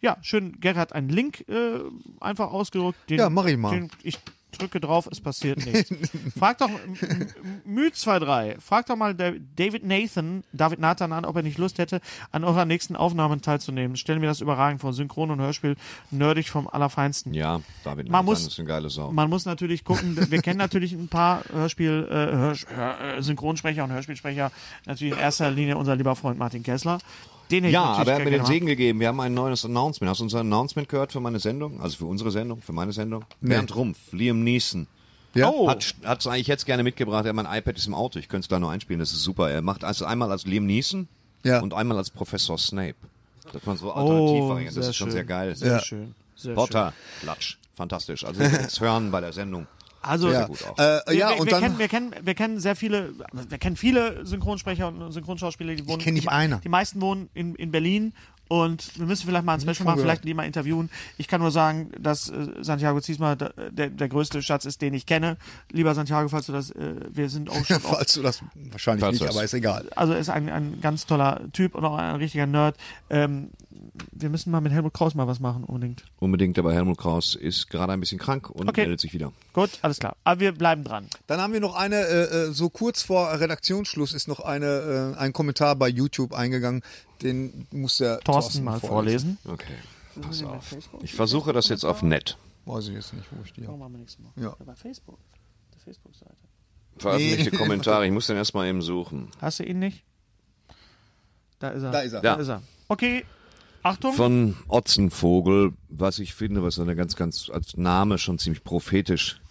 Ja, 0.00 0.16
schön. 0.22 0.60
Gerhard 0.60 0.78
hat 0.78 0.92
einen 0.94 1.08
Link 1.08 1.46
äh, 1.48 1.80
einfach 2.20 2.52
ausgedruckt. 2.52 2.98
Den, 3.10 3.18
Ja, 3.18 3.28
mach 3.30 3.46
ich 3.46 3.56
mal. 3.56 3.70
Den, 3.70 3.90
ich 4.02 4.18
drücke 4.58 4.80
drauf, 4.80 5.08
es 5.10 5.20
passiert 5.20 5.64
nichts. 5.64 5.90
Frag 6.38 6.58
doch, 6.58 6.70
Mü23, 7.68 8.60
frag 8.60 8.86
doch 8.86 8.96
mal 8.96 9.14
David 9.14 9.84
Nathan, 9.84 10.44
David 10.52 10.78
Nathan 10.78 11.12
an, 11.12 11.24
ob 11.24 11.36
er 11.36 11.42
nicht 11.42 11.58
Lust 11.58 11.78
hätte, 11.78 12.00
an 12.30 12.44
eurer 12.44 12.64
nächsten 12.64 12.96
Aufnahmen 12.96 13.40
teilzunehmen. 13.42 13.96
Stellen 13.96 14.20
wir 14.20 14.28
das 14.28 14.40
überragend 14.40 14.80
vor. 14.80 14.92
Synchron 14.92 15.30
und 15.30 15.40
Hörspiel, 15.40 15.76
nerdig 16.10 16.50
vom 16.50 16.68
Allerfeinsten. 16.68 17.34
Ja, 17.34 17.60
David 17.84 18.06
Man 18.08 18.12
Nathan 18.12 18.24
muss- 18.26 18.46
ist 18.46 18.58
eine 18.58 18.68
geile 18.68 18.90
Sau. 18.90 19.12
Man 19.12 19.28
muss 19.30 19.44
natürlich 19.44 19.84
gucken, 19.84 20.16
wir 20.30 20.40
kennen 20.42 20.58
natürlich 20.58 20.92
ein 20.92 21.08
paar 21.08 21.42
Hörspiel, 21.52 22.06
äh, 22.10 22.14
Hörs 22.36 22.66
Hör, 22.68 23.00
äh, 23.18 23.22
Synchronsprecher 23.22 23.84
und 23.84 23.92
Hörspielsprecher. 23.92 24.50
Natürlich 24.86 25.14
in 25.14 25.20
erster 25.20 25.50
Linie 25.50 25.76
unser 25.76 25.96
lieber 25.96 26.16
Freund 26.16 26.38
Martin 26.38 26.62
Kessler. 26.62 26.98
Den 27.54 27.64
hätte 27.64 27.72
Ja, 27.74 27.84
aber 27.84 28.10
er 28.12 28.16
hat 28.18 28.24
mir 28.24 28.30
den. 28.30 28.44
Segen 28.46 28.66
gegeben. 28.66 29.00
Wir 29.00 29.08
haben 29.08 29.20
ein 29.20 29.32
neues 29.34 29.64
Announcement. 29.64 30.10
Hast 30.10 30.18
du 30.20 30.24
unser 30.24 30.40
Announcement 30.40 30.88
gehört 30.88 31.12
für 31.12 31.20
meine 31.20 31.38
Sendung? 31.38 31.80
Also 31.80 31.96
für 31.98 32.06
unsere 32.06 32.30
Sendung, 32.30 32.60
für 32.62 32.72
meine 32.72 32.92
Sendung? 32.92 33.24
Bernd 33.40 33.74
Rumpf, 33.76 33.98
Liam 34.12 34.42
Neeson. 34.42 34.86
Ja? 35.34 35.50
Oh. 35.50 35.68
Hat 35.68 35.94
es 36.04 36.26
eigentlich 36.26 36.46
jetzt 36.46 36.66
gerne 36.66 36.82
mitgebracht. 36.82 37.26
Er 37.26 37.32
mein 37.32 37.46
iPad 37.46 37.76
ist 37.76 37.86
im 37.86 37.94
Auto. 37.94 38.18
Ich 38.18 38.28
könnte 38.28 38.44
es 38.44 38.48
da 38.48 38.58
nur 38.58 38.70
einspielen. 38.70 39.00
Das 39.00 39.12
ist 39.12 39.22
super. 39.22 39.50
Er 39.50 39.62
macht 39.62 39.84
also 39.84 40.04
einmal 40.04 40.30
als 40.30 40.46
Liam 40.46 40.66
Neeson 40.66 41.08
Ja. 41.44 41.60
und 41.60 41.74
einmal 41.74 41.96
als 41.98 42.10
Professor 42.10 42.58
Snape. 42.58 42.94
Dass 43.52 43.64
man 43.66 43.76
so 43.76 43.88
Oh, 43.88 43.96
alternativ 43.96 44.48
variiert. 44.48 44.76
Das 44.76 44.88
ist 44.88 44.96
schon 44.96 45.08
schön. 45.08 45.12
sehr 45.12 45.24
geil. 45.24 45.54
Sehr 45.56 45.72
Ja. 45.72 45.80
schön. 45.80 46.14
Sehr 46.36 46.54
Potter, 46.54 46.92
Latsch. 47.22 47.56
Fantastisch. 47.76 48.24
Also 48.24 48.42
jetzt 48.42 48.80
hören 48.80 49.10
bei 49.10 49.20
der 49.20 49.32
Sendung. 49.32 49.66
Also, 50.06 50.30
Ja, 50.30 50.46
gut 50.46 50.64
auch. 50.64 50.78
äh, 50.78 51.00
wir, 51.06 51.14
ja 51.14 51.28
wir, 51.30 51.40
und 51.40 51.46
wir, 51.46 51.50
dann. 51.52 51.62
kennen, 51.62 51.78
wir, 51.78 51.88
kennen, 51.88 52.14
wir 52.22 52.34
kennen 52.34 52.60
sehr 52.60 52.76
viele, 52.76 53.12
wir 53.32 53.58
kennen 53.58 53.76
viele 53.76 54.24
Synchronsprecher 54.26 54.88
und 54.88 55.12
Synchronschauspieler, 55.12 55.74
die 55.74 55.86
wohnen. 55.86 56.00
kenn 56.00 56.14
nicht 56.14 56.24
die, 56.24 56.30
einer. 56.30 56.58
Die 56.58 56.68
meisten 56.68 57.00
wohnen 57.00 57.28
in, 57.34 57.54
in 57.54 57.70
Berlin. 57.70 58.12
Und 58.46 58.98
wir 58.98 59.06
müssen 59.06 59.26
vielleicht 59.26 59.46
mal 59.46 59.54
ein 59.54 59.60
Special 59.60 59.86
machen, 59.86 60.00
vielleicht 60.00 60.22
die 60.24 60.34
mal 60.34 60.42
interviewen. 60.44 60.90
Ich 61.16 61.28
kann 61.28 61.40
nur 61.40 61.50
sagen, 61.50 61.90
dass 61.98 62.28
äh, 62.28 62.48
Santiago 62.60 63.00
Ziesma 63.00 63.36
der, 63.36 63.88
der, 63.88 64.08
größte 64.08 64.42
Schatz 64.42 64.66
ist, 64.66 64.82
den 64.82 64.92
ich 64.92 65.06
kenne. 65.06 65.38
Lieber 65.72 65.94
Santiago, 65.94 66.28
falls 66.28 66.44
du 66.46 66.52
das, 66.52 66.70
äh, 66.72 66.94
wir 67.10 67.30
sind 67.30 67.48
auch 67.48 67.64
schon 67.64 67.76
oft 67.84 67.86
Falls 67.86 68.12
du 68.12 68.22
das 68.22 68.42
wahrscheinlich 68.70 69.00
Falls 69.02 69.12
nicht, 69.14 69.24
das- 69.28 69.34
aber 69.34 69.44
ist 69.44 69.54
egal. 69.54 69.88
also 69.96 70.12
er 70.12 70.18
ist 70.18 70.28
ein, 70.28 70.50
ein 70.50 70.78
ganz 70.82 71.06
toller 71.06 71.40
Typ 71.54 71.74
und 71.74 71.86
auch 71.86 71.96
ein 71.96 72.16
richtiger 72.16 72.44
Nerd. 72.46 72.76
Ähm, 73.08 73.48
wir 74.12 74.28
müssen 74.28 74.50
mal 74.50 74.60
mit 74.60 74.72
Helmut 74.72 74.92
Kraus 74.94 75.14
mal 75.14 75.26
was 75.26 75.38
machen, 75.40 75.64
unbedingt. 75.64 76.04
Unbedingt, 76.18 76.58
aber 76.58 76.72
Helmut 76.72 76.98
Kraus 76.98 77.34
ist 77.34 77.68
gerade 77.70 77.92
ein 77.92 78.00
bisschen 78.00 78.18
krank 78.18 78.50
und 78.50 78.68
Okay. 78.68 78.82
meldet 78.82 79.00
sich 79.00 79.12
wieder. 79.14 79.32
Gut, 79.52 79.70
alles 79.82 79.98
klar. 80.00 80.16
Aber 80.24 80.40
wir 80.40 80.52
bleiben 80.52 80.82
dran. 80.84 81.06
Dann 81.28 81.40
haben 81.40 81.52
wir 81.52 81.60
noch 81.60 81.74
eine, 81.76 81.96
äh, 81.96 82.22
äh, 82.48 82.52
so 82.52 82.70
kurz 82.70 83.02
vor 83.02 83.30
Redaktionsschluss 83.38 84.12
ist 84.12 84.26
noch 84.26 84.40
eine, 84.40 85.14
äh, 85.16 85.18
ein 85.18 85.32
Kommentar 85.32 85.76
bei 85.76 85.88
YouTube 85.88 86.32
eingegangen. 86.32 86.82
Den 87.22 87.66
muss 87.70 87.98
der 87.98 88.18
Thorsten, 88.20 88.64
mal 88.64 88.80
vorlesen. 88.80 89.38
Okay, 89.44 89.74
pass 90.20 90.42
auf. 90.42 90.76
Ich 91.02 91.14
versuche 91.14 91.52
das 91.52 91.68
jetzt 91.68 91.84
auf 91.84 92.02
nett. 92.02 92.36
Weiß 92.66 92.88
ich 92.88 92.94
jetzt 92.94 93.12
nicht, 93.12 93.26
wo 93.30 93.42
ich 93.44 93.52
die 93.52 93.66
habe. 93.66 93.76
Machen 93.78 93.92
wir 93.92 93.98
nächstes 93.98 94.24
Mal. 94.24 94.32
Ja. 94.42 94.56
Bei 94.64 94.74
Facebook. 94.74 95.18
Der 95.72 95.80
Facebook-Seite. 95.80 96.34
Veröffentlichte 96.96 97.50
Nee. 97.50 97.56
Kommentare. 97.56 98.06
Ich 98.06 98.12
muss 98.12 98.26
den 98.26 98.36
erstmal 98.36 98.66
eben 98.68 98.80
suchen. 98.82 99.28
Hast 99.40 99.58
du 99.60 99.64
ihn 99.64 99.78
nicht? 99.80 100.02
Da 101.58 101.68
ist 101.70 101.82
er. 101.82 101.90
Da 101.90 102.00
ist 102.00 102.12
er. 102.12 102.20
Da 102.22 102.34
ist 102.34 102.48
er. 102.48 102.62
Okay. 102.88 103.24
Achtung. 103.84 104.14
Von 104.14 104.56
Otzenvogel, 104.66 105.74
was 105.90 106.18
ich 106.18 106.32
finde, 106.32 106.62
was 106.62 106.78
eine 106.78 106.96
ganz, 106.96 107.16
ganz 107.16 107.50
als 107.50 107.76
Name 107.76 108.16
schon 108.16 108.38
ziemlich 108.38 108.64
prophetisch. 108.64 109.42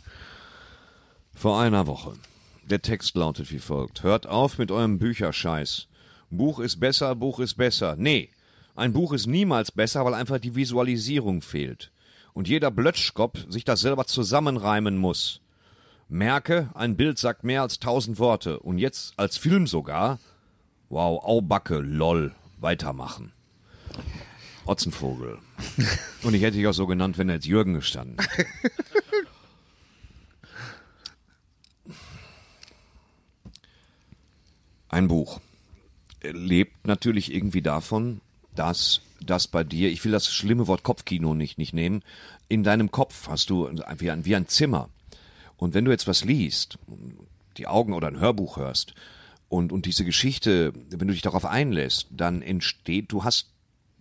Vor 1.35 1.61
einer 1.61 1.85
Woche. 1.85 2.15
Der 2.67 2.81
Text 2.81 3.15
lautet 3.15 3.51
wie 3.51 3.59
folgt. 3.59 4.01
Hört 4.01 4.25
auf 4.25 4.57
mit 4.57 4.71
eurem 4.71 4.97
Bücherscheiß. 4.97 5.87
Buch 6.31 6.59
ist 6.59 6.79
besser, 6.79 7.13
Buch 7.13 7.39
ist 7.39 7.53
besser. 7.57 7.95
Nee, 7.95 8.31
ein 8.75 8.91
Buch 8.91 9.13
ist 9.13 9.27
niemals 9.27 9.71
besser, 9.71 10.03
weil 10.03 10.15
einfach 10.15 10.39
die 10.39 10.55
Visualisierung 10.55 11.43
fehlt. 11.43 11.91
Und 12.33 12.47
jeder 12.47 12.71
Blötschkopf 12.71 13.45
sich 13.49 13.65
das 13.65 13.81
selber 13.81 14.07
zusammenreimen 14.07 14.97
muss. 14.97 15.41
Merke, 16.09 16.71
ein 16.73 16.97
Bild 16.97 17.19
sagt 17.19 17.43
mehr 17.43 17.61
als 17.61 17.79
tausend 17.79 18.17
Worte. 18.17 18.57
Und 18.57 18.79
jetzt 18.79 19.13
als 19.15 19.37
Film 19.37 19.67
sogar. 19.67 20.17
Wow, 20.89 21.23
Aubacke, 21.23 21.77
lol. 21.77 22.33
Weitermachen. 22.59 23.31
Otzenvogel. 24.65 25.37
Und 26.23 26.33
ich 26.33 26.41
hätte 26.41 26.57
dich 26.57 26.67
auch 26.67 26.73
so 26.73 26.87
genannt, 26.87 27.17
wenn 27.17 27.29
er 27.29 27.35
jetzt 27.35 27.45
Jürgen 27.45 27.73
gestanden 27.73 28.17
hätte. 28.19 28.49
Ein 34.89 35.07
Buch 35.07 35.41
lebt 36.21 36.85
natürlich 36.85 37.33
irgendwie 37.33 37.61
davon, 37.61 38.21
dass 38.55 39.01
das 39.19 39.47
bei 39.47 39.63
dir, 39.63 39.89
ich 39.89 40.03
will 40.05 40.11
das 40.11 40.31
schlimme 40.31 40.67
Wort 40.67 40.83
Kopfkino 40.83 41.33
nicht, 41.33 41.57
nicht 41.57 41.73
nehmen, 41.73 42.03
in 42.47 42.63
deinem 42.63 42.91
Kopf 42.91 43.27
hast 43.27 43.49
du 43.49 43.69
wie 43.97 44.11
ein, 44.11 44.25
wie 44.25 44.35
ein 44.35 44.47
Zimmer. 44.47 44.89
Und 45.57 45.73
wenn 45.73 45.85
du 45.85 45.91
jetzt 45.91 46.07
was 46.07 46.23
liest, 46.23 46.77
die 47.57 47.67
Augen 47.67 47.93
oder 47.93 48.07
ein 48.07 48.19
Hörbuch 48.19 48.57
hörst 48.57 48.93
und, 49.49 49.71
und 49.71 49.85
diese 49.85 50.05
Geschichte, 50.05 50.73
wenn 50.89 51.07
du 51.07 51.13
dich 51.13 51.21
darauf 51.21 51.45
einlässt, 51.45 52.07
dann 52.11 52.41
entsteht, 52.41 53.11
du 53.11 53.23
hast 53.23 53.52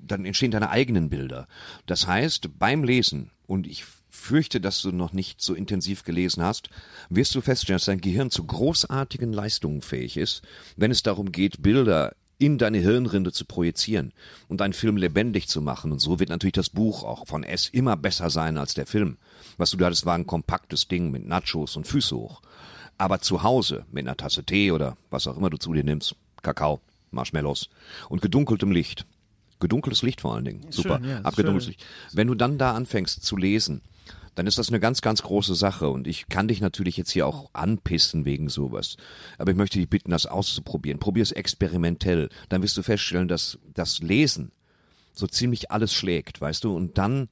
dann 0.03 0.25
entstehen 0.25 0.51
deine 0.51 0.71
eigenen 0.71 1.09
Bilder. 1.09 1.49
Das 1.87 2.07
heißt, 2.07 2.59
beim 2.59 2.85
Lesen, 2.85 3.31
und 3.47 3.67
ich 3.67 3.85
fürchte, 4.09 4.61
dass 4.61 4.83
du 4.83 4.93
noch 4.93 5.13
nicht 5.13 5.41
so 5.41 5.55
intensiv 5.55 6.05
gelesen 6.05 6.43
hast, 6.43 6.69
wirst 7.09 7.35
du 7.35 7.41
feststellen, 7.41 7.77
dass 7.77 7.87
dein 7.87 8.01
Gehirn 8.01 8.31
zu 8.31 8.45
großartigen 8.45 9.33
Leistungen 9.33 9.83
fähig 9.83 10.17
ist, 10.17 10.43
wenn 10.77 10.91
es 10.91 11.03
darum 11.03 11.33
geht, 11.33 11.63
Bilder 11.63 12.15
in 12.39 12.59
deine 12.59 12.79
Hirnrinde 12.79 13.33
zu 13.33 13.45
projizieren 13.45 14.13
und 14.49 14.61
einen 14.61 14.73
Film 14.73 14.97
lebendig 14.97 15.49
zu 15.49 15.63
machen. 15.63 15.93
Und 15.93 16.01
so 16.01 16.19
wird 16.19 16.29
natürlich 16.29 16.55
das 16.55 16.71
Buch 16.71 17.05
auch 17.05 17.27
von 17.27 17.45
S 17.45 17.69
immer 17.69 17.97
besser 17.97 18.31
sein 18.31 18.59
als 18.59 18.75
der 18.75 18.87
Film. 18.87 19.17
Was 19.59 19.71
du 19.71 19.77
da 19.77 19.87
hattest, 19.87 20.07
war 20.07 20.17
ein 20.17 20.27
kompaktes 20.27 20.89
Ding 20.89 21.11
mit 21.11 21.27
Nachos 21.27 21.77
und 21.77 21.87
Füße 21.87 22.17
hoch. 22.17 22.43
Aber 22.99 23.21
zu 23.21 23.43
Hause 23.43 23.87
mit 23.93 24.07
einer 24.07 24.17
Tasse 24.17 24.45
Tee 24.45 24.73
oder 24.73 24.97
was 25.11 25.27
auch 25.27 25.37
immer 25.37 25.51
du 25.51 25.57
zu 25.57 25.73
dir 25.73 25.85
nimmst, 25.85 26.17
Kakao, 26.43 26.81
Marshmallows 27.13 27.71
und 28.09 28.23
gedunkeltem 28.23 28.73
Licht. 28.73 29.07
Gedunkeltes 29.63 30.03
Licht 30.03 30.21
vor 30.21 30.35
allen 30.35 30.45
Dingen. 30.45 30.67
Super. 30.71 30.99
Schön, 30.99 31.09
ja, 31.09 31.21
Abgedunkeltes 31.21 31.65
schön. 31.65 31.75
Licht. 31.79 31.87
Wenn 32.13 32.27
du 32.27 32.35
dann 32.35 32.59
da 32.59 32.75
anfängst 32.75 33.25
zu 33.25 33.37
lesen, 33.37 33.81
dann 34.35 34.47
ist 34.47 34.59
das 34.59 34.69
eine 34.69 34.81
ganz, 34.81 35.03
ganz 35.03 35.23
große 35.23 35.55
Sache. 35.55 35.89
Und 35.89 36.07
ich 36.07 36.29
kann 36.29 36.49
dich 36.49 36.61
natürlich 36.61 36.97
jetzt 36.97 37.11
hier 37.11 37.27
auch 37.27 37.51
anpissen 37.53 38.25
wegen 38.25 38.49
sowas. 38.49 38.97
Aber 39.39 39.53
ich 39.53 39.57
möchte 39.57 39.79
dich 39.79 39.89
bitten, 39.89 40.11
das 40.11 40.27
auszuprobieren. 40.27 40.99
Probier 40.99 41.23
es 41.23 41.33
experimentell. 41.33 42.29
Dann 42.49 42.63
wirst 42.63 42.77
du 42.77 42.83
feststellen, 42.83 43.29
dass 43.29 43.59
das 43.73 44.01
Lesen 44.01 44.51
so 45.13 45.27
ziemlich 45.27 45.71
alles 45.71 45.93
schlägt, 45.95 46.41
weißt 46.41 46.65
du? 46.65 46.75
Und 46.75 46.99
dann, 46.99 47.29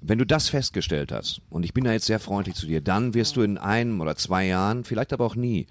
wenn 0.00 0.18
du 0.18 0.26
das 0.26 0.48
festgestellt 0.48 1.12
hast, 1.12 1.40
und 1.50 1.64
ich 1.64 1.74
bin 1.74 1.84
da 1.84 1.92
jetzt 1.92 2.06
sehr 2.06 2.20
freundlich 2.20 2.56
zu 2.56 2.66
dir, 2.66 2.80
dann 2.80 3.14
wirst 3.14 3.36
du 3.36 3.42
in 3.42 3.58
einem 3.58 4.00
oder 4.00 4.16
zwei 4.16 4.46
Jahren, 4.46 4.84
vielleicht 4.84 5.12
aber 5.12 5.26
auch 5.26 5.36
nie, 5.36 5.66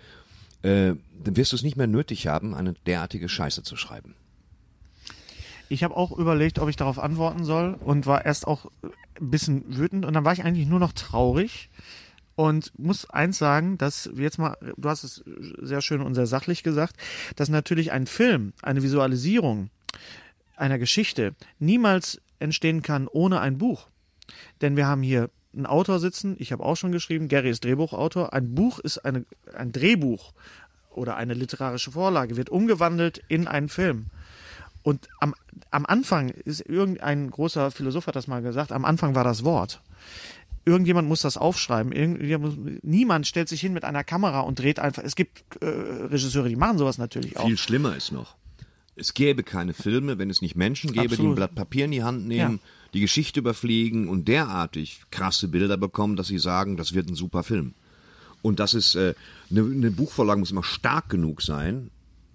äh, 0.62 0.94
dann 1.24 1.36
wirst 1.36 1.52
du 1.52 1.56
es 1.56 1.64
nicht 1.64 1.76
mehr 1.76 1.88
nötig 1.88 2.28
haben, 2.28 2.54
eine 2.54 2.74
derartige 2.86 3.28
Scheiße 3.28 3.64
zu 3.64 3.76
schreiben. 3.76 4.16
Ich 5.70 5.84
habe 5.84 5.96
auch 5.96 6.12
überlegt, 6.12 6.60
ob 6.60 6.70
ich 6.70 6.76
darauf 6.76 7.00
antworten 7.00 7.44
soll 7.44 7.76
und 7.80 8.06
war 8.06 8.26
erst 8.26 8.48
auch 8.48 8.72
ein 9.20 9.30
bisschen 9.30 9.78
wütend 9.78 10.06
und 10.06 10.14
dann 10.14 10.26
war 10.26 10.34
ich 10.34 10.44
eigentlich 10.44 10.68
nur 10.68 10.80
noch 10.80 10.94
traurig 10.94 11.70
und 12.36 12.78
muss 12.78 13.10
eins 13.10 13.38
sagen, 13.38 13.78
dass 13.78 14.10
jetzt 14.16 14.40
mal, 14.40 14.58
du 14.78 14.90
hast 14.90 15.04
es 15.04 15.24
sehr 15.62 15.82
schön 15.82 16.02
und 16.02 16.16
sehr 16.16 16.28
sachlich 16.28 16.64
gesagt, 16.64 16.96
dass 17.36 17.50
natürlich 17.50 17.92
ein 17.92 18.08
Film, 18.08 18.54
eine 18.62 18.84
Visualisierung 18.84 19.70
einer 20.56 20.80
Geschichte 20.80 21.36
niemals 21.60 22.22
entstehen 22.40 22.82
kann 22.82 23.08
ohne 23.08 23.40
ein 23.40 23.58
Buch. 23.58 23.88
Denn 24.62 24.76
wir 24.76 24.88
haben 24.88 25.04
hier 25.04 25.30
einen 25.54 25.66
Autor 25.66 26.00
sitzen, 26.00 26.36
ich 26.40 26.52
habe 26.52 26.64
auch 26.64 26.76
schon 26.76 26.92
geschrieben, 26.92 27.28
Gary 27.28 27.50
ist 27.50 27.64
Drehbuchautor. 27.64 28.34
Ein 28.34 28.56
Buch 28.56 28.80
ist 28.80 29.00
eine, 29.00 29.26
ein 29.56 29.72
Drehbuch 29.72 30.34
oder 30.90 31.16
eine 31.16 31.34
literarische 31.34 31.92
Vorlage, 31.92 32.38
wird 32.38 32.50
umgewandelt 32.50 33.22
in 33.28 33.48
einen 33.48 33.70
Film. 33.70 34.08
Und 34.84 35.08
am, 35.20 35.34
am 35.72 35.86
Anfang 35.86 36.30
ist 36.30 36.62
irgendein 36.62 37.30
großer 37.32 37.72
Philosoph 37.72 38.08
hat 38.08 38.16
das 38.16 38.28
mal 38.28 38.42
gesagt, 38.42 38.72
am 38.72 38.86
Anfang 38.86 39.16
war 39.16 39.24
das 39.24 39.44
Wort. 39.44 39.82
Irgendjemand 40.66 41.08
muss 41.08 41.22
das 41.22 41.36
aufschreiben. 41.38 41.92
Irgendjemand 41.92 42.84
niemand 42.84 43.28
stellt 43.28 43.50
sich 43.50 43.62
hin 43.62 43.74
mit 43.74 43.84
einer 43.84 44.04
Kamera 44.04 44.42
und 44.42 44.60
dreht 44.60 44.80
einfach. 44.80 45.04
Es 45.04 45.16
gibt 45.16 45.44
äh, 45.62 45.66
Regisseure, 45.66 46.48
die 46.50 46.56
machen 46.56 46.78
sowas 46.78 46.98
natürlich 46.98 47.38
auch. 47.38 47.46
Viel 47.46 47.58
schlimmer 47.58 47.96
ist 47.96 48.12
noch. 48.12 48.36
Es 48.96 49.14
gäbe 49.14 49.44
keine 49.44 49.74
Filme, 49.74 50.20
wenn 50.20 50.30
es 50.30 50.42
nicht 50.42 50.56
Menschen 50.56 50.92
gäbe, 50.92 51.08
die 51.08 51.14
ein 51.14 51.32
Absolut. 51.32 51.36
Blatt 51.36 51.56
Papier 51.56 51.86
in 51.86 51.92
die 51.92 52.04
Hand 52.04 52.28
nehmen, 52.28 52.60
Ja. 52.62 52.70
die 52.94 53.00
Geschichte 53.02 53.40
überfliegen 53.40 54.08
und 54.08 54.28
derartig 54.28 55.02
krasse 55.12 55.48
Bilder 55.48 55.78
bekommen, 55.78 56.16
dass 56.16 56.28
sie 56.28 56.38
sagen, 56.38 56.78
das 56.78 56.94
wird 56.94 57.10
ein 57.10 57.16
super 57.16 57.44
Film. 57.44 57.74
Und 58.42 58.60
das 58.60 58.74
ist, 58.74 58.96
äh, 58.96 59.16
eine, 59.50 59.62
eine 59.64 59.92
Buchvorlage 59.92 60.40
muss 60.40 60.52
immer 60.52 60.64
stark 60.64 61.10
genug 61.10 61.42
sein, 61.42 61.90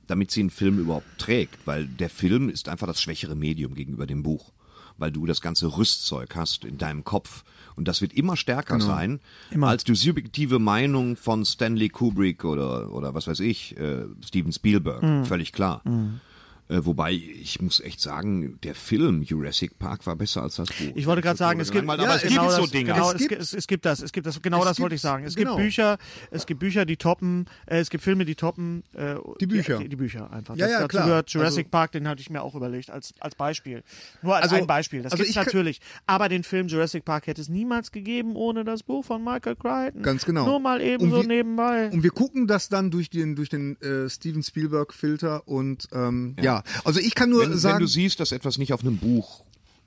damit 0.08 0.32
sie 0.32 0.40
einen 0.40 0.50
Film 0.50 0.78
überhaupt 0.80 1.06
trägt, 1.18 1.64
weil 1.66 1.86
der 1.86 2.10
Film 2.10 2.48
ist 2.48 2.68
einfach 2.68 2.88
das 2.88 3.00
schwächere 3.00 3.36
Medium 3.36 3.74
gegenüber 3.74 4.06
dem 4.06 4.22
Buch, 4.24 4.52
weil 4.96 5.12
du 5.12 5.24
das 5.26 5.40
ganze 5.40 5.76
Rüstzeug 5.76 6.34
hast 6.34 6.64
in 6.64 6.78
deinem 6.78 7.04
Kopf. 7.04 7.44
Und 7.76 7.86
das 7.86 8.00
wird 8.00 8.12
immer 8.12 8.36
stärker 8.36 8.78
sein 8.80 9.20
als 9.68 9.84
die 9.84 9.94
subjektive 9.94 10.58
Meinung 10.58 11.14
von 11.16 11.44
Stanley 11.44 11.88
Kubrick 11.90 12.44
oder 12.44 12.92
oder 12.92 13.14
was 13.14 13.28
weiß 13.28 13.38
ich, 13.40 13.76
äh, 13.78 14.06
Steven 14.24 14.50
Spielberg, 14.52 15.02
völlig 15.26 15.52
klar. 15.52 15.82
Äh, 16.68 16.84
wobei 16.84 17.12
ich 17.12 17.60
muss 17.62 17.80
echt 17.80 18.00
sagen, 18.00 18.58
der 18.62 18.74
Film 18.74 19.22
Jurassic 19.22 19.78
Park 19.78 20.06
war 20.06 20.16
besser 20.16 20.42
als 20.42 20.56
das 20.56 20.68
Buch. 20.68 20.92
Ich 20.94 21.06
wollte 21.06 21.22
gerade 21.22 21.38
sagen, 21.38 21.60
es 21.60 21.70
gibt, 21.70 21.88
aber 21.88 22.02
ja, 22.02 22.14
es 22.16 22.22
genau 22.22 22.42
gibt 22.42 22.52
so 22.54 22.60
das, 22.62 22.70
Dinge. 22.70 22.92
Genau, 22.92 23.10
Es 23.12 23.18
gibt- 23.26 23.40
es, 23.42 23.54
es 23.54 23.66
gibt 23.66 23.84
das, 23.86 24.02
es 24.02 24.12
gibt 24.12 24.26
das, 24.26 24.42
genau 24.42 24.64
das 24.64 24.76
gibt- 24.76 24.82
wollte 24.82 24.94
ich 24.96 25.00
sagen. 25.00 25.24
Es 25.24 25.34
genau. 25.34 25.56
gibt 25.56 25.64
Bücher, 25.66 25.96
es 26.30 26.44
gibt 26.46 26.60
Bücher, 26.60 26.84
die 26.84 26.96
toppen, 26.98 27.46
äh, 27.66 27.78
es 27.78 27.88
gibt 27.88 28.04
Filme, 28.04 28.24
die 28.26 28.34
toppen. 28.34 28.84
Äh, 28.92 29.14
Die 29.40 29.46
Bücher. 29.46 29.78
Die, 29.78 29.88
die 29.88 29.96
Bücher 29.96 30.30
einfach. 30.30 30.56
Ja, 30.56 30.66
das, 30.66 30.72
ja, 30.72 30.78
dazu 30.80 30.88
klar. 30.88 31.04
gehört 31.06 31.30
Jurassic 31.30 31.66
Also- 31.66 31.70
Park, 31.70 31.92
den 31.92 32.06
hatte 32.06 32.20
ich 32.20 32.28
mir 32.28 32.42
auch 32.42 32.54
überlegt 32.54 32.90
als, 32.90 33.14
als 33.20 33.34
Beispiel. 33.34 33.82
Nur 34.22 34.34
als 34.36 34.44
Also- 34.44 34.56
ein 34.56 34.66
Beispiel. 34.66 35.02
Das 35.02 35.12
also 35.12 35.24
gibt's 35.24 35.36
natürlich. 35.36 35.80
Aber 36.06 36.28
den 36.28 36.44
Film 36.44 36.68
Jurassic 36.68 37.04
Park 37.04 37.28
hätte 37.28 37.40
es 37.40 37.48
niemals 37.48 37.92
gegeben 37.92 38.36
ohne 38.36 38.64
das 38.64 38.82
Buch 38.82 39.04
von 39.06 39.24
Michael 39.24 39.56
Crichton. 39.56 40.02
Ganz 40.02 40.26
genau. 40.26 40.44
Nur 40.44 40.60
mal 40.60 40.80
eben 40.82 41.04
Und 41.04 41.10
so 41.12 41.20
wir- 41.22 41.26
nebenbei. 41.28 41.88
Und 41.90 42.02
wir 42.02 42.10
gucken 42.10 42.46
das 42.46 42.68
dann 42.68 42.90
durch 42.90 43.08
den, 43.08 43.36
durch 43.36 43.48
den 43.48 43.80
äh, 43.80 44.10
Steven 44.10 44.42
Spielberg-Filter 44.42 45.48
und 45.48 45.88
ähm, 45.92 46.36
ja. 46.40 46.57
Also 46.84 47.00
ich 47.00 47.14
kann 47.14 47.30
nur 47.30 47.42
wenn, 47.42 47.56
sagen. 47.56 47.76
wenn 47.76 47.82
du 47.82 47.88
siehst, 47.88 48.20
dass 48.20 48.32
etwas 48.32 48.58
nicht 48.58 48.72
auf 48.72 48.82
einem 48.82 48.98
Buch, 48.98 49.42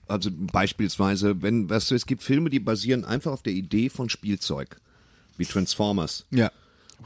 also 0.07 0.29
beispielsweise, 0.31 1.41
wenn, 1.41 1.69
weißt 1.69 1.91
du, 1.91 1.95
es 1.95 2.05
gibt 2.05 2.23
Filme, 2.23 2.49
die 2.49 2.59
basieren 2.59 3.05
einfach 3.05 3.31
auf 3.31 3.43
der 3.43 3.53
Idee 3.53 3.89
von 3.89 4.09
Spielzeug, 4.09 4.79
wie 5.37 5.45
Transformers. 5.45 6.25
ja. 6.31 6.51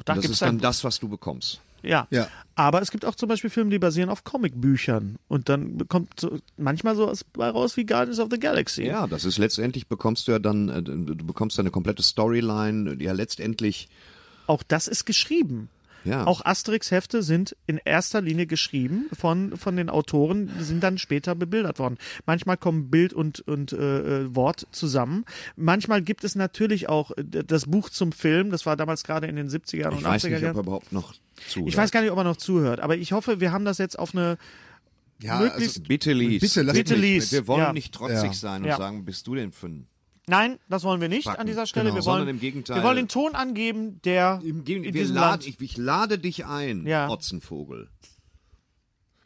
Da 0.04 0.12
Und 0.14 0.18
das 0.18 0.24
gibt's 0.24 0.30
ist 0.36 0.42
dann 0.42 0.58
dann, 0.58 0.60
das, 0.60 0.84
was 0.84 1.00
du 1.00 1.08
bekommst. 1.08 1.62
ja. 1.82 2.06
Ja. 2.10 2.28
Aber 2.56 2.82
es 2.82 2.92
gibt 2.92 3.06
auch 3.06 3.16
zum 3.16 3.30
Beispiel 3.30 3.50
Filme, 3.50 3.70
die 3.70 3.80
basieren 3.80 4.10
auf 4.10 4.24
Comicbüchern. 4.26 5.18
Und 5.30 5.48
dann 5.48 5.88
kommt 5.88 6.20
so, 6.20 6.38
manchmal 6.58 6.96
so 6.98 7.08
was 7.08 7.24
bei 7.24 7.50
raus 7.50 7.78
wie 7.78 7.86
Guardians 7.86 8.20
of 8.20 8.28
the 8.32 8.40
Galaxy. 8.40 8.84
Ja, 8.84 9.08
das 9.08 9.24
ist 9.24 9.38
letztendlich 9.38 9.88
bekommst 9.88 10.28
du 10.28 10.34
ja 10.34 10.40
dann, 10.40 10.68
äh, 10.70 10.82
du 10.84 11.16
bekommst 11.16 11.60
eine 11.60 11.72
komplette 11.72 12.04
Storyline, 12.04 12.98
die 12.98 13.06
ja 13.06 13.14
letztendlich 13.14 13.88
Auch 14.48 14.64
das 14.64 14.88
ist 14.90 15.06
geschrieben. 15.06 15.70
Ja. 16.06 16.26
Auch 16.28 16.46
Asterix-Hefte 16.46 17.24
sind 17.24 17.56
in 17.68 17.78
erster 17.84 18.22
Linie 18.22 18.46
geschrieben 18.48 19.08
von, 19.12 19.58
von 19.58 19.76
den 19.76 19.90
Autoren, 19.90 20.52
die 20.60 20.64
sind 20.64 20.82
dann 20.84 20.98
später 20.98 21.36
bebildert 21.36 21.80
worden. 21.80 21.98
Manchmal 22.26 22.58
kommen 22.58 22.90
Bild 22.90 23.12
und, 23.14 23.42
und 23.42 23.74
äh, 23.74 24.22
äh, 24.22 24.36
Wort 24.36 24.68
zusammen. 24.72 25.26
Manchmal 25.56 26.02
gibt 26.02 26.24
es 26.24 26.36
natürlich 26.36 26.88
auch 26.90 27.12
äh, 27.18 27.24
das 27.26 27.66
Buch 27.66 27.90
zum 27.90 28.12
Film, 28.12 28.52
das 28.52 28.66
war 28.66 28.78
damals 28.78 29.04
gerade 29.04 29.28
in 29.28 29.36
den 29.36 29.50
70er 29.50 29.88
und 29.90 30.00
Ich 30.00 30.06
80er 30.06 30.08
weiß 30.08 30.24
nicht, 30.26 30.34
ob 30.36 30.40
er 30.42 30.46
Jahren. 30.48 30.60
überhaupt 30.60 30.92
noch 30.94 31.14
zuhört. 31.48 31.70
Ich 31.70 31.76
weiß 31.78 31.92
gar 31.92 32.02
nicht, 32.02 32.12
ob 32.12 32.18
er 32.20 32.24
noch 32.24 32.38
zuhört, 32.38 32.80
aber 32.80 32.96
ich 32.96 33.12
hoffe, 33.12 33.40
wir 33.42 33.52
haben 33.52 33.66
das 33.66 33.78
jetzt 33.80 33.98
auf 34.00 34.14
eine 34.14 34.38
Ja, 35.22 35.40
möglichst. 35.40 35.78
also- 35.80 35.88
Bitte 35.88 36.14
lies. 36.14 36.42
Bitte 36.42 36.62
lass 36.62 36.76
Bitte 36.78 36.96
lies. 36.96 37.32
Wir 37.32 37.48
wollen 37.48 37.62
Ja. 37.62 37.74
nicht 37.74 37.94
trotzig 37.94 38.24
Ja. 38.24 38.34
sein 38.34 38.62
und 38.62 38.68
Ja. 38.68 38.78
sagen, 38.78 39.06
bist 39.06 39.26
du 39.28 39.36
denn 39.36 39.52
für 39.52 39.68
ein... 39.68 39.88
Nein, 40.28 40.58
das 40.70 40.84
wollen 40.84 41.02
wir 41.02 41.10
nicht 41.10 41.26
Backen. 41.26 41.42
an 41.42 41.48
dieser 41.48 41.68
Stelle. 41.68 41.92
Genau, 41.92 42.02
wir 42.04 42.06
wollen, 42.06 42.28
im 42.28 42.40
Gegenteil. 42.40 42.78
Wir 42.78 42.84
wollen 42.84 42.96
den 42.98 43.08
Ton 43.08 43.36
angeben, 43.36 44.02
der 44.04 44.42
Im 44.44 44.66
in 44.66 44.84
wir 44.84 44.92
diesem 44.92 45.16
Land. 45.16 45.46
ich, 45.46 45.60
ich 45.62 45.78
lade 45.78 46.18
dich 46.18 46.46
ein, 46.46 46.88
Ja. 46.88 47.10
Otzenvogel. 47.10 47.90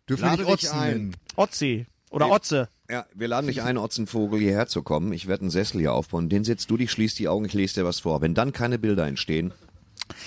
Dürfen 0.10 0.30
wir 0.30 0.38
dich 0.38 0.46
Otzen 0.46 0.80
ein. 0.80 1.16
Otzi 1.36 1.86
oder 2.10 2.30
Otze. 2.30 2.68
Ja, 2.90 3.06
wir 3.14 3.28
laden 3.28 3.48
dich 3.48 3.62
ein, 3.62 3.78
Otzenvogel, 3.78 4.40
hierher 4.40 4.68
zu 4.68 4.82
kommen. 4.82 5.14
Ich 5.14 5.28
werde 5.28 5.42
einen 5.42 5.52
Sessel 5.52 5.80
hier 5.80 5.94
aufbauen. 5.94 6.28
Den 6.28 6.44
setzt 6.44 6.70
du 6.72 6.78
dich, 6.78 6.92
schließt 6.92 7.20
die 7.20 7.28
Augen, 7.28 7.46
ich 7.46 7.54
lese 7.54 7.76
dir 7.76 7.86
was 7.86 8.00
vor. 8.00 8.20
Wenn 8.22 8.34
dann 8.34 8.52
keine 8.52 8.80
Bilder 8.80 9.06
entstehen, 9.06 9.54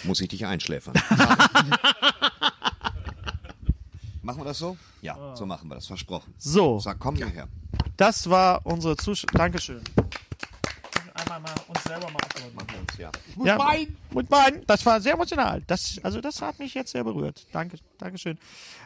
muss 0.04 0.20
ich 0.20 0.28
dich 0.28 0.46
einschläfern. 0.46 0.94
machen 4.22 4.40
wir 4.40 4.44
das 4.44 4.58
so? 4.58 4.76
Ja, 5.02 5.34
so 5.34 5.44
machen 5.44 5.68
wir 5.68 5.74
das, 5.74 5.86
versprochen. 5.88 6.32
So. 6.38 6.78
Sag, 6.78 7.00
komm 7.00 7.16
hierher. 7.16 7.48
Das 7.96 8.30
war 8.30 8.64
unsere 8.64 8.96
Zuschauer. 8.96 9.30
Dankeschön. 9.34 9.80
Einmal 11.32 11.54
mal 11.54 11.64
uns 11.68 11.84
selber 11.84 12.10
mal 12.10 12.20
applaudieren. 12.22 12.86
Ja. 12.98 13.10
Ja, 13.42 13.58
weinen. 13.58 13.96
Muss 14.10 14.24
weinen. 14.28 14.64
Das 14.66 14.84
war 14.84 15.00
sehr 15.00 15.14
emotional. 15.14 15.62
Das, 15.66 15.98
also 16.02 16.20
das 16.20 16.42
hat 16.42 16.58
mich 16.58 16.74
jetzt 16.74 16.92
sehr 16.92 17.04
berührt. 17.04 17.46
Danke, 17.52 17.78
Dankeschön. 17.98 18.38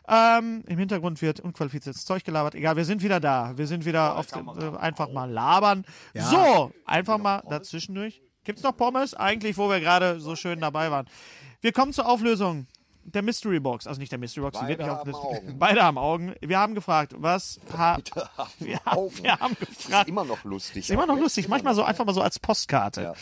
Ähm, 0.09 0.63
Im 0.67 0.79
Hintergrund 0.79 1.21
wird 1.23 1.41
unqualifiziertes 1.41 2.05
Zeug 2.05 2.23
gelabert. 2.25 2.55
Egal, 2.55 2.77
wir 2.77 2.85
sind 2.85 3.03
wieder 3.03 3.19
da. 3.19 3.57
Wir 3.59 3.67
sind 3.67 3.85
wieder 3.85 4.17
auf 4.17 4.27
den, 4.27 4.47
äh, 4.47 4.77
einfach 4.79 5.11
mal 5.11 5.29
labern. 5.31 5.85
So, 6.15 6.73
einfach 6.85 7.19
mal 7.19 7.43
dazwischendurch. 7.49 8.23
Gibt's 8.45 8.63
noch 8.63 8.77
Pommes? 8.77 9.15
Eigentlich, 9.15 9.57
wo 9.59 9.69
wir 9.69 9.81
gerade 9.81 10.21
so 10.21 10.37
schön 10.37 10.61
dabei 10.61 10.91
waren. 10.93 11.09
Wir 11.61 11.73
kommen 11.73 11.93
zur 11.93 12.07
Auflösung 12.07 12.69
der 13.07 13.23
Mystery 13.23 13.61
Box. 13.61 13.87
Also 13.87 14.01
nicht 14.01 14.13
der 14.13 14.19
Mystery 14.19 14.43
Box, 14.43 14.59
die 14.61 14.67
wird 14.67 14.79
Beide 14.79 14.91
nicht 14.91 14.99
haben. 14.99 15.15
Augen. 15.15 15.59
Beide 15.59 15.83
haben 15.83 15.99
Augen. 15.99 16.35
Wir 16.41 16.59
haben 16.59 16.75
gefragt, 16.75 17.15
was 17.17 17.61
ha 17.77 17.99
wir, 18.59 18.79
haben, 18.85 19.11
wir 19.23 19.39
haben 19.39 19.57
gefragt. 19.59 20.09
Immer 20.09 20.25
noch 20.25 20.45
lustig. 20.45 20.85
Ist 20.85 20.91
immer 20.91 21.07
noch 21.07 21.19
lustig, 21.19 21.49
manchmal 21.49 21.75
so 21.75 21.83
einfach 21.83 22.05
mal 22.05 22.15
so 22.15 22.23
als 22.23 22.39
Postkarte. 22.39 23.15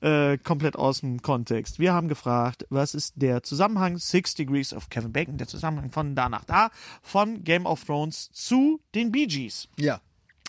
Äh, 0.00 0.38
komplett 0.38 0.76
aus 0.76 1.00
dem 1.00 1.22
Kontext. 1.22 1.78
Wir 1.78 1.92
haben 1.92 2.08
gefragt, 2.08 2.66
was 2.70 2.94
ist 2.94 3.14
der 3.16 3.42
Zusammenhang 3.42 3.98
Six 3.98 4.34
Degrees 4.34 4.74
of 4.74 4.90
Kevin 4.90 5.12
Bacon, 5.12 5.36
der 5.36 5.46
Zusammenhang 5.46 5.92
von 5.92 6.14
da 6.14 6.28
nach 6.28 6.44
da, 6.44 6.70
von 7.02 7.44
Game 7.44 7.66
of 7.66 7.84
Thrones 7.84 8.30
zu 8.32 8.80
den 8.94 9.12
Bee 9.12 9.26
Gees. 9.26 9.68
Ja. 9.78 10.00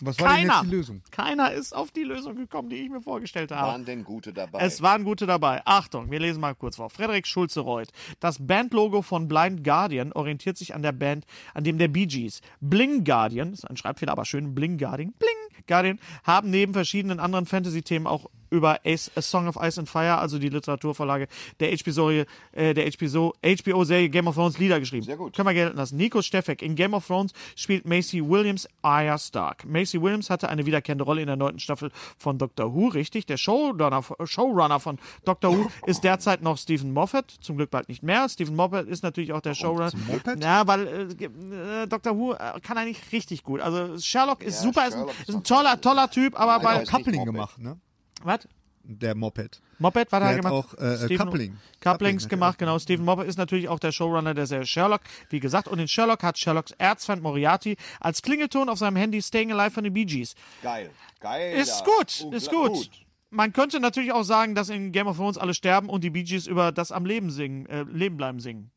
Was 0.06 0.18
war 0.20 0.36
denn 0.36 0.46
Keiner, 0.48 0.54
jetzt 0.54 0.64
die 0.70 0.76
Lösung? 0.76 1.02
keiner 1.10 1.52
ist 1.52 1.74
auf 1.74 1.90
die 1.90 2.02
Lösung 2.04 2.36
gekommen, 2.36 2.68
die 2.68 2.76
ich 2.76 2.90
mir 2.90 3.00
vorgestellt 3.00 3.50
habe. 3.52 3.72
Waren 3.72 3.84
denn 3.84 4.04
gute 4.04 4.32
dabei? 4.32 4.60
Es 4.60 4.82
waren 4.82 5.04
gute 5.04 5.26
dabei. 5.26 5.62
Achtung, 5.64 6.10
wir 6.10 6.20
lesen 6.20 6.40
mal 6.40 6.54
kurz 6.54 6.76
vor. 6.76 6.90
Frederik 6.90 7.26
Schulze-Reuth. 7.26 7.90
Das 8.20 8.44
Bandlogo 8.46 9.02
von 9.02 9.28
Blind 9.28 9.64
Guardian 9.64 10.12
orientiert 10.12 10.56
sich 10.56 10.74
an 10.74 10.82
der 10.82 10.92
Band, 10.92 11.26
an 11.54 11.64
dem 11.64 11.78
der 11.78 11.88
Bee 11.88 12.06
Gees. 12.06 12.40
Bling 12.60 13.04
Guardian, 13.04 13.52
ist 13.52 13.68
ein 13.68 13.76
Schreibfehler, 13.76 14.12
aber 14.12 14.24
schön, 14.24 14.54
Bling 14.54 14.78
Guardian, 14.78 15.12
Bling 15.18 15.64
Guardian, 15.66 15.98
haben 16.24 16.50
neben 16.50 16.72
verschiedenen 16.72 17.20
anderen 17.20 17.46
Fantasy-Themen 17.46 18.06
auch 18.06 18.30
über 18.54 18.80
Ace, 18.84 19.10
A 19.16 19.22
Song 19.22 19.48
of 19.48 19.56
Ice 19.60 19.78
and 19.78 19.88
Fire, 19.88 20.18
also 20.18 20.38
die 20.38 20.48
Literaturvorlage 20.48 21.26
der 21.60 21.76
HBO-Serie 21.76 22.26
äh, 22.52 22.74
der 22.74 22.90
HBO, 22.90 23.34
HBO-Serie 23.42 24.08
Game 24.08 24.26
of 24.26 24.34
Thrones 24.34 24.58
Lieder 24.58 24.80
geschrieben. 24.80 25.04
Sehr 25.04 25.16
gut. 25.16 25.34
Können 25.34 25.48
wir 25.48 25.54
gelten 25.54 25.76
lassen. 25.76 25.96
Nico 25.96 26.22
Steffek. 26.22 26.62
In 26.62 26.74
Game 26.74 26.94
of 26.94 27.06
Thrones 27.06 27.32
spielt 27.56 27.86
Macy 27.86 28.22
Williams 28.26 28.68
Arya 28.82 29.18
Stark. 29.18 29.64
Macy 29.64 30.00
Williams 30.00 30.30
hatte 30.30 30.48
eine 30.48 30.66
wiederkehrende 30.66 31.04
Rolle 31.04 31.20
in 31.20 31.26
der 31.26 31.36
neunten 31.36 31.58
Staffel 31.58 31.90
von 32.18 32.38
Doctor 32.38 32.74
Who, 32.74 32.88
richtig. 32.88 33.26
Der 33.26 33.36
Showrunner, 33.36 34.02
Showrunner 34.24 34.80
von 34.80 34.98
Doctor 35.24 35.56
Who 35.56 35.70
ist 35.86 36.04
derzeit 36.04 36.42
noch 36.42 36.58
Stephen 36.58 36.92
Moffat, 36.92 37.30
zum 37.40 37.56
Glück 37.56 37.70
bald 37.70 37.88
nicht 37.88 38.02
mehr. 38.02 38.28
Stephen 38.28 38.56
Moffat 38.56 38.86
ist 38.86 39.02
natürlich 39.02 39.32
auch 39.32 39.40
der 39.40 39.54
Showrunner. 39.54 39.92
Ja, 40.40 40.66
weil 40.66 40.86
äh, 40.86 41.82
äh, 41.82 41.86
Dr. 41.86 42.16
Who 42.16 42.32
äh, 42.32 42.60
kann 42.62 42.78
eigentlich 42.78 43.12
richtig 43.12 43.42
gut. 43.42 43.60
Also 43.60 43.98
Sherlock 43.98 44.42
ist 44.42 44.56
Ja, 44.56 44.62
super, 44.62 44.88
ist 44.88 44.94
ein, 44.94 44.98
Sherlock 45.00 45.14
ist 45.26 45.34
ein 45.34 45.44
toller, 45.44 45.80
toller 45.80 46.10
Typ, 46.10 46.38
aber 46.38 46.62
bei 46.62 46.84
Coupling 46.84 47.24
gemacht, 47.24 47.58
ne? 47.58 47.78
Was? 48.22 48.48
Der 48.86 49.14
Moped. 49.14 49.62
Moped, 49.78 50.12
was 50.12 50.20
hat 50.20 50.22
Der 50.22 50.28
er 50.30 50.36
hat 50.36 50.42
gemacht? 50.42 50.52
auch, 50.52 50.74
äh, 50.78 50.98
Stephen- 51.06 51.26
Coupling. 51.26 51.56
Couplings 51.80 52.24
er 52.24 52.28
gemacht, 52.28 52.58
genau. 52.58 52.78
Stephen 52.78 53.04
Moffat 53.06 53.26
ist 53.26 53.38
natürlich 53.38 53.68
auch 53.70 53.78
der 53.78 53.92
Showrunner 53.92 54.34
der 54.34 54.46
Serie 54.46 54.66
Sherlock, 54.66 55.00
wie 55.30 55.40
gesagt. 55.40 55.68
Und 55.68 55.78
in 55.78 55.88
Sherlock 55.88 56.22
hat 56.22 56.38
Sherlocks 56.38 56.72
Erzfeind 56.72 57.22
Moriarty 57.22 57.76
als 58.00 58.20
Klingelton 58.20 58.68
auf 58.68 58.78
seinem 58.78 58.96
Handy 58.96 59.22
Staying 59.22 59.52
Alive 59.52 59.70
von 59.70 59.84
den 59.84 59.94
Bee 59.94 60.04
Gees. 60.04 60.34
Geil. 60.62 60.90
Geil. 61.20 61.54
Ist 61.56 61.82
gut, 61.84 62.08
ist 62.34 62.48
Unglaublich 62.52 62.90
gut. 62.90 63.00
Man 63.30 63.52
könnte 63.54 63.80
natürlich 63.80 64.12
auch 64.12 64.22
sagen, 64.22 64.54
dass 64.54 64.68
in 64.68 64.92
Game 64.92 65.06
of 65.06 65.16
Thrones 65.16 65.38
alle 65.38 65.54
sterben 65.54 65.88
und 65.88 66.04
die 66.04 66.10
Bee 66.10 66.22
Gees 66.22 66.46
über 66.46 66.70
das 66.70 66.92
am 66.92 67.06
Leben 67.06 67.30
singen, 67.30 67.64
äh, 67.66 67.84
Leben 67.84 68.18
bleiben 68.18 68.38
singen. 68.38 68.70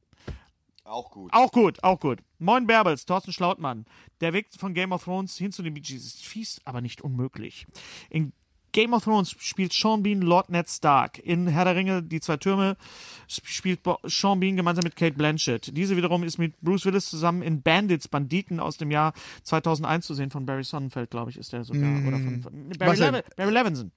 Auch 0.86 1.12
gut. 1.12 1.34
Auch 1.34 1.52
gut, 1.52 1.84
auch 1.84 2.00
gut. 2.00 2.20
Moin 2.40 2.66
Bärbels, 2.66 3.06
Thorsten 3.06 3.34
Schlautmann. 3.34 3.86
Der 4.22 4.32
Weg 4.32 4.48
von 4.58 4.74
Game 4.74 4.94
of 4.94 5.04
Thrones 5.04 5.36
hin 5.36 5.52
zu 5.52 5.62
den 5.64 5.74
Bee 5.74 5.82
Gees 5.82 6.06
ist 6.06 6.26
fies, 6.26 6.62
aber 6.64 6.80
nicht 6.80 7.02
unmöglich. 7.02 7.68
In 8.10 8.32
Game 8.78 8.94
of 8.94 9.04
Thrones 9.06 9.36
spielt 9.40 9.74
Sean 9.74 10.04
Bean 10.04 10.22
Lord 10.22 10.50
Ned 10.52 10.70
Stark. 10.70 11.18
In 11.18 11.48
Herr 11.48 11.66
der 11.66 11.76
Ringe, 11.76 12.04
die 12.04 12.20
zwei 12.20 12.38
Türme, 12.38 12.78
sp- 13.26 13.48
spielt 13.50 13.80
Sean 14.04 14.40
Bean 14.40 14.56
gemeinsam 14.56 14.84
mit 14.84 14.96
Kate 14.96 15.14
Blanchett. 15.16 15.76
Diese 15.76 15.98
wiederum 15.98 16.22
ist 16.24 16.38
mit 16.38 16.62
Bruce 16.62 16.86
Willis 16.86 17.10
zusammen 17.10 17.42
in 17.42 17.64
Bandits, 17.64 18.08
Banditen 18.08 18.60
aus 18.60 18.78
dem 18.78 18.92
Jahr 18.92 19.14
2001 19.42 20.06
zu 20.06 20.14
sehen. 20.14 20.30
Von 20.30 20.46
Barry 20.46 20.64
Sonnenfeld, 20.64 21.10
glaube 21.10 21.32
ich, 21.32 21.38
ist 21.38 21.54
der 21.54 21.64
sogar. 21.64 21.90
Oder 22.08 22.20
von, 22.20 22.42
von 22.44 22.70
Barry? 22.78 23.00
Lev 23.00 23.24
Barry 23.36 23.52
Levinson. 23.52 23.92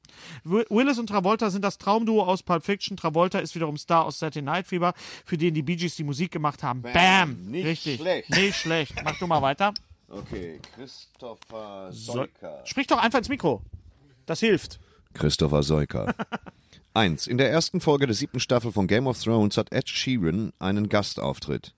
Wi- 0.44 0.64
Willis 0.70 0.98
und 0.98 1.08
Travolta 1.08 1.50
sind 1.50 1.62
das 1.62 1.76
Traumduo 1.76 2.22
aus 2.22 2.42
Pulp 2.42 2.64
Fiction. 2.64 2.96
Travolta 2.96 3.38
ist 3.38 3.54
wiederum 3.54 3.76
Star 3.76 4.06
aus 4.06 4.18
Saturday 4.18 4.40
Night 4.40 4.66
Fever, 4.66 4.94
für 5.26 5.36
den 5.36 5.52
die 5.52 5.60
Bee 5.62 5.76
Gees 5.76 5.96
die 5.96 6.04
Musik 6.04 6.30
gemacht 6.32 6.62
haben. 6.62 6.80
Bam! 6.80 7.36
Nicht 7.50 7.66
Richtig. 7.66 8.00
schlecht. 8.00 8.30
Nicht 8.30 8.56
schlecht. 8.56 8.94
Mach 9.04 9.18
du 9.18 9.26
mal 9.26 9.42
weiter. 9.42 9.74
Okay, 10.08 10.58
Christopher 10.74 11.88
So, 11.92 12.12
Seuker. 12.14 12.62
sprich 12.64 12.86
doch 12.86 12.96
einfach 12.98 13.18
ins 13.18 13.28
Mikro. 13.28 13.60
Das 14.30 14.38
hilft. 14.38 14.78
Christopher 15.12 15.64
Seuker. 15.64 16.14
Eins. 16.94 17.26
In 17.26 17.36
der 17.36 17.50
ersten 17.50 17.80
Folge 17.80 18.06
der 18.06 18.14
siebten 18.14 18.38
Staffel 18.38 18.70
von 18.70 18.86
Game 18.86 19.08
of 19.08 19.20
Thrones 19.20 19.56
hat 19.56 19.72
Ed 19.72 19.88
Sheeran 19.88 20.52
einen 20.60 20.88
Gastauftritt. 20.88 21.74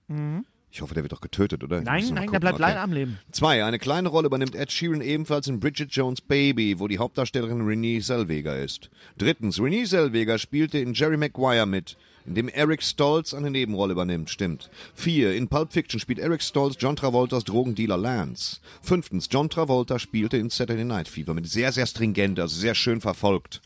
Ich 0.69 0.79
hoffe, 0.83 0.93
der 0.93 1.01
wird 1.03 1.13
doch 1.13 1.21
getötet, 1.21 1.63
oder? 1.63 1.81
Nein, 1.81 2.03
nein, 2.03 2.13
der 2.15 2.25
gucken. 2.25 2.39
bleibt 2.41 2.53
Okay. 2.57 2.61
leider 2.61 2.81
am 2.81 2.91
Leben. 2.91 3.17
Zwei. 3.31 3.65
Eine 3.65 3.79
kleine 3.79 4.09
Rolle 4.09 4.27
übernimmt 4.27 4.53
Ed 4.53 4.71
Sheeran 4.71 5.01
ebenfalls 5.01 5.47
in 5.47 5.59
Bridget 5.59 5.91
Jones' 5.91 6.21
Baby, 6.21 6.77
wo 6.77 6.87
die 6.87 6.99
Hauptdarstellerin 6.99 7.63
Renée 7.63 8.05
Zellweger 8.05 8.59
ist. 8.59 8.91
Drittens. 9.17 9.57
Renée 9.57 9.87
Zellweger 9.89 10.37
spielte 10.37 10.77
in 10.77 10.93
Jerry 10.93 11.17
Maguire 11.17 11.65
mit, 11.65 11.97
in 12.25 12.35
dem 12.35 12.47
Eric 12.47 12.83
Stoltz 12.83 13.33
eine 13.33 13.51
Nebenrolle 13.51 13.93
übernimmt. 13.93 14.29
Stimmt. 14.29 14.69
Vier. 14.95 15.33
In 15.35 15.47
Pulp 15.47 15.73
Fiction 15.73 15.99
spielt 15.99 16.19
Eric 16.19 16.41
Stoltz 16.41 16.77
John 16.79 16.95
Travoltas 16.95 17.43
Drogendealer 17.43 17.97
Lance. 17.97 18.59
Fünftens. 18.81 19.27
John 19.31 19.49
Travolta 19.49 19.99
spielte 19.99 20.37
in 20.37 20.49
Saturday 20.49 20.85
Night 20.85 21.07
Fever 21.07 21.33
mit 21.33 21.47
sehr, 21.47 21.71
sehr 21.71 21.85
stringent, 21.85 22.39
also 22.39 22.59
sehr 22.59 22.75
schön 22.75 23.01
verfolgt. 23.01 23.61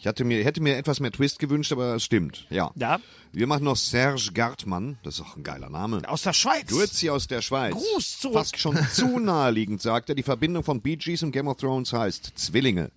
Ich 0.00 0.06
hatte 0.06 0.24
mir, 0.24 0.42
hätte 0.42 0.62
mir 0.62 0.78
etwas 0.78 0.98
mehr 0.98 1.12
Twist 1.12 1.38
gewünscht, 1.38 1.72
aber 1.72 1.96
es 1.96 2.04
stimmt. 2.04 2.46
Ja. 2.48 2.70
Ja. 2.74 3.00
Wir 3.32 3.46
machen 3.46 3.64
noch 3.64 3.76
Serge 3.76 4.30
Gartmann. 4.32 4.96
Das 5.02 5.16
ist 5.16 5.20
auch 5.20 5.36
ein 5.36 5.42
geiler 5.42 5.68
Name. 5.68 6.00
Aus 6.08 6.22
der 6.22 6.32
Schweiz. 6.32 6.68
Grüezi 6.68 7.10
aus 7.10 7.26
der 7.26 7.42
Schweiz. 7.42 7.74
Gruß 7.74 8.20
zurück. 8.20 8.34
Fast 8.38 8.58
schon 8.58 8.78
zu 8.94 9.18
naheliegend, 9.20 9.82
sagt 9.82 10.08
er. 10.08 10.14
Die 10.14 10.22
Verbindung 10.22 10.64
von 10.64 10.80
Bee 10.80 10.96
Gees 10.96 11.22
und 11.22 11.32
Game 11.32 11.48
of 11.48 11.58
Thrones 11.58 11.92
heißt 11.92 12.32
Zwillinge. 12.34 12.90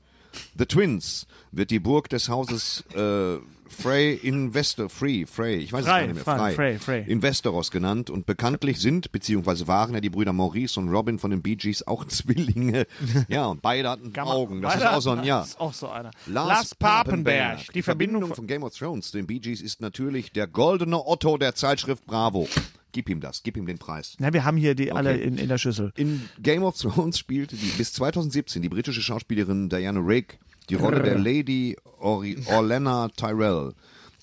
The 0.58 0.66
Twins 0.66 1.28
wird 1.52 1.72
die 1.72 1.80
Burg 1.80 2.10
des 2.10 2.30
Hauses 2.30 2.84
äh, 2.96 3.38
Frey 3.70 4.14
Investor, 4.22 4.88
Free, 4.90 5.26
Frey, 5.26 5.56
ich 5.56 5.74
weiß 5.74 5.86
Frey, 5.86 5.92
es 5.94 6.00
gar 6.00 6.14
nicht 6.14 6.16
mehr, 6.16 6.24
Frey, 6.24 6.54
Frey, 6.54 6.80
Frey, 6.80 7.04
Frey. 7.04 7.12
in 7.12 7.22
Westeros 7.24 7.72
genannt 7.72 8.10
und 8.12 8.26
bekanntlich 8.28 8.80
sind, 8.80 9.12
beziehungsweise 9.12 9.68
waren 9.68 9.96
ja 9.96 10.00
die 10.02 10.12
Brüder 10.12 10.32
Maurice 10.34 10.80
und 10.80 10.90
Robin 10.90 11.18
von 11.18 11.32
den 11.32 11.42
Bee 11.42 11.56
Gees 11.56 11.86
auch 11.88 12.06
Zwillinge. 12.08 12.86
Ja, 13.30 13.48
und 13.48 13.62
beide 13.64 13.90
hatten 13.90 14.12
man- 14.16 14.28
Augen. 14.28 14.62
Das 14.62 14.76
ist 14.76 14.86
auch 14.86 15.02
so 15.02 15.12
ein, 15.12 15.24
ja. 15.24 15.40
Das 15.40 15.50
ist 15.50 15.60
auch 15.60 15.74
so 15.74 15.90
einer. 15.90 16.12
Lars 16.28 16.76
Papenberg. 16.76 17.72
Die 17.74 17.82
Verbindung 17.82 18.34
von 18.36 18.46
Game 18.46 18.64
of 18.64 18.76
Thrones 18.78 19.10
zu 19.12 19.18
den 19.18 19.26
Bee 19.28 19.40
Gees 19.40 19.62
ist 19.62 19.82
natürlich 19.82 20.32
der 20.32 20.48
goldene 20.48 21.06
Otto 21.08 21.38
der 21.38 21.56
Zeitschrift 21.56 22.06
Bravo. 22.06 22.48
Gib 22.94 23.10
ihm 23.10 23.20
das, 23.20 23.44
gib 23.44 23.58
ihm 23.58 23.66
den 23.66 23.80
Preis. 23.80 24.16
Na, 24.20 24.32
wir 24.32 24.46
haben 24.46 24.56
hier 24.56 24.76
die 24.76 24.92
alle 24.92 25.18
in, 25.18 25.38
in 25.38 25.50
der 25.50 25.58
Schüssel. 25.58 25.92
In 25.96 26.30
Game 26.40 26.64
of 26.64 26.78
Thrones 26.78 27.18
spielte 27.18 27.56
die 27.56 27.72
bis 27.78 27.92
2017 27.94 28.62
die 28.62 28.70
britische 28.70 29.02
Schauspielerin 29.02 29.68
Diana 29.68 30.00
Rigg 30.00 30.38
die 30.70 30.76
Rolle 30.76 31.02
der 31.02 31.18
Lady 31.18 31.76
Ori 32.00 32.38
Orlena 32.46 33.10
Tyrell. 33.10 33.74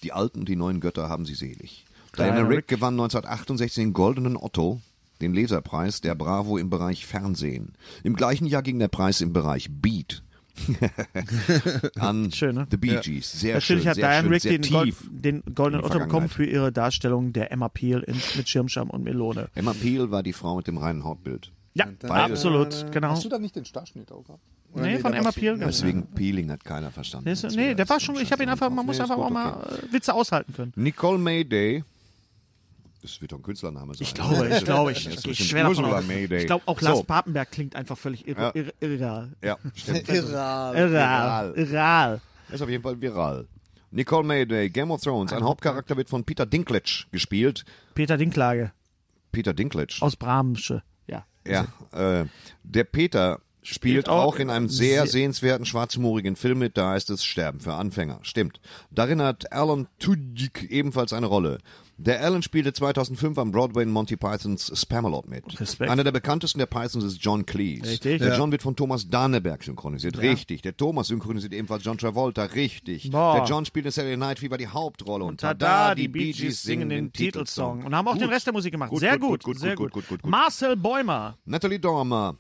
Die 0.03 0.13
alten 0.13 0.41
und 0.41 0.49
die 0.49 0.57
neuen 0.57 0.81
Götter 0.81 1.09
haben 1.09 1.27
sie 1.27 1.35
selig. 1.35 1.85
Diana 2.17 2.43
Rigg. 2.43 2.69
gewann 2.69 2.95
1968 2.95 3.83
den 3.83 3.93
Goldenen 3.93 4.37
Otto, 4.37 4.81
den 5.21 5.35
Leserpreis 5.35 6.01
der 6.01 6.15
Bravo 6.15 6.57
im 6.57 6.71
Bereich 6.71 7.07
Fernsehen. 7.07 7.75
Im 8.03 8.17
gleichen 8.17 8.47
Jahr 8.47 8.63
ging 8.63 8.79
der 8.79 8.89
Preis 8.89 9.21
im 9.21 9.33
Bereich 9.33 9.69
Beat 9.71 10.23
an 11.99 12.31
Schön, 12.33 12.55
ne? 12.55 12.67
The 12.71 12.77
Bee 12.77 12.99
Gees. 13.03 13.33
Sehr 13.33 13.55
Natürlich 13.55 13.83
schön, 13.83 13.89
hat 13.89 13.95
sehr 13.97 14.09
Diane 14.09 14.23
schön, 14.23 14.33
Rick 14.33 14.43
sehr 14.43 14.59
den, 14.59 14.73
Gold, 14.73 14.95
den 15.11 15.43
Goldenen 15.55 15.85
Otto 15.85 15.99
bekommen 15.99 16.29
für 16.29 16.45
ihre 16.45 16.73
Darstellung 16.73 17.33
der 17.33 17.53
Emma 17.53 17.69
Peel 17.69 18.01
in, 18.01 18.17
mit 18.37 18.49
Schirmscham 18.49 18.91
und 18.91 19.03
Melone. 19.05 19.49
Emma 19.55 19.73
Peel 19.73 20.11
war 20.11 20.23
die 20.23 20.33
Frau 20.33 20.57
mit 20.57 20.67
dem 20.67 20.79
reinen 20.79 21.05
Hautbild. 21.05 21.53
Ja, 21.75 21.87
absolut, 22.09 22.91
genau. 22.91 23.11
Hast 23.11 23.25
du 23.25 23.29
da 23.29 23.39
nicht 23.39 23.55
den 23.55 23.65
Starschnitt 23.65 24.11
auch 24.11 24.25
gehabt? 24.25 24.43
Oder 24.73 24.83
Nee, 24.85 24.99
von 24.99 25.13
Emma 25.15 25.33
Peel. 25.33 25.59
Deswegen 25.59 26.07
Peeling 26.15 26.51
hat 26.51 26.65
keiner 26.65 26.91
verstanden. 26.91 27.29
Nee, 27.29 27.53
wieder 27.57 27.75
der 27.75 27.89
war 27.89 28.01
schon, 28.01 28.17
ich 28.17 28.31
habe 28.31 28.43
ihn 28.43 28.49
einfach, 28.49 28.71
man 28.71 28.87
muss 28.87 28.97
Nee, 28.97 29.03
einfach 29.03 29.19
auch 29.19 29.25
gut, 29.25 29.33
mal 29.33 29.53
okay. 29.55 29.87
äh, 29.89 29.93
Witze 29.93 30.15
aushalten 30.15 30.53
können. 30.53 30.73
Nicole 30.77 31.19
Mayday. 31.19 31.85
Das 33.03 33.21
wird 33.21 33.33
doch 33.33 33.39
ein 33.39 33.43
Künstlername 33.43 33.95
sein. 33.95 34.03
Ich 34.03 34.13
glaube, 34.15 34.49
ich 34.49 34.65
glaube, 34.65 34.93
ich, 34.93 35.05
gehe 35.05 35.15
bestimmt 35.15 35.37
schwer 35.37 35.63
davon 35.65 35.85
aus. 35.87 36.05
Ich 36.09 36.47
glaube, 36.47 36.63
auch 36.67 36.81
Lars 36.83 36.99
So. 36.99 37.05
Papenberg 37.05 37.51
klingt 37.51 37.75
einfach 37.75 37.97
völlig 37.97 38.27
irre, 38.29 38.43
Ja. 38.43 38.51
irre, 38.55 38.73
irreal. 38.81 39.33
Ja, 39.43 39.59
stimmt. 39.75 40.09
Irral. 40.09 40.77
Irreal. 40.77 41.55
Irreal. 41.57 42.21
Das 42.49 42.57
ist 42.57 42.63
auf 42.63 42.69
jeden 42.69 42.83
Fall 42.83 43.01
viral. 43.01 43.47
Nicole 43.91 44.25
Mayday, 44.25 44.69
Game 44.71 44.91
of 44.91 45.01
Thrones. 45.01 45.33
Ein 45.33 45.43
Hauptcharakter 45.45 45.97
wird 45.97 46.11
von 46.11 46.25
Peter 46.25 46.45
Dinklage 46.47 47.05
gespielt. 47.11 47.65
Peter 47.95 48.17
Dinklage 48.17 48.73
Peter 49.33 49.55
Dinklage. 49.55 49.97
aus 50.01 50.17
Bramsche. 50.17 50.83
Ja. 51.07 51.25
Ja, 51.47 51.67
äh, 51.93 52.27
der 52.65 52.85
Peter 52.85 53.41
spielt 53.63 54.09
auch 54.09 54.25
auch 54.25 54.37
in 54.39 54.51
einem 54.51 54.69
sehr 54.69 55.07
sehenswerten 55.07 55.67
schwarzhumorigen 55.67 56.37
Film 56.37 56.59
mit, 56.59 56.77
da 56.77 56.91
heißt 56.91 57.11
es 57.11 57.25
Sterben 57.25 57.61
für 57.61 57.75
Anfänger. 57.75 58.21
Stimmt. 58.23 58.61
Darin 58.91 59.21
hat 59.21 59.53
Alan 59.53 59.89
Tudyk 59.99 60.71
ebenfalls 60.71 61.13
eine 61.13 61.27
Rolle. 61.27 61.59
Der 62.03 62.23
Alan 62.23 62.43
spielte 62.43 62.73
2005 62.73 63.37
am 63.37 63.53
Broadway 63.53 63.83
in 63.83 63.91
Monty 63.91 64.17
Pythons 64.17 64.73
Spamalot 64.75 65.29
mit. 65.29 65.61
Respekt. 65.61 65.91
Einer 65.91 66.03
der 66.03 66.13
bekanntesten 66.13 66.59
der 66.59 66.65
Pythons 66.65 67.05
ist 67.05 67.19
John 67.23 67.45
Cleese. 67.45 67.91
Richtig. 67.91 68.23
Der 68.23 68.39
John 68.39 68.51
wird 68.51 68.63
von 68.63 68.75
Thomas 68.75 69.11
Danneberg 69.11 69.63
synchronisiert. 69.63 70.17
Richtig. 70.17 70.63
Der 70.63 70.75
Thomas 70.75 71.09
synchronisiert 71.09 71.53
ebenfalls 71.53 71.85
John 71.85 71.99
Travolta. 71.99 72.45
Richtig. 72.45 73.11
Boah. 73.11 73.37
Der 73.37 73.45
John 73.45 73.67
spielt 73.67 73.85
in 73.85 73.93
Saturday 73.93 74.17
Night 74.17 74.39
Fever 74.39 74.57
die 74.57 74.69
Hauptrolle. 74.69 75.25
Und 75.25 75.43
Tada, 75.43 75.95
die 75.95 76.09
Bee 76.09 76.33
Gees 76.33 76.63
singen 76.63 76.89
den 76.89 77.13
Titelsong. 77.13 77.85
Und 77.85 77.95
haben 77.95 78.09
auch 78.09 78.13
Gut. 78.13 78.23
den 78.23 78.31
Rest 78.31 78.47
der 78.47 78.55
Musik 78.55 78.73
gemacht. 78.73 78.89
Gut, 78.89 79.01
sehr 79.01 79.19
gut, 79.19 79.29
gut, 79.29 79.43
gut, 79.43 79.59
sehr 79.59 79.75
gut, 79.75 79.93
gut. 79.93 80.05
gut, 80.05 80.09
gut, 80.09 80.23
gut. 80.23 80.31
Marcel 80.31 80.77
Bäumer, 80.77 81.37
Natalie 81.45 81.79
Dormer. 81.79 82.35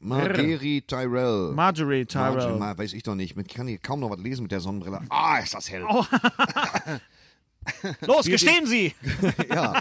Margery 0.00 0.82
Tyrell. 0.86 1.52
Marjorie 1.54 2.06
Tyrell. 2.06 2.34
Marjorie, 2.34 2.58
ma- 2.58 2.78
weiß 2.78 2.92
ich 2.92 3.02
doch 3.02 3.14
nicht. 3.14 3.36
Ich 3.36 3.48
kann 3.48 3.66
hier 3.66 3.78
kaum 3.78 4.00
noch 4.00 4.10
was 4.10 4.20
lesen 4.20 4.42
mit 4.42 4.52
der 4.52 4.60
Sonnenbrille. 4.60 5.00
Ah, 5.10 5.38
ist 5.38 5.54
das 5.54 5.70
hell. 5.70 5.84
Los, 8.02 8.26
gestehen 8.26 8.66
Sie! 8.66 8.94
Ja. 9.52 9.80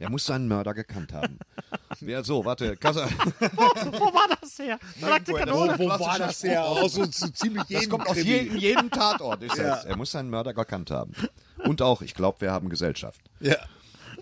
Er 0.00 0.10
muss 0.10 0.26
seinen 0.26 0.46
Mörder 0.46 0.74
gekannt 0.74 1.12
haben. 1.12 1.38
Wer 2.00 2.22
so, 2.22 2.44
warte. 2.44 2.76
Kassa, 2.76 3.08
Wo 3.40 4.14
war 4.14 4.28
das 4.40 4.56
her? 4.60 4.78
Nackte 5.00 5.32
Kanone. 5.32 5.76
Wo 5.76 5.88
war 5.88 6.18
das 6.20 6.40
her? 6.44 6.64
Aus 6.64 6.92
so, 6.92 7.04
so 7.04 7.26
ziemlich 7.28 7.62
das 7.62 7.68
jedem 7.70 7.90
kommt 7.90 8.06
aus 8.08 8.14
Krimi. 8.14 8.30
jedem, 8.30 8.56
jedem 8.58 8.90
Tatort. 8.90 9.42
Ist 9.42 9.58
das. 9.58 9.84
Er 9.86 9.96
muss 9.96 10.12
seinen 10.12 10.30
Mörder 10.30 10.54
gekannt 10.54 10.92
haben. 10.92 11.12
Und 11.64 11.82
auch, 11.82 12.00
ich 12.02 12.14
glaube, 12.14 12.40
wir 12.42 12.52
haben 12.52 12.68
Gesellschaft. 12.68 13.20
Ja. 13.40 13.56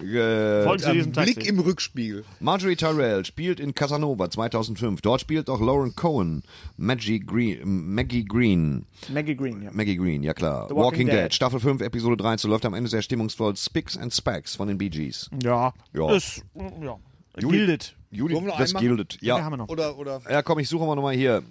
Äh, 0.01 0.63
Folgen 0.65 0.83
Sie 0.83 0.93
diesem 0.93 1.13
Taxi. 1.13 1.35
Blick 1.35 1.47
im 1.49 1.59
Rückspiegel. 1.59 2.25
Marjorie 2.41 2.77
Tyrell 2.77 3.25
spielt 3.25 3.61
in 3.61 3.75
Casanova 3.75 4.29
2005. 4.31 5.01
Dort 5.01 5.21
spielt 5.23 5.49
auch 5.49 5.61
Lauren 5.61 5.95
Cohen, 5.97 6.43
Maggie 6.77 7.21
Green, 7.21 7.61
Maggie 7.95 8.25
Green, 8.25 8.85
Maggie 9.13 9.35
Green, 9.37 9.63
ja. 9.63 9.71
Maggie 9.73 9.97
Green, 9.97 10.23
ja 10.23 10.35
klar. 10.35 10.69
The 10.69 10.75
Walking, 10.75 10.85
Walking 10.85 11.07
Dead. 11.07 11.17
Dead. 11.25 11.35
Staffel 11.35 11.61
5, 11.61 11.81
Episode 11.81 12.17
13 12.19 12.51
läuft 12.51 12.65
am 12.67 12.75
Ende 12.75 12.91
sehr 12.91 13.03
stimmungsvoll 13.03 13.57
Spicks 13.57 13.97
and 13.97 14.13
Spacks 14.13 14.55
von 14.55 14.69
den 14.69 14.77
Bee 14.79 14.89
Gees. 14.91 15.31
Ja, 15.43 15.73
Ja. 15.95 16.15
ist, 16.15 16.45
ja. 16.83 16.97
Juli- 17.39 17.57
Gildet. 17.59 17.97
Juli, 18.11 18.35
das 18.59 18.73
machen? 18.73 18.83
gildet. 18.87 19.19
Ja. 19.21 19.39
Ja, 19.39 19.45
haben 19.45 19.53
wir 19.53 19.57
noch. 19.59 19.69
Oder, 19.69 19.99
oder. 19.99 20.21
ja, 20.31 20.43
komm, 20.43 20.59
ich 20.59 20.69
suche 20.69 20.87
mal 20.87 20.95
nochmal 20.95 21.15
hier. 21.15 21.43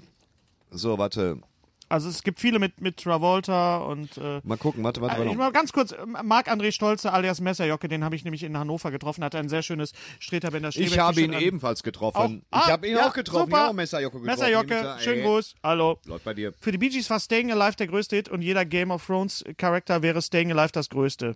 So, 0.72 0.98
warte. 0.98 1.38
Also 1.88 2.10
es 2.10 2.24
gibt 2.24 2.40
viele 2.40 2.58
mit, 2.60 2.82
mit 2.82 2.98
Travolta 2.98 3.78
und 3.78 4.18
äh, 4.18 4.42
Mal 4.44 4.58
gucken, 4.58 4.84
warte, 4.84 5.02
warte, 5.02 5.16
ich 5.22 5.26
warte. 5.28 5.38
mal 5.38 5.52
ganz 5.52 5.72
kurz, 5.72 5.94
Marc-André 6.24 6.72
Stolze 6.72 7.14
alias 7.14 7.42
Messerjocke, 7.42 7.88
den 7.88 8.04
habe 8.04 8.16
ich 8.16 8.24
nämlich 8.24 8.42
in 8.44 8.58
Hannover 8.58 8.90
getroffen, 8.92 9.24
hat 9.24 9.36
ein 9.36 9.50
sehr 9.50 9.62
schönes 9.62 9.94
Streterbänder 10.20 10.70
Ich 10.74 10.98
habe 10.98 11.22
ihn 11.22 11.36
an. 11.36 11.42
ebenfalls 11.42 11.84
getroffen. 11.84 12.18
Auch- 12.50 12.60
ich 12.60 12.66
Ah, 12.68 12.72
habe 12.72 12.88
ihn 12.88 12.96
ja, 12.98 13.08
auch 13.08 13.14
getroffen. 13.14 13.52
super. 13.52 13.68
Ja, 13.68 13.74
Messerjocke 13.74 14.20
getroffen. 14.20 14.26
Messerjocke, 14.40 14.96
Ich 14.98 15.04
schönen 15.04 15.24
Gruß, 15.24 15.56
hallo. 15.64 16.00
Läuft 16.06 16.24
bei 16.26 16.34
dir. 16.34 16.54
Für 16.60 16.72
die 16.72 16.78
Bee 16.80 16.90
Gees 16.90 17.10
war 17.10 17.20
Staying 17.20 17.52
Alive 17.52 17.76
der 17.78 17.88
größte 17.88 18.16
Hit 18.16 18.30
und 18.30 18.42
jeder 18.42 18.66
Game 18.66 18.90
of 18.92 19.06
Thrones 19.06 19.44
Charakter 19.58 20.02
wäre 20.02 20.22
Staying 20.22 20.52
Alive 20.52 20.72
das 20.72 20.90
größte. 20.90 21.36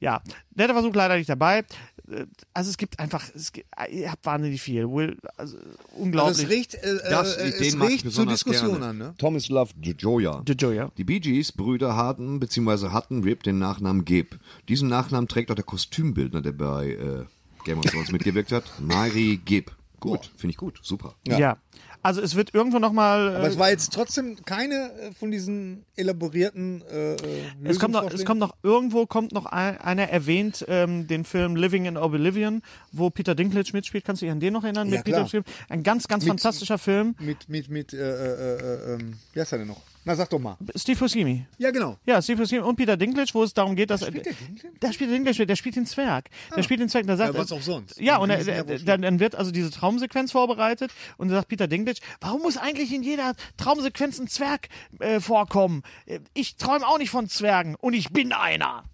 Ja, 0.00 0.20
netter 0.54 0.74
Versuch 0.74 0.94
leider 0.94 1.16
nicht 1.16 1.28
dabei. 1.30 1.64
Äh, 2.10 2.26
Also 2.54 2.70
es 2.70 2.76
gibt 2.76 2.98
einfach, 2.98 3.24
es 3.34 3.52
gibt, 3.52 3.68
ihr 3.90 4.10
habt 4.10 4.24
wahnsinnig 4.26 4.60
viel. 4.62 4.88
Will, 4.90 5.16
also, 5.36 5.56
Also 5.56 5.68
unglaublich. 5.96 6.38
es 6.44 6.48
riecht, 6.50 6.74
äh, 6.74 6.98
Das, 7.08 7.36
äh, 7.36 7.48
es 7.48 7.60
ich 7.74 7.80
riecht 7.80 8.10
zur 8.12 8.26
Diskussion 8.26 8.70
gerne. 8.80 8.86
an, 8.86 8.98
ne? 8.98 9.14
Thomas 9.18 9.48
Love 9.48 9.72
Joya. 9.80 10.42
Jojo, 10.46 10.92
Die 10.96 11.04
Bee 11.04 11.20
Gees 11.20 11.52
Brüder 11.52 11.96
hatten 11.96 12.40
bzw. 12.40 12.88
hatten 12.90 13.22
Rip 13.22 13.42
den 13.42 13.58
Nachnamen 13.58 14.04
Gibb. 14.04 14.38
Diesen 14.68 14.88
Nachnamen 14.88 15.28
trägt 15.28 15.50
auch 15.50 15.54
der 15.56 15.64
Kostümbildner, 15.64 16.42
der 16.42 16.52
bei 16.52 16.90
äh, 16.90 17.24
Game 17.64 17.78
of 17.78 17.84
Thrones 17.86 18.10
mitgewirkt 18.12 18.52
hat. 18.52 18.64
Mari 18.80 19.40
Gibb. 19.44 19.72
Gut, 20.00 20.30
finde 20.36 20.50
ich 20.52 20.56
gut, 20.56 20.78
super. 20.82 21.14
ja. 21.26 21.56
Also 22.02 22.20
es 22.20 22.36
wird 22.36 22.54
irgendwo 22.54 22.78
nochmal. 22.78 23.34
Aber 23.34 23.46
Äh, 23.46 23.50
es 23.50 23.58
war 23.58 23.68
jetzt 23.70 23.92
trotzdem 23.92 24.36
keine 24.44 24.92
äh, 24.92 25.12
von 25.12 25.32
diesen 25.32 25.84
elaborierten 25.96 26.82
äh, 26.88 27.14
äh, 27.14 27.16
es 27.64 27.80
kommt 27.80 27.94
noch, 27.94 28.08
es 28.12 28.24
kommt 28.24 28.38
noch 28.38 28.54
irgendwo 28.62 29.06
kommt 29.06 29.32
noch 29.32 29.46
ein, 29.46 29.76
einer 29.78 30.08
erwähnt 30.08 30.64
ähm, 30.68 31.08
den 31.08 31.24
Film 31.24 31.56
Living 31.56 31.86
in 31.86 31.96
Oblivion, 31.96 32.62
wo 32.92 33.10
Peter 33.10 33.34
Dinklage 33.34 33.70
mitspielt. 33.72 34.04
Kannst 34.04 34.22
du 34.22 34.26
dich 34.26 34.30
an 34.32 34.38
den 34.38 34.52
noch 34.52 34.62
erinnern? 34.62 34.86
Ja, 34.88 34.96
mit 34.96 35.04
Peter 35.04 35.24
klar. 35.24 35.28
Dinklage? 35.28 35.56
Ein 35.68 35.82
ganz, 35.82 36.06
ganz 36.06 36.22
Mit- 36.22 36.28
fantastischer 36.30 36.78
Film. 36.78 37.16
mit 37.18 37.48
mit 37.48 37.68
mit 37.70 37.92
äh, 37.92 37.96
äh, 37.98 38.56
äh, 38.60 38.94
ähm, 38.94 39.14
wie 39.32 39.40
heißt 39.40 39.50
er 39.52 39.58
denn 39.58 39.68
noch? 39.68 39.80
Na 40.08 40.14
sag 40.14 40.30
doch 40.30 40.38
mal. 40.38 40.56
Steve 40.76 40.98
Buscemi. 41.00 41.44
Ja 41.58 41.72
genau. 41.72 41.96
Ja, 42.06 42.22
Steve 42.22 42.38
Buscemi 42.38 42.62
und 42.62 42.76
Peter 42.76 42.96
Dinklage, 42.96 43.30
wo 43.34 43.42
es 43.42 43.52
darum 43.52 43.74
geht, 43.74 43.90
dass 43.90 44.06
Spielt 44.06 44.24
der 44.24 44.32
Dinklage? 44.34 44.78
Der 44.80 44.92
spielt 44.92 45.10
den 45.10 45.14
Dinklage, 45.24 45.46
der 45.46 45.56
spielt 45.56 45.74
den 45.74 45.84
Zwerg. 45.84 46.30
Der 46.56 46.62
spielt 46.62 46.78
den 46.78 46.88
Zwerg. 46.88 47.08
Der 47.08 47.16
sagt, 47.16 47.34
Ja, 47.34 47.40
was 47.40 47.50
auch 47.50 47.60
sonst. 47.60 48.00
Ja, 48.00 48.18
und 48.18 48.30
er, 48.30 48.44
der, 48.44 48.78
dann, 48.78 49.02
dann 49.02 49.18
wird 49.18 49.34
also 49.34 49.50
diese 49.50 49.72
Traumsequenz 49.72 50.30
vorbereitet 50.30 50.92
und 51.16 51.26
dann 51.28 51.36
sagt 51.38 51.48
Peter 51.48 51.66
Dinklage, 51.66 51.98
warum 52.20 52.42
muss 52.42 52.56
eigentlich 52.56 52.94
in 52.94 53.02
jeder 53.02 53.34
Traumsequenz 53.56 54.20
ein 54.20 54.28
Zwerg 54.28 54.68
äh, 55.00 55.18
vorkommen? 55.18 55.82
Äh, 56.06 56.20
Ich 56.34 56.54
träume 56.56 56.86
auch 56.86 56.98
nicht 56.98 57.10
von 57.10 57.28
Zwergen 57.28 57.74
und 57.74 57.92
ich 57.94 58.10
bin 58.10 58.32
einer. 58.32 58.84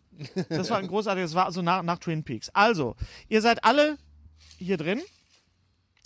Das 0.49 0.71
war 0.71 0.79
ein 0.79 0.87
großartiges, 0.89 1.33
das 1.33 1.37
war 1.37 1.45
also 1.45 1.61
nach, 1.61 1.83
nach 1.83 1.99
Twin 1.99 2.25
Peaks. 2.25 2.49
Also, 2.55 2.97
ihr 3.29 3.43
seid 3.43 3.65
alle 3.65 3.99
hier 4.59 4.79
drin 4.79 5.03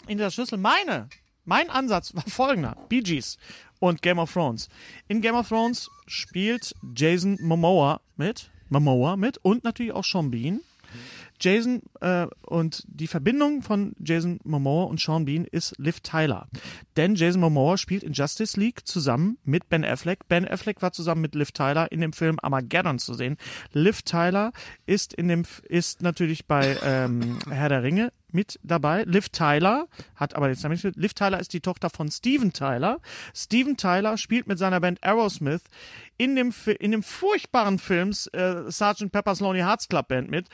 in 0.09 0.19
der 0.19 0.31
Schlüssel. 0.31 0.59
Meine, 0.59 1.09
mein 1.45 1.71
Ansatz 1.71 2.15
war 2.15 2.23
folgender: 2.27 2.77
Bee 2.89 3.03
Gees 3.03 3.37
und 3.81 4.03
Game 4.03 4.19
of 4.19 4.33
Thrones. 4.33 4.69
In 5.09 5.21
Game 5.21 5.35
of 5.35 5.49
Thrones 5.49 5.91
spielt 6.07 6.75
Jason 6.95 7.39
Momoa 7.41 8.01
mit, 8.17 8.51
Momoa 8.69 9.17
mit 9.17 9.39
und 9.39 9.65
natürlich 9.65 9.93
auch 9.93 10.05
Sean 10.05 10.31
Bean. 10.31 10.61
Jason 11.41 11.83
äh, 12.01 12.27
und 12.43 12.85
die 12.87 13.07
Verbindung 13.07 13.63
von 13.63 13.95
Jason 13.99 14.41
Momoa 14.45 14.85
und 14.85 15.01
Sean 15.01 15.25
Bean 15.25 15.45
ist 15.45 15.75
Liv 15.79 16.01
Tyler. 16.01 16.49
Denn 16.97 17.15
Jason 17.15 17.41
Momoa 17.41 17.77
spielt 17.77 18.03
in 18.03 18.13
Justice 18.13 18.59
League 18.59 18.87
zusammen 18.87 19.39
mit 19.45 19.69
Ben 19.69 19.85
Affleck. 19.85 20.29
Ben 20.29 20.47
Affleck 20.47 20.83
war 20.83 20.93
zusammen 20.93 21.21
mit 21.21 21.35
Liv 21.35 21.53
Tyler 21.53 21.91
in 21.91 22.01
dem 22.01 22.13
Film 22.13 22.39
Armageddon 22.43 22.99
zu 22.99 23.15
sehen. 23.15 23.37
Liv 23.73 24.03
Tyler 24.03 24.53
ist 24.87 25.15
in 25.15 25.29
dem 25.29 25.45
ist 25.69 26.03
natürlich 26.03 26.47
bei 26.47 26.77
ähm, 26.83 27.39
Herr 27.51 27.69
der 27.69 27.83
Ringe 27.83 28.13
mit 28.33 28.59
dabei. 28.63 29.05
Liv 29.05 29.29
Tyler 29.31 29.89
hat 30.15 30.35
aber 30.35 30.49
jetzt 30.49 30.65
damit 30.65 30.83
Liv 30.97 31.15
Tyler 31.15 31.41
ist 31.41 31.53
die 31.53 31.61
Tochter 31.61 31.91
von 31.91 32.11
Steven 32.11 32.53
Tyler. 32.53 33.01
Steven 33.35 33.77
Tyler 33.77 34.17
spielt 34.17 34.47
mit 34.47 34.59
seiner 34.59 34.81
Band 34.81 35.03
Aerosmith 35.03 35.63
in 36.19 36.37
dem 36.37 36.53
in 36.79 36.93
dem 36.93 37.03
furchtbaren 37.03 37.79
Film 37.79 38.11
äh, 38.33 38.71
Sgt. 38.71 39.11
Pepper's 39.11 39.41
Lonely 39.41 39.61
Hearts 39.61 39.89
Club 39.89 40.09
Band 40.09 40.31
mit 40.31 40.49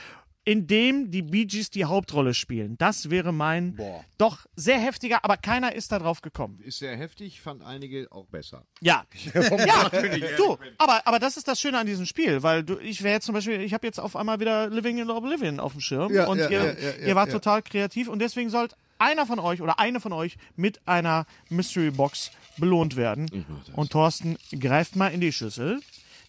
in 0.44 0.66
dem 0.66 1.10
die 1.10 1.22
Bee 1.22 1.44
Gees 1.44 1.70
die 1.70 1.84
Hauptrolle 1.84 2.34
spielen. 2.34 2.76
Das 2.78 3.10
wäre 3.10 3.32
mein 3.32 3.78
doch 4.18 4.46
sehr 4.56 4.78
heftiger, 4.78 5.24
aber 5.24 5.36
keiner 5.36 5.74
ist 5.74 5.92
da 5.92 5.98
drauf 5.98 6.20
gekommen. 6.20 6.58
Ist 6.64 6.78
sehr 6.78 6.96
heftig, 6.96 7.40
fand 7.40 7.62
einige 7.62 8.08
auch 8.10 8.26
besser. 8.26 8.64
Ja, 8.80 9.04
ja, 9.34 9.88
du, 10.36 10.58
aber, 10.78 11.06
aber 11.06 11.18
das 11.18 11.36
ist 11.36 11.46
das 11.46 11.60
Schöne 11.60 11.78
an 11.78 11.86
diesem 11.86 12.06
Spiel, 12.06 12.42
weil 12.42 12.64
du, 12.64 12.78
ich 12.78 13.02
wäre 13.02 13.14
jetzt 13.14 13.26
zum 13.26 13.34
Beispiel, 13.34 13.60
ich 13.60 13.72
habe 13.72 13.86
jetzt 13.86 14.00
auf 14.00 14.16
einmal 14.16 14.40
wieder 14.40 14.68
Living 14.68 14.98
in 14.98 15.10
Oblivion 15.10 15.60
auf 15.60 15.72
dem 15.72 15.80
Schirm 15.80 16.12
Ja, 16.12 16.26
und 16.26 16.38
ja, 16.38 16.48
ihr, 16.48 16.76
ja, 16.80 17.06
ihr 17.06 17.14
wart 17.14 17.30
total 17.30 17.62
kreativ 17.62 18.08
und 18.08 18.18
deswegen 18.18 18.50
sollt 18.50 18.74
einer 18.98 19.26
von 19.26 19.38
euch 19.38 19.62
oder 19.62 19.78
eine 19.78 20.00
von 20.00 20.12
euch 20.12 20.36
mit 20.56 20.80
einer 20.86 21.26
Mystery 21.50 21.90
Box 21.90 22.30
belohnt 22.56 22.96
werden. 22.96 23.46
Und 23.74 23.92
Thorsten 23.92 24.36
greift 24.58 24.96
mal 24.96 25.08
in 25.08 25.20
die 25.20 25.32
Schüssel. 25.32 25.80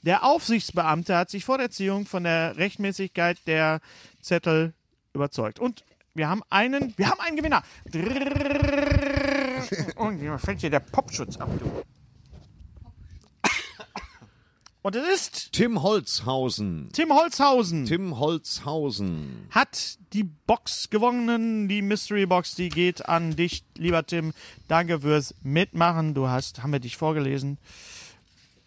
Der 0.04 0.26
Aufsichtsbeamte 0.26 1.18
hat 1.18 1.30
sich 1.30 1.46
vor 1.46 1.58
der 1.58 1.72
Ziehung 1.72 2.06
von 2.06 2.26
der 2.26 2.58
Rechtmäßigkeit 2.58 3.40
der 3.48 3.80
Zettel 4.22 4.74
überzeugt. 5.14 5.60
Und 5.60 5.86
wir 6.14 6.28
haben 6.30 6.44
einen, 6.50 6.94
wir 6.98 7.10
haben 7.10 7.22
einen 7.22 7.38
Gewinner. 7.38 7.64
Und 9.96 10.20
hier 10.20 10.38
fällt 10.38 10.60
hier 10.60 10.70
der 10.70 10.82
Popschutz 10.82 11.38
ab, 11.38 11.50
du. 11.58 11.84
Und 14.84 14.98
es 14.98 15.08
ist 15.08 15.54
Tim 15.54 15.82
Holzhausen. 15.82 16.90
Tim 16.92 17.14
Holzhausen. 17.14 17.86
Tim 17.86 18.20
Holzhausen. 18.20 19.48
hat 19.50 19.98
die 20.12 20.24
Box 20.24 20.90
gewonnen, 20.90 21.70
die 21.70 21.82
Mystery 21.82 22.26
Box, 22.26 22.56
die 22.56 22.68
geht 22.68 23.08
an 23.08 23.38
dich, 23.38 23.64
lieber 23.78 24.06
Tim. 24.06 24.34
Danke 24.68 25.00
fürs 25.00 25.36
Mitmachen. 25.42 26.14
Du 26.14 26.28
hast, 26.28 26.62
haben 26.62 26.74
wir 26.74 26.82
dich 26.82 26.98
vorgelesen. 26.98 27.60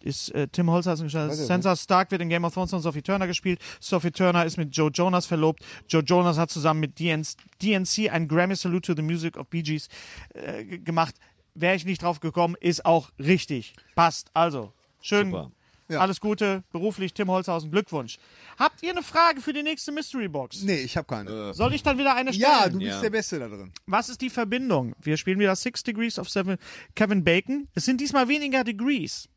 Ist 0.01 0.29
äh, 0.35 0.47
Tim 0.47 0.69
Holzhausen 0.69 1.05
gestartet. 1.07 1.37
Sansa 1.37 1.75
Stark 1.75 2.11
wird 2.11 2.21
in 2.21 2.29
Game 2.29 2.45
of 2.45 2.53
Thrones 2.53 2.69
von 2.69 2.81
Sophie 2.81 3.01
Turner 3.01 3.27
gespielt. 3.27 3.59
Sophie 3.79 4.11
Turner 4.11 4.45
ist 4.45 4.57
mit 4.57 4.75
Joe 4.75 4.91
Jonas 4.93 5.25
verlobt. 5.25 5.63
Joe 5.89 6.01
Jonas 6.03 6.37
hat 6.37 6.49
zusammen 6.51 6.79
mit 6.79 6.99
DN 6.99 7.23
DNC 7.61 8.09
ein 8.11 8.27
Grammy 8.27 8.55
Salute 8.55 8.93
to 8.93 8.95
the 8.95 9.01
Music 9.01 9.37
of 9.37 9.47
Bee 9.47 9.63
Gees 9.63 9.89
äh, 10.33 10.63
gemacht. 10.63 11.15
Wäre 11.55 11.75
ich 11.75 11.85
nicht 11.85 12.03
drauf 12.03 12.19
gekommen, 12.19 12.55
ist 12.59 12.85
auch 12.85 13.09
richtig. 13.17 13.73
Passt. 13.95 14.29
Also, 14.33 14.71
schön. 15.01 15.31
Super. 15.31 15.51
Alles 15.89 16.19
Gute, 16.19 16.63
beruflich 16.73 17.13
Tim 17.13 17.29
Holzhausen, 17.31 17.71
Glückwunsch. 17.71 18.17
Habt 18.59 18.83
ihr 18.83 18.91
eine 18.91 19.01
Frage 19.03 19.39
für 19.39 19.53
die 19.53 19.63
nächste 19.63 19.93
Mystery 19.93 20.27
Box? 20.27 20.61
Nee, 20.63 20.81
ich 20.81 20.97
habe 20.97 21.07
keine. 21.07 21.53
Soll 21.53 21.73
ich 21.73 21.81
dann 21.81 21.97
wieder 21.97 22.13
eine 22.13 22.33
stellen? 22.33 22.51
ja, 22.51 22.67
du 22.67 22.77
bist 22.77 22.91
Ja. 22.91 23.01
der 23.01 23.09
Beste 23.09 23.39
da 23.39 23.47
drin. 23.47 23.71
Was 23.85 24.09
ist 24.09 24.19
die 24.19 24.29
Verbindung? 24.29 24.93
Wir 25.01 25.15
spielen 25.15 25.39
wieder 25.39 25.55
Six 25.55 25.83
Degrees 25.83 26.19
of 26.19 26.29
Seven 26.29 26.57
Kevin 26.93 27.23
Bacon. 27.23 27.69
Es 27.73 27.85
sind 27.85 28.01
diesmal 28.01 28.27
weniger 28.27 28.65
Degrees. 28.65 29.29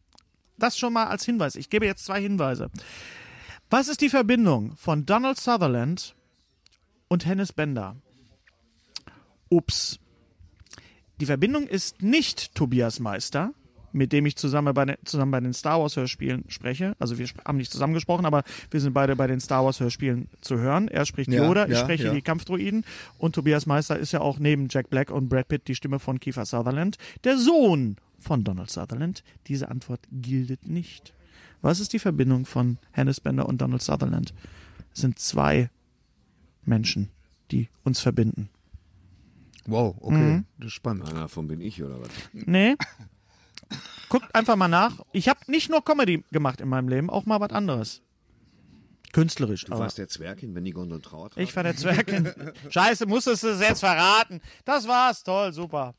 Das 0.60 0.78
schon 0.78 0.92
mal 0.92 1.06
als 1.06 1.24
Hinweis. 1.24 1.56
Ich 1.56 1.70
gebe 1.70 1.86
jetzt 1.86 2.04
zwei 2.04 2.20
Hinweise. 2.20 2.70
Was 3.70 3.88
ist 3.88 4.00
die 4.00 4.08
Verbindung 4.08 4.76
von 4.76 5.06
Donald 5.06 5.38
Sutherland 5.38 6.14
und 7.08 7.26
Hennes 7.26 7.52
Bender? 7.52 7.96
Ups. 9.48 9.98
Die 11.20 11.26
Verbindung 11.26 11.66
ist 11.66 12.02
nicht 12.02 12.54
Tobias 12.54 13.00
Meister, 13.00 13.52
mit 13.92 14.12
dem 14.12 14.26
ich 14.26 14.36
zusammen 14.36 14.72
bei, 14.74 14.84
den, 14.84 14.96
zusammen 15.04 15.30
bei 15.30 15.40
den 15.40 15.52
Star 15.52 15.80
Wars 15.80 15.96
Hörspielen 15.96 16.44
spreche. 16.48 16.94
Also 16.98 17.18
wir 17.18 17.26
haben 17.44 17.58
nicht 17.58 17.72
zusammen 17.72 17.94
gesprochen, 17.94 18.26
aber 18.26 18.42
wir 18.70 18.80
sind 18.80 18.92
beide 18.92 19.16
bei 19.16 19.26
den 19.26 19.40
Star 19.40 19.64
Wars 19.64 19.80
Hörspielen 19.80 20.28
zu 20.40 20.58
hören. 20.58 20.88
Er 20.88 21.04
spricht 21.06 21.30
Ja, 21.30 21.44
Yoda, 21.44 21.66
ich 21.66 21.72
ja, 21.72 21.78
spreche 21.78 22.04
ja. 22.04 22.12
die 22.12 22.22
Kampfdroiden 22.22 22.84
und 23.18 23.34
Tobias 23.34 23.66
Meister 23.66 23.98
ist 23.98 24.12
ja 24.12 24.20
auch 24.20 24.38
neben 24.38 24.68
Jack 24.70 24.90
Black 24.90 25.10
und 25.10 25.28
Brad 25.28 25.48
Pitt 25.48 25.68
die 25.68 25.74
Stimme 25.74 25.98
von 25.98 26.20
Kiefer 26.20 26.44
Sutherland, 26.44 26.96
der 27.24 27.36
Sohn 27.38 27.96
von 28.20 28.44
Donald 28.44 28.70
Sutherland. 28.70 29.24
Diese 29.48 29.68
Antwort 29.68 30.00
gilt 30.12 30.66
nicht. 30.68 31.14
Was 31.62 31.80
ist 31.80 31.92
die 31.92 31.98
Verbindung 31.98 32.46
von 32.46 32.78
Hannes 32.92 33.20
Bender 33.20 33.46
und 33.48 33.60
Donald 33.60 33.82
Sutherland? 33.82 34.32
Es 34.94 35.00
sind 35.00 35.18
zwei 35.18 35.70
Menschen, 36.64 37.10
die 37.50 37.68
uns 37.84 38.00
verbinden. 38.00 38.48
Wow, 39.66 39.96
okay. 40.00 40.14
Mhm. 40.16 40.44
Das 40.58 40.68
ist 40.68 40.72
spannend. 40.74 41.08
Einer 41.08 41.20
davon 41.20 41.46
bin 41.48 41.60
ich, 41.60 41.82
oder 41.82 42.00
was? 42.00 42.08
Nee. 42.32 42.76
Guckt 44.08 44.34
einfach 44.34 44.56
mal 44.56 44.68
nach. 44.68 45.00
Ich 45.12 45.28
habe 45.28 45.40
nicht 45.46 45.70
nur 45.70 45.84
Comedy 45.84 46.24
gemacht 46.32 46.60
in 46.60 46.68
meinem 46.68 46.88
Leben, 46.88 47.10
auch 47.10 47.26
mal 47.26 47.40
was 47.40 47.50
anderes. 47.50 48.02
Künstlerisch. 49.12 49.64
Du 49.64 49.72
warst 49.72 49.98
der 49.98 50.08
Zwerg 50.08 50.42
in 50.42 50.54
Wenn 50.54 50.64
die 50.64 50.70
Gondel 50.70 51.00
trauert. 51.00 51.36
ich 51.36 51.54
war 51.56 51.64
der 51.64 51.76
Zwerg. 51.76 52.54
Scheiße, 52.70 53.06
musstest 53.06 53.42
du 53.42 53.48
es 53.48 53.60
jetzt 53.60 53.80
verraten. 53.80 54.40
Das 54.64 54.86
war's, 54.86 55.22
toll, 55.24 55.52
super. 55.52 55.94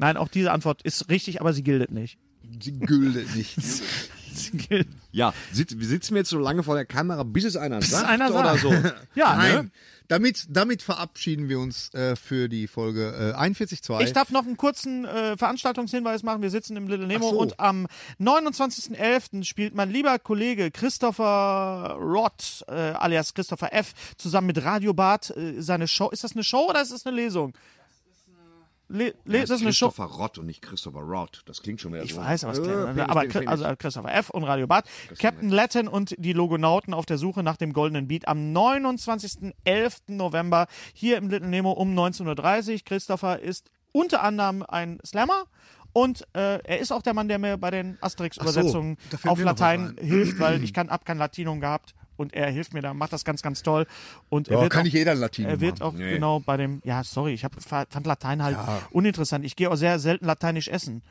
Nein, 0.00 0.16
auch 0.16 0.28
diese 0.28 0.50
Antwort 0.50 0.82
ist 0.82 1.08
richtig, 1.10 1.40
aber 1.40 1.52
sie 1.52 1.62
gilt 1.62 1.90
nicht. 1.90 2.18
Die 2.42 2.78
Gülde 2.78 3.24
nicht. 3.36 3.56
Ja, 5.12 5.34
sit, 5.52 5.80
wir 5.80 5.86
sitzen 5.88 6.14
jetzt 6.14 6.30
so 6.30 6.38
lange 6.38 6.62
vor 6.62 6.76
der 6.76 6.84
Kamera, 6.84 7.24
bis 7.24 7.44
es 7.44 7.56
einer 7.56 7.82
sagt 7.82 8.08
einer 8.08 8.30
oder 8.30 8.56
sagt. 8.56 8.60
so. 8.60 8.70
ja, 9.14 9.34
Nein. 9.34 9.52
ne? 9.52 9.70
Damit, 10.06 10.46
damit 10.48 10.82
verabschieden 10.82 11.48
wir 11.48 11.60
uns 11.60 11.94
äh, 11.94 12.16
für 12.16 12.48
die 12.48 12.66
Folge 12.66 13.34
äh, 13.36 13.40
41.2. 13.40 14.02
Ich 14.02 14.12
darf 14.12 14.30
noch 14.30 14.44
einen 14.44 14.56
kurzen 14.56 15.04
äh, 15.04 15.36
Veranstaltungshinweis 15.36 16.24
machen. 16.24 16.42
Wir 16.42 16.50
sitzen 16.50 16.76
im 16.76 16.88
Little 16.88 17.06
Nemo 17.06 17.30
so. 17.30 17.38
und 17.38 17.60
am 17.60 17.86
29.11. 18.20 19.44
spielt 19.44 19.74
mein 19.74 19.90
lieber 19.90 20.18
Kollege 20.18 20.72
Christopher 20.72 21.96
Roth, 22.00 22.64
äh, 22.66 22.72
alias 22.72 23.34
Christopher 23.34 23.72
F., 23.72 23.94
zusammen 24.16 24.48
mit 24.48 24.64
Radio 24.64 24.94
Bart 24.94 25.36
äh, 25.36 25.60
seine 25.60 25.86
Show. 25.86 26.10
Ist 26.10 26.24
das 26.24 26.32
eine 26.32 26.42
Show 26.42 26.68
oder 26.70 26.82
ist 26.82 26.92
das 26.92 27.06
eine 27.06 27.14
Lesung? 27.14 27.52
Le 28.92 29.14
Le 29.24 29.40
Das 29.40 29.50
das 29.50 29.60
ist 29.60 29.62
eine 29.62 29.72
Show. 29.72 29.86
Christopher 29.88 30.10
Rott 30.16 30.38
und 30.38 30.46
nicht 30.46 30.62
Christopher 30.62 30.98
Rod. 31.00 31.42
Das 31.46 31.62
klingt 31.62 31.80
schon 31.80 31.92
wieder 31.92 32.02
Ich 32.02 32.14
so. 32.14 32.20
weiß, 32.20 32.42
aber, 32.44 32.52
es 32.54 32.58
Äh, 32.58 32.92
ich, 32.96 33.02
aber 33.08 33.24
ich, 33.24 33.34
ich. 33.34 33.48
also 33.48 33.64
Christopher 33.78 34.12
F. 34.12 34.30
und 34.30 34.42
Radio 34.44 34.66
Bart, 34.66 34.88
Captain 35.18 35.48
Latin 35.50 35.86
und 35.86 36.14
die 36.18 36.32
Logonauten 36.32 36.92
auf 36.92 37.06
der 37.06 37.16
Suche 37.16 37.42
nach 37.44 37.56
dem 37.56 37.72
goldenen 37.72 38.08
Beat 38.08 38.26
am 38.26 38.38
29.11. 38.52 40.00
November 40.08 40.66
hier 40.92 41.16
im 41.18 41.28
Little 41.28 41.48
Nemo 41.48 41.72
um 41.72 41.96
19.30 41.96 42.72
Uhr. 42.72 42.78
Christopher 42.84 43.40
ist 43.40 43.70
unter 43.92 44.22
anderem 44.22 44.64
ein 44.66 44.98
Slammer 45.04 45.44
und 45.92 46.22
äh, 46.34 46.58
er 46.62 46.78
ist 46.78 46.92
auch 46.92 47.02
der 47.02 47.14
Mann, 47.14 47.28
der 47.28 47.38
mir 47.38 47.56
bei 47.58 47.70
den 47.70 47.98
Asterix-Übersetzungen 48.00 48.96
fällt 49.10 49.26
auf 49.26 49.40
Latein 49.40 49.96
ein. 49.98 50.06
hilft, 50.06 50.38
weil 50.38 50.62
ich 50.62 50.72
kann 50.74 50.88
ab 50.88 51.04
kein 51.04 51.18
Latinum 51.18 51.60
gehabt 51.60 51.94
und 52.20 52.34
er 52.34 52.50
hilft 52.50 52.74
mir 52.74 52.82
da, 52.82 52.92
macht 52.92 53.12
das 53.14 53.24
ganz, 53.24 53.40
ganz 53.40 53.62
toll. 53.62 53.86
Und 54.28 54.48
er 54.48 54.56
Ja, 54.56 54.60
wird 54.62 54.72
kann 54.72 54.80
auch, 54.80 54.84
nicht 54.84 54.92
jeder 54.92 55.14
Latin 55.14 55.46
Er 55.46 55.60
wird 55.60 55.80
machen. 55.80 55.94
auch 55.94 55.98
genau 55.98 56.40
bei 56.40 56.56
dem, 56.58 56.82
ja, 56.84 57.02
sorry, 57.02 57.32
ich 57.32 57.44
hab, 57.44 57.52
fand 57.62 58.06
Latein 58.06 58.42
halt 58.42 58.58
uninteressant. 58.90 59.44
Ich 59.44 59.56
gehe 59.56 59.70
auch 59.70 59.76
sehr 59.76 59.98
selten 59.98 60.26
lateinisch 60.26 60.68
essen. 60.68 61.02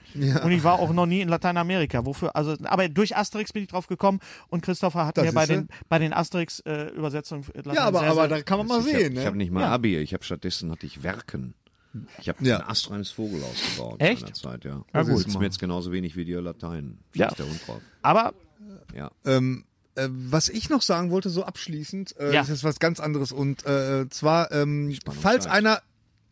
Und 0.44 0.52
ich 0.52 0.64
war 0.64 0.80
auch 0.80 0.94
noch 0.94 1.06
nie 1.08 1.22
in 1.22 1.30
Lateinamerika. 1.30 2.06
Wofür? 2.06 2.36
Also, 2.36 2.56
aber 2.64 2.88
durch 2.90 3.18
Asterix 3.18 3.52
bin 3.54 3.64
ich 3.64 3.70
drauf 3.70 3.88
gekommen 3.88 4.20
und 4.50 4.62
Christopher 4.62 5.06
hat 5.08 5.18
Das 5.18 5.26
mir 5.26 5.34
bei 5.34 5.46
den, 5.48 5.68
bei 5.90 5.98
den 6.00 6.14
Asterix-Übersetzungen 6.14 7.44
Ja, 7.74 7.86
aber, 7.86 8.04
aber 8.04 8.28
da 8.28 8.42
kann 8.42 8.60
man 8.60 8.68
mal 8.68 8.80
Ich 8.80 8.86
sehen. 8.86 9.18
habe 9.18 9.26
hab 9.26 9.34
Ne? 9.34 9.38
nicht 9.40 9.52
mal 9.52 9.62
Ja. 9.62 9.72
Abi, 9.72 9.98
ich 9.98 10.14
habe 10.14 10.24
stattdessen 10.24 10.72
hatte 10.72 10.86
ich 10.86 11.02
Werken. 11.04 11.54
Ich 12.22 12.30
habe 12.30 12.44
Ja. 12.46 12.58
ein 12.58 12.68
astreines 12.70 13.10
Vogel 13.10 13.42
ausgebaut 13.44 13.96
Echt? 14.00 14.22
in 14.22 14.28
der 14.28 14.36
Zeit, 14.36 14.64
ja. 14.64 14.84
Ja, 14.94 15.02
gut. 15.02 15.12
Das 15.14 15.26
ist 15.26 15.40
mir 15.40 15.46
jetzt 15.46 15.60
genauso 15.60 15.92
wenig 15.92 16.16
wie 16.16 16.24
dir 16.26 16.40
Latein. 16.42 17.00
Ja. 17.16 17.30
Der 17.32 17.48
Hund 17.48 17.60
drauf. 17.66 17.82
aber 18.04 18.34
Ja. 18.96 19.10
Ähm, 19.26 19.66
äh, 20.06 20.10
was 20.12 20.50
ich 20.50 20.70
noch 20.70 20.82
sagen 20.82 21.12
wollte, 21.12 21.30
so 21.30 21.44
abschließend, 21.44 22.16
äh, 22.20 22.34
Ja. 22.34 22.42
das 22.42 22.50
ist 22.50 22.64
was 22.64 22.80
ganz 22.80 23.00
anderes. 23.00 23.32
Und 23.32 23.66
äh, 23.66 24.08
zwar, 24.10 24.52
ähm, 24.52 24.98
falls 25.22 25.46
einer, 25.48 25.82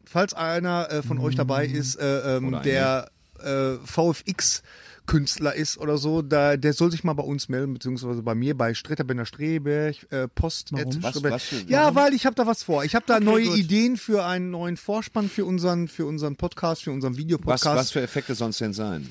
falls 0.05 0.33
einer 0.33 0.89
äh, 0.91 1.03
von 1.03 1.19
euch 1.19 1.35
dabei 1.35 1.65
ist, 1.65 1.95
äh, 1.95 2.37
ähm, 2.37 2.59
der 2.63 3.09
äh, 3.43 3.73
VFX 3.85 4.63
Künstler 5.05 5.55
ist 5.55 5.77
oder 5.77 5.97
so, 5.97 6.21
da, 6.21 6.57
der 6.57 6.73
soll 6.73 6.91
sich 6.91 7.05
mal 7.05 7.13
bei 7.13 7.23
uns 7.23 7.47
melden, 7.47 7.73
beziehungsweise 7.73 8.21
bei 8.23 8.35
mir, 8.35 8.57
bei 8.57 8.73
Streterbender 8.73 9.25
Streberg, 9.25 9.95
äh, 10.11 10.27
Post. 10.27 10.73
Warum? 10.73 11.01
Was- 11.01 11.11
Streberg. 11.11 11.33
was 11.33 11.43
für- 11.43 11.61
ja, 11.69 11.95
weil 11.95 12.13
ich 12.13 12.25
habe 12.25 12.35
da 12.35 12.45
was 12.45 12.63
vor. 12.63 12.83
Ich 12.83 12.93
habe 12.93 13.05
da 13.07 13.21
neue 13.21 13.45
gut. 13.45 13.57
Ideen 13.57 13.95
für 13.95 14.25
einen 14.25 14.49
neuen 14.51 14.75
Vorspann 14.75 15.29
für 15.29 15.45
unseren, 15.45 15.87
für 15.87 16.05
unseren 16.05 16.35
Podcast, 16.35 16.83
für 16.83 16.91
unseren 16.91 17.13
Was, 17.13 17.19
Videopodcast. 17.19 17.65
was 17.65 17.91
für 17.91 18.01
Effekte 18.01 18.35
sonst 18.35 18.59
denn 18.59 18.73
sein? 18.73 19.09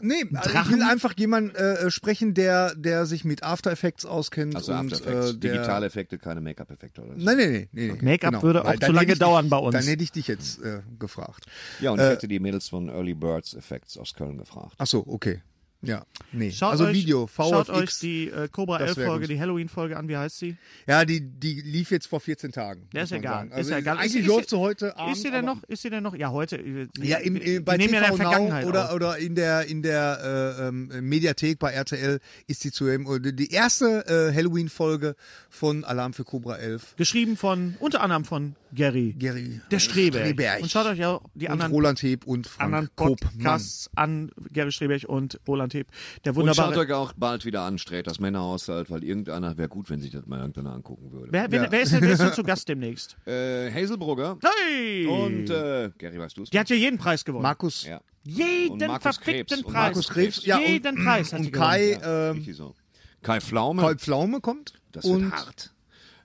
Nee, 0.00 0.24
also 0.34 0.50
ich 0.50 0.70
will 0.70 0.82
einfach 0.82 1.14
jemanden 1.16 1.54
äh, 1.54 1.90
sprechen, 1.90 2.34
der, 2.34 2.74
der 2.74 3.06
sich 3.06 3.24
mit 3.24 3.44
After 3.44 3.70
Effects 3.70 4.04
auskennt. 4.04 4.56
Also 4.56 4.72
und, 4.72 4.92
After 4.92 5.06
Effects, 5.06 5.30
äh, 5.30 5.38
digitale 5.38 5.86
Effekte, 5.86 6.18
keine 6.18 6.40
Make-up-Effekte 6.40 7.02
oder 7.02 7.14
so. 7.16 7.24
Nein, 7.24 7.36
nein, 7.36 7.52
nein. 7.52 7.68
nee, 7.72 7.92
nee. 7.92 7.98
Make-up 8.02 8.42
würde 8.42 8.62
auch 8.62 8.68
Weil 8.68 8.80
zu 8.80 8.92
lange 8.92 9.14
dauern 9.14 9.44
dich, 9.44 9.50
bei 9.50 9.58
uns. 9.58 9.74
Dann 9.74 9.84
hätte 9.84 10.02
ich 10.02 10.10
dich 10.10 10.26
jetzt 10.26 10.60
äh, 10.60 10.82
gefragt. 10.98 11.46
Ja, 11.80 11.92
und 11.92 12.00
ich 12.00 12.04
hätte 12.04 12.26
die 12.26 12.40
Mädels 12.40 12.68
von 12.68 12.88
Early 12.88 13.14
Birds 13.14 13.54
Effects 13.54 13.96
aus 13.96 14.14
Köln 14.14 14.38
gefragt. 14.38 14.74
Ach 14.78 14.86
so, 14.86 15.04
okay. 15.06 15.42
Ja, 15.88 16.04
nee. 16.32 16.50
schaut 16.50 16.72
also 16.72 16.84
euch, 16.86 16.94
Video, 16.94 17.26
VFX. 17.26 17.36
schaut 17.48 17.70
euch 17.70 17.98
die 18.00 18.28
äh, 18.28 18.48
Cobra 18.48 18.78
das 18.78 18.88
11 18.90 18.96
wär 18.98 19.06
Folge, 19.06 19.28
die 19.28 19.40
Halloween-Folge 19.40 19.96
an. 19.96 20.08
Wie 20.08 20.16
heißt 20.16 20.38
sie? 20.38 20.56
Ja, 20.86 21.04
die, 21.04 21.20
die 21.20 21.60
lief 21.62 21.90
jetzt 21.90 22.06
vor 22.06 22.20
14 22.20 22.52
Tagen. 22.52 22.88
Ja, 22.92 23.02
ist 23.02 23.10
ja 23.10 23.16
egal. 23.18 23.32
sagen. 23.34 23.50
Ist 23.50 23.56
Also 23.56 23.70
ja 23.72 23.78
egal. 23.78 23.98
Eigentlich 23.98 24.14
Ist- 24.22 24.26
läuft 24.26 24.50
sie 24.50 24.58
heute 24.58 24.96
Abend. 24.96 25.16
ist 25.16 25.22
sie 25.22 25.30
denn 25.30 25.44
noch? 25.44 25.62
Ist 25.64 25.82
sie 25.82 25.90
denn 25.90 26.02
noch? 26.02 26.14
Ja, 26.16 26.30
heute. 26.32 26.56
äh, 26.56 26.86
Ja, 26.98 27.18
im, 27.18 27.34
die- 27.36 27.56
äh, 27.56 27.60
bei 27.60 27.76
ja 27.76 27.86
TV 27.86 28.00
der 28.00 28.12
Vergangenheit 28.14 28.66
oder, 28.66 28.88
auf. 28.90 28.94
oder 28.94 29.18
in 29.18 29.34
der 29.34 29.66
in 29.66 29.82
der 29.82 30.56
äh, 30.58 30.68
ähm, 30.68 30.90
Mediathek 31.08 31.58
bei 31.58 31.72
RTL 31.72 32.18
ist 32.46 32.60
sie 32.62 32.70
zu 32.72 32.86
oder 32.86 33.32
die 33.32 33.50
erste 33.50 34.06
äh, 34.06 34.34
Halloween-Folge 34.34 35.14
von 35.50 35.84
Alarm 35.84 36.12
für 36.12 36.24
Cobra 36.24 36.56
11. 36.56 36.96
Geschrieben 36.96 37.36
von, 37.36 37.76
unter 37.80 38.00
anderem 38.00 38.24
von 38.24 38.54
Gary. 38.74 39.14
Gary 39.18 39.60
Der 39.70 39.78
Streberg. 39.78 40.24
Streberg. 40.26 40.62
Und 40.62 40.70
schaut 40.70 40.86
euch 40.86 41.04
auch 41.04 41.22
die 41.34 41.46
und 41.46 41.52
anderen, 41.52 41.72
Roland 41.72 42.02
Heb 42.02 42.26
und 42.26 42.48
anderen 42.58 42.86
Frank 42.86 42.96
Kopmann. 42.96 43.32
Podcasts 43.34 43.90
an. 43.94 44.30
Gary 44.52 44.72
Streberg 44.72 45.04
und 45.04 45.40
Roland 45.46 45.74
Heb. 45.74 45.75
Der 46.24 46.36
Und 46.36 46.46
schaut 46.46 46.58
wunderbare. 46.66 46.78
euch 46.80 46.92
auch 46.92 47.12
bald 47.16 47.44
wieder 47.44 47.62
an, 47.62 47.78
Sträht, 47.78 48.06
das 48.06 48.20
Männerhaushalt, 48.20 48.90
weil 48.90 49.04
irgendeiner, 49.04 49.56
wäre 49.58 49.68
gut, 49.68 49.90
wenn 49.90 50.00
sich 50.00 50.10
das 50.12 50.26
mal 50.26 50.38
irgendeiner 50.38 50.72
angucken 50.72 51.12
würde. 51.12 51.28
Wer, 51.32 51.50
wer, 51.50 51.64
Ja. 51.64 51.72
wer, 51.72 51.80
ist 51.82 51.92
denn, 51.92 52.02
wer 52.02 52.10
ist 52.12 52.22
denn 52.22 52.32
zu 52.32 52.42
Gast 52.42 52.68
demnächst? 52.68 53.16
Äh, 53.26 53.70
Hazelbrugger 53.72 54.38
Hey! 54.42 55.06
und 55.06 55.50
äh, 55.50 55.90
Gary, 55.98 56.18
weißt 56.18 56.36
du 56.36 56.42
es? 56.44 56.50
die 56.50 56.58
hat 56.58 56.68
ja 56.70 56.76
jeden 56.76 56.98
Preis 56.98 57.24
gewonnen. 57.24 57.42
Markus 57.42 57.84
Ja. 57.84 58.00
jeden 58.24 58.78
verfickten. 59.00 59.58
Und 59.58 59.64
Preis. 59.72 59.74
Markus 59.74 60.08
Krebs, 60.08 60.44
ja, 60.46 60.56
und- 60.58 60.66
jeden 60.66 61.04
Preis 61.04 61.32
hat 61.32 61.40
und. 61.40 61.52
Kai, 61.52 61.92
Ja, 62.00 62.30
ähm, 62.30 62.46
so. 62.52 62.74
Kai 63.22 63.40
Pflaume. 63.40 63.82
Kai 63.82 63.94
Pflaume 63.96 64.40
kommt. 64.40 64.74
das 64.92 65.04
wird 65.04 65.14
und 65.16 65.32
hart. 65.32 65.72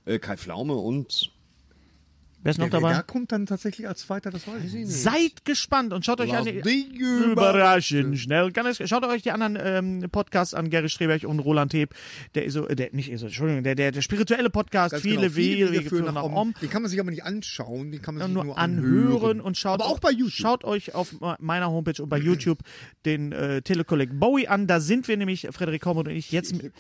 Äh, 0.05 0.19
Kai 0.19 0.37
Pflaume 0.37 0.73
und 0.73 1.31
Wer 2.43 2.51
ist 2.51 2.57
noch 2.57 2.65
Wer, 2.65 2.73
wer 2.73 2.79
dabei? 2.79 2.93
da 2.93 3.01
kommt 3.03 3.31
dann 3.31 3.45
tatsächlich 3.45 3.87
als 3.87 4.01
Zweiter, 4.01 4.31
das 4.31 4.47
weiß 4.47 4.63
ich 4.63 4.73
nicht. 4.73 4.87
Seid 4.89 5.45
gespannt 5.45 5.93
und 5.93 6.03
schaut 6.03 6.19
euch 6.21 6.33
an. 6.35 6.45
Die, 6.45 6.61
dich 6.61 6.99
Überraschend 6.99 8.17
schnell. 8.17 8.51
Kann 8.51 8.65
es, 8.65 8.77
schaut 8.89 9.05
euch 9.05 9.21
die 9.21 9.31
anderen 9.31 9.57
ähm, 9.61 10.09
Podcasts 10.09 10.53
an, 10.53 10.69
Gary 10.69 10.89
Streberg 10.89 11.23
und 11.23 11.39
Roland 11.39 11.73
Heb. 11.73 11.93
Der 12.33 12.45
ist 12.45 12.53
so, 12.53 12.67
äh, 12.67 12.75
der, 12.75 12.89
nicht 12.93 13.15
so, 13.19 13.27
Entschuldigung, 13.27 13.63
der, 13.63 13.75
der, 13.75 13.91
der 13.91 14.01
spirituelle 14.01 14.49
Podcast, 14.49 14.91
Ganz 14.91 15.03
viele 15.03 15.21
genau, 15.21 15.35
Wege, 15.35 15.71
Wege 15.71 15.89
führen 15.89 16.13
nach 16.13 16.23
Om. 16.23 16.53
Den 16.61 16.69
kann 16.69 16.81
man 16.81 16.89
sich 16.89 16.99
aber 16.99 17.11
nicht 17.11 17.23
anschauen, 17.23 17.91
den 17.91 18.01
kann 18.01 18.15
man 18.15 18.25
sich 18.25 18.33
nur, 18.33 18.43
nur, 18.45 18.57
anhören 18.57 19.39
und 19.39 19.57
schaut 19.57 19.79
Aber 19.79 19.89
auch 19.89 19.99
bei 19.99 20.11
YouTube. 20.11 20.31
Schaut 20.31 20.63
euch 20.63 20.95
auf 20.95 21.15
meiner 21.39 21.69
Homepage 21.69 22.01
und 22.01 22.09
bei 22.09 22.17
YouTube 22.17 22.59
den 23.05 23.31
äh, 23.31 23.61
Telekolleg 23.61 24.19
Bowie 24.19 24.47
an. 24.47 24.65
Da 24.65 24.79
sind 24.79 25.07
wir 25.07 25.17
nämlich, 25.17 25.47
Frederik 25.51 25.81
Kormund 25.81 26.07
und 26.07 26.15
ich, 26.15 26.31
jetzt 26.31 26.53
mit 26.53 26.73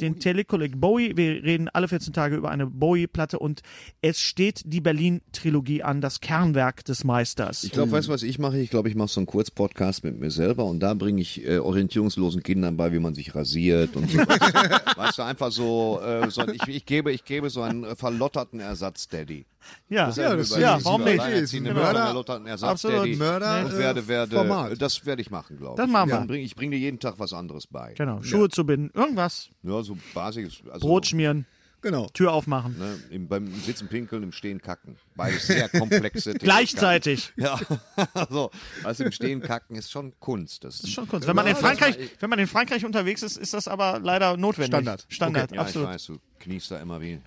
den 0.00 0.18
Telekolleg 0.18 0.80
Bowie. 0.80 1.16
Wir 1.16 1.44
reden 1.44 1.68
alle 1.68 1.88
14 1.88 2.12
Tage 2.12 2.36
über 2.36 2.50
eine 2.50 2.66
Bowie-Platte 2.66 3.38
und 3.38 3.62
es 4.02 4.20
steht 4.20 4.55
die 4.64 4.80
Berlin-Trilogie 4.80 5.82
an, 5.82 6.00
das 6.00 6.20
Kernwerk 6.20 6.84
des 6.84 7.04
Meisters. 7.04 7.64
Ich 7.64 7.72
glaube, 7.72 7.92
weißt 7.92 8.08
du, 8.08 8.12
was 8.12 8.22
ich 8.22 8.38
mache? 8.38 8.58
Ich 8.58 8.70
glaube, 8.70 8.88
ich 8.88 8.94
mache 8.94 9.08
so 9.08 9.20
einen 9.20 9.26
Kurzpodcast 9.26 10.04
mit 10.04 10.18
mir 10.18 10.30
selber 10.30 10.64
und 10.64 10.80
da 10.80 10.94
bringe 10.94 11.20
ich 11.20 11.44
äh, 11.46 11.58
orientierungslosen 11.58 12.42
Kindern 12.42 12.76
bei, 12.76 12.92
wie 12.92 12.98
man 12.98 13.14
sich 13.14 13.34
rasiert 13.34 13.96
und 13.96 14.10
so. 14.10 14.18
weißt 14.96 15.18
du, 15.18 15.22
einfach 15.22 15.50
so, 15.52 16.00
äh, 16.02 16.30
so 16.30 16.46
ich, 16.48 16.66
ich, 16.68 16.86
gebe, 16.86 17.12
ich 17.12 17.24
gebe 17.24 17.50
so 17.50 17.62
einen 17.62 17.84
äh, 17.84 17.96
verlotterten 17.96 18.60
Ersatz-Daddy. 18.60 19.46
ja, 19.88 20.10
Ja, 20.10 20.36
das 20.36 20.50
Über- 20.50 20.60
ja, 20.60 20.78
warum 20.82 21.04
nicht? 21.04 21.16
Genau. 21.16 21.70
Mütter, 21.70 21.74
Mörder- 21.74 22.04
verlotterten 22.06 22.46
Absolut. 22.48 23.16
Mörder, 23.18 23.64
und 23.66 23.72
äh, 23.72 23.78
werde, 23.78 24.08
werde, 24.08 24.36
Format. 24.36 24.80
das 24.80 25.04
werde 25.06 25.22
ich 25.22 25.30
machen, 25.30 25.56
glaube 25.58 25.74
ich. 25.74 25.84
Das 25.84 25.90
machen 25.90 26.10
wir. 26.10 26.20
Bring, 26.26 26.42
ich 26.42 26.54
bringe 26.54 26.76
dir 26.76 26.80
jeden 26.80 26.98
Tag 26.98 27.14
was 27.18 27.32
anderes 27.32 27.66
bei. 27.66 27.94
Genau, 27.96 28.22
Schuhe 28.22 28.48
zu 28.48 28.64
binden, 28.64 28.90
irgendwas, 28.94 29.48
Ja, 29.62 29.82
so 29.82 29.96
Basis. 30.14 30.60
Also, 30.70 30.86
Brot 30.86 31.06
schmieren, 31.06 31.46
Genau. 31.82 32.08
Tür 32.08 32.32
aufmachen. 32.32 32.76
Ne, 32.78 32.98
im, 33.10 33.28
beim 33.28 33.52
Sitzen 33.60 33.86
pinkeln, 33.88 34.22
im 34.22 34.32
Stehen 34.32 34.60
kacken. 34.60 34.96
Beides 35.14 35.46
sehr 35.46 35.68
komplexe 35.68 36.32
Tätigkeiten. 36.32 36.44
Gleichzeitig. 36.44 37.32
Ja, 37.36 37.58
also, 38.14 38.50
also 38.82 39.04
im 39.04 39.12
Stehen 39.12 39.40
kacken 39.40 39.76
ist 39.76 39.90
schon 39.90 40.12
Kunst. 40.18 40.64
Das 40.64 40.80
ist 40.80 40.92
schon 40.92 41.06
kurz. 41.08 41.26
Wenn 41.26 41.36
man 41.36 41.46
in 41.46 41.54
Frankreich, 41.56 41.96
wenn 42.18 42.30
man 42.30 42.38
in 42.38 42.46
Frankreich 42.46 42.84
unterwegs 42.84 43.22
ist, 43.22 43.36
ist 43.36 43.54
das 43.54 43.68
aber 43.68 44.00
leider 44.00 44.36
notwendig. 44.36 44.68
Standard. 44.74 45.06
Standard, 45.08 45.52
Ja, 45.52 45.60
absolut. 45.60 45.88
ich 45.88 45.94
weiß, 45.94 46.06
du 46.06 46.18
kniefst 46.40 46.70
da 46.70 46.80
immer 46.80 47.00
wie. 47.00 47.20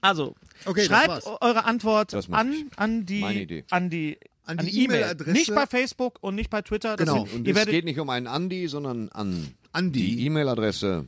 Also, 0.00 0.36
Okay, 0.64 0.84
schreibt 0.84 1.26
eure 1.40 1.64
Antwort 1.64 2.14
an, 2.30 2.70
an 2.76 3.04
die 3.04 3.20
Meine 3.20 3.42
Idee. 3.42 3.64
an 3.70 3.90
die 3.90 4.16
An 4.46 4.58
die 4.58 4.66
die 4.70 4.84
E-Mail. 4.84 4.96
E-Mail-Adresse. 5.00 5.32
Nicht 5.32 5.54
bei 5.54 5.66
Facebook 5.66 6.18
und 6.22 6.36
nicht 6.36 6.50
bei 6.50 6.62
Twitter. 6.62 6.96
Das 6.96 7.04
Genau. 7.06 7.24
Sind, 7.26 7.34
Und 7.34 7.44
ihr 7.46 7.50
es 7.52 7.56
werdet, 7.56 7.72
geht 7.72 7.84
nicht 7.84 7.98
um 7.98 8.08
einen 8.08 8.26
Andi, 8.28 8.68
sondern 8.68 9.08
an 9.10 9.48
An 9.72 9.90
die. 9.92 10.16
die 10.16 10.26
E-Mail-Adresse. 10.26 11.06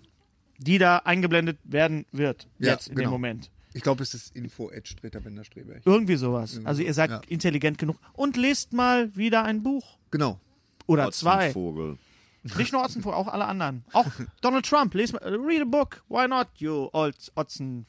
Die 0.61 0.79
da 0.79 0.99
eingeblendet 0.99 1.59
werden 1.65 2.07
wird. 2.13 2.47
Ja, 2.59 2.73
jetzt 2.73 2.89
in 2.89 2.95
genau. 2.97 3.09
dem 3.09 3.13
Moment. 3.13 3.51
Ich 3.73 3.83
glaube, 3.83 4.03
es 4.03 4.15
ist 4.15 4.35
info 4.35 4.71
at 4.71 4.89
Streberg. 4.89 5.83
Irgendwie 5.85 6.17
sowas. 6.17 6.61
Also 6.65 6.83
ihr 6.83 6.93
seid 6.93 7.11
Ja. 7.11 7.21
intelligent 7.29 7.79
genug. 7.79 7.97
Und 8.13 8.37
lest 8.37 8.73
mal 8.73 9.15
wieder 9.17 9.45
ein 9.45 9.63
Buch. 9.63 9.99
Genau. 10.11 10.41
Oder 10.87 11.11
zwei. 11.13 11.53
Vogel. 11.53 11.99
Nicht 12.57 12.73
nur 12.73 12.83
Otzenvogel, 12.83 13.17
auch 13.17 13.29
alle 13.29 13.45
anderen. 13.45 13.85
Auch 13.93 14.07
Donald 14.41 14.67
Trump. 14.67 14.95
Lest 14.95 15.13
mal, 15.13 15.23
read 15.23 15.63
a 15.63 15.67
book. 15.67 16.03
Why 16.09 16.27
not, 16.27 16.49
you 16.57 16.89
old 16.93 17.15
Otzen 17.37 17.87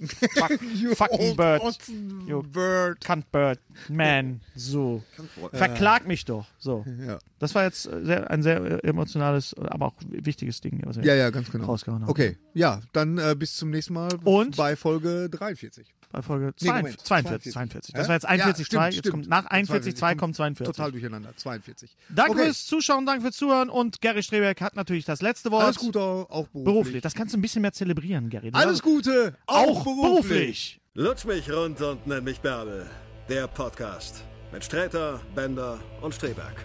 Fuck, 0.00 0.60
fucking 0.96 1.36
Bird. 1.36 1.62
You 2.26 2.42
Bird. 2.42 3.00
Cunt 3.00 3.30
Bird. 3.32 3.58
Man. 3.88 4.40
So. 4.54 5.02
Verklag 5.52 6.06
mich 6.06 6.24
doch. 6.24 6.46
So. 6.58 6.84
Ja. 7.06 7.18
Das 7.38 7.54
war 7.54 7.64
jetzt 7.64 7.86
äh, 7.86 8.04
sehr, 8.04 8.30
ein 8.30 8.42
sehr 8.42 8.60
äh, 8.84 8.88
emotionales, 8.88 9.54
aber 9.54 9.86
auch 9.86 9.94
wichtiges 10.08 10.60
Ding. 10.60 10.80
Was 10.84 10.96
wir 10.96 11.04
Ja, 11.04 11.14
ja, 11.14 11.30
ganz 11.30 11.50
genau. 11.50 11.66
Rausgehauen 11.66 12.02
haben. 12.02 12.10
Okay, 12.10 12.36
ja, 12.54 12.80
dann 12.92 13.18
äh, 13.18 13.34
bis 13.38 13.56
zum 13.56 13.70
nächsten 13.70 13.94
Mal 13.94 14.10
Und? 14.24 14.56
bei 14.56 14.76
Folge 14.76 15.28
43. 15.30 15.94
Bei 16.12 16.22
Folge 16.22 16.46
Nee, 16.46 16.52
42. 16.66 16.68
Moment, 16.82 17.00
42, 17.06 17.52
42. 17.52 17.52
42. 17.52 17.94
Das 17.94 18.08
war 18.08 18.14
jetzt 18.14 18.22
Ja, 18.24 18.28
41, 18.28 18.66
stimmt, 18.66 18.78
2. 18.80 18.86
Jetzt 18.90 18.98
stimmt. 18.98 19.10
kommt 19.12 19.28
nach 19.28 19.46
41, 19.46 19.96
2 19.96 20.14
kommt 20.14 20.36
42. 20.36 20.66
Total 20.76 20.92
durcheinander. 20.92 21.36
42. 21.36 21.96
Danke 22.10 22.32
Okay. 22.32 22.44
fürs 22.44 22.66
Zuschauen, 22.66 23.06
danke 23.06 23.22
fürs 23.22 23.36
Zuhören 23.36 23.70
und 23.70 24.00
Gary 24.00 24.22
Streberg 24.22 24.60
hat 24.60 24.76
natürlich 24.76 25.04
das 25.06 25.22
letzte 25.22 25.50
Wort. 25.50 25.64
Alles 25.64 25.76
Gute 25.76 26.00
auch 26.00 26.26
beruflich. 26.48 26.64
Beruflich. 26.64 27.02
Das 27.02 27.14
kannst 27.14 27.34
du 27.34 27.38
ein 27.38 27.42
bisschen 27.42 27.62
mehr 27.62 27.72
zelebrieren, 27.72 28.28
Gary. 28.30 28.50
Du 28.50 28.58
Alles 28.58 28.82
Gute 28.82 29.36
auch, 29.46 29.80
auch 29.80 29.84
beruflich. 29.84 30.00
beruflich. 30.28 30.80
Lutsch 30.94 31.24
mich 31.24 31.50
rund 31.50 31.80
und 31.80 32.06
nenn 32.06 32.22
mich 32.24 32.40
Bärbel. 32.40 32.86
Der 33.28 33.46
Podcast 33.46 34.22
mit 34.52 34.62
Sträter, 34.64 35.20
Bender 35.34 35.78
und 36.02 36.14
Streberg. 36.14 36.64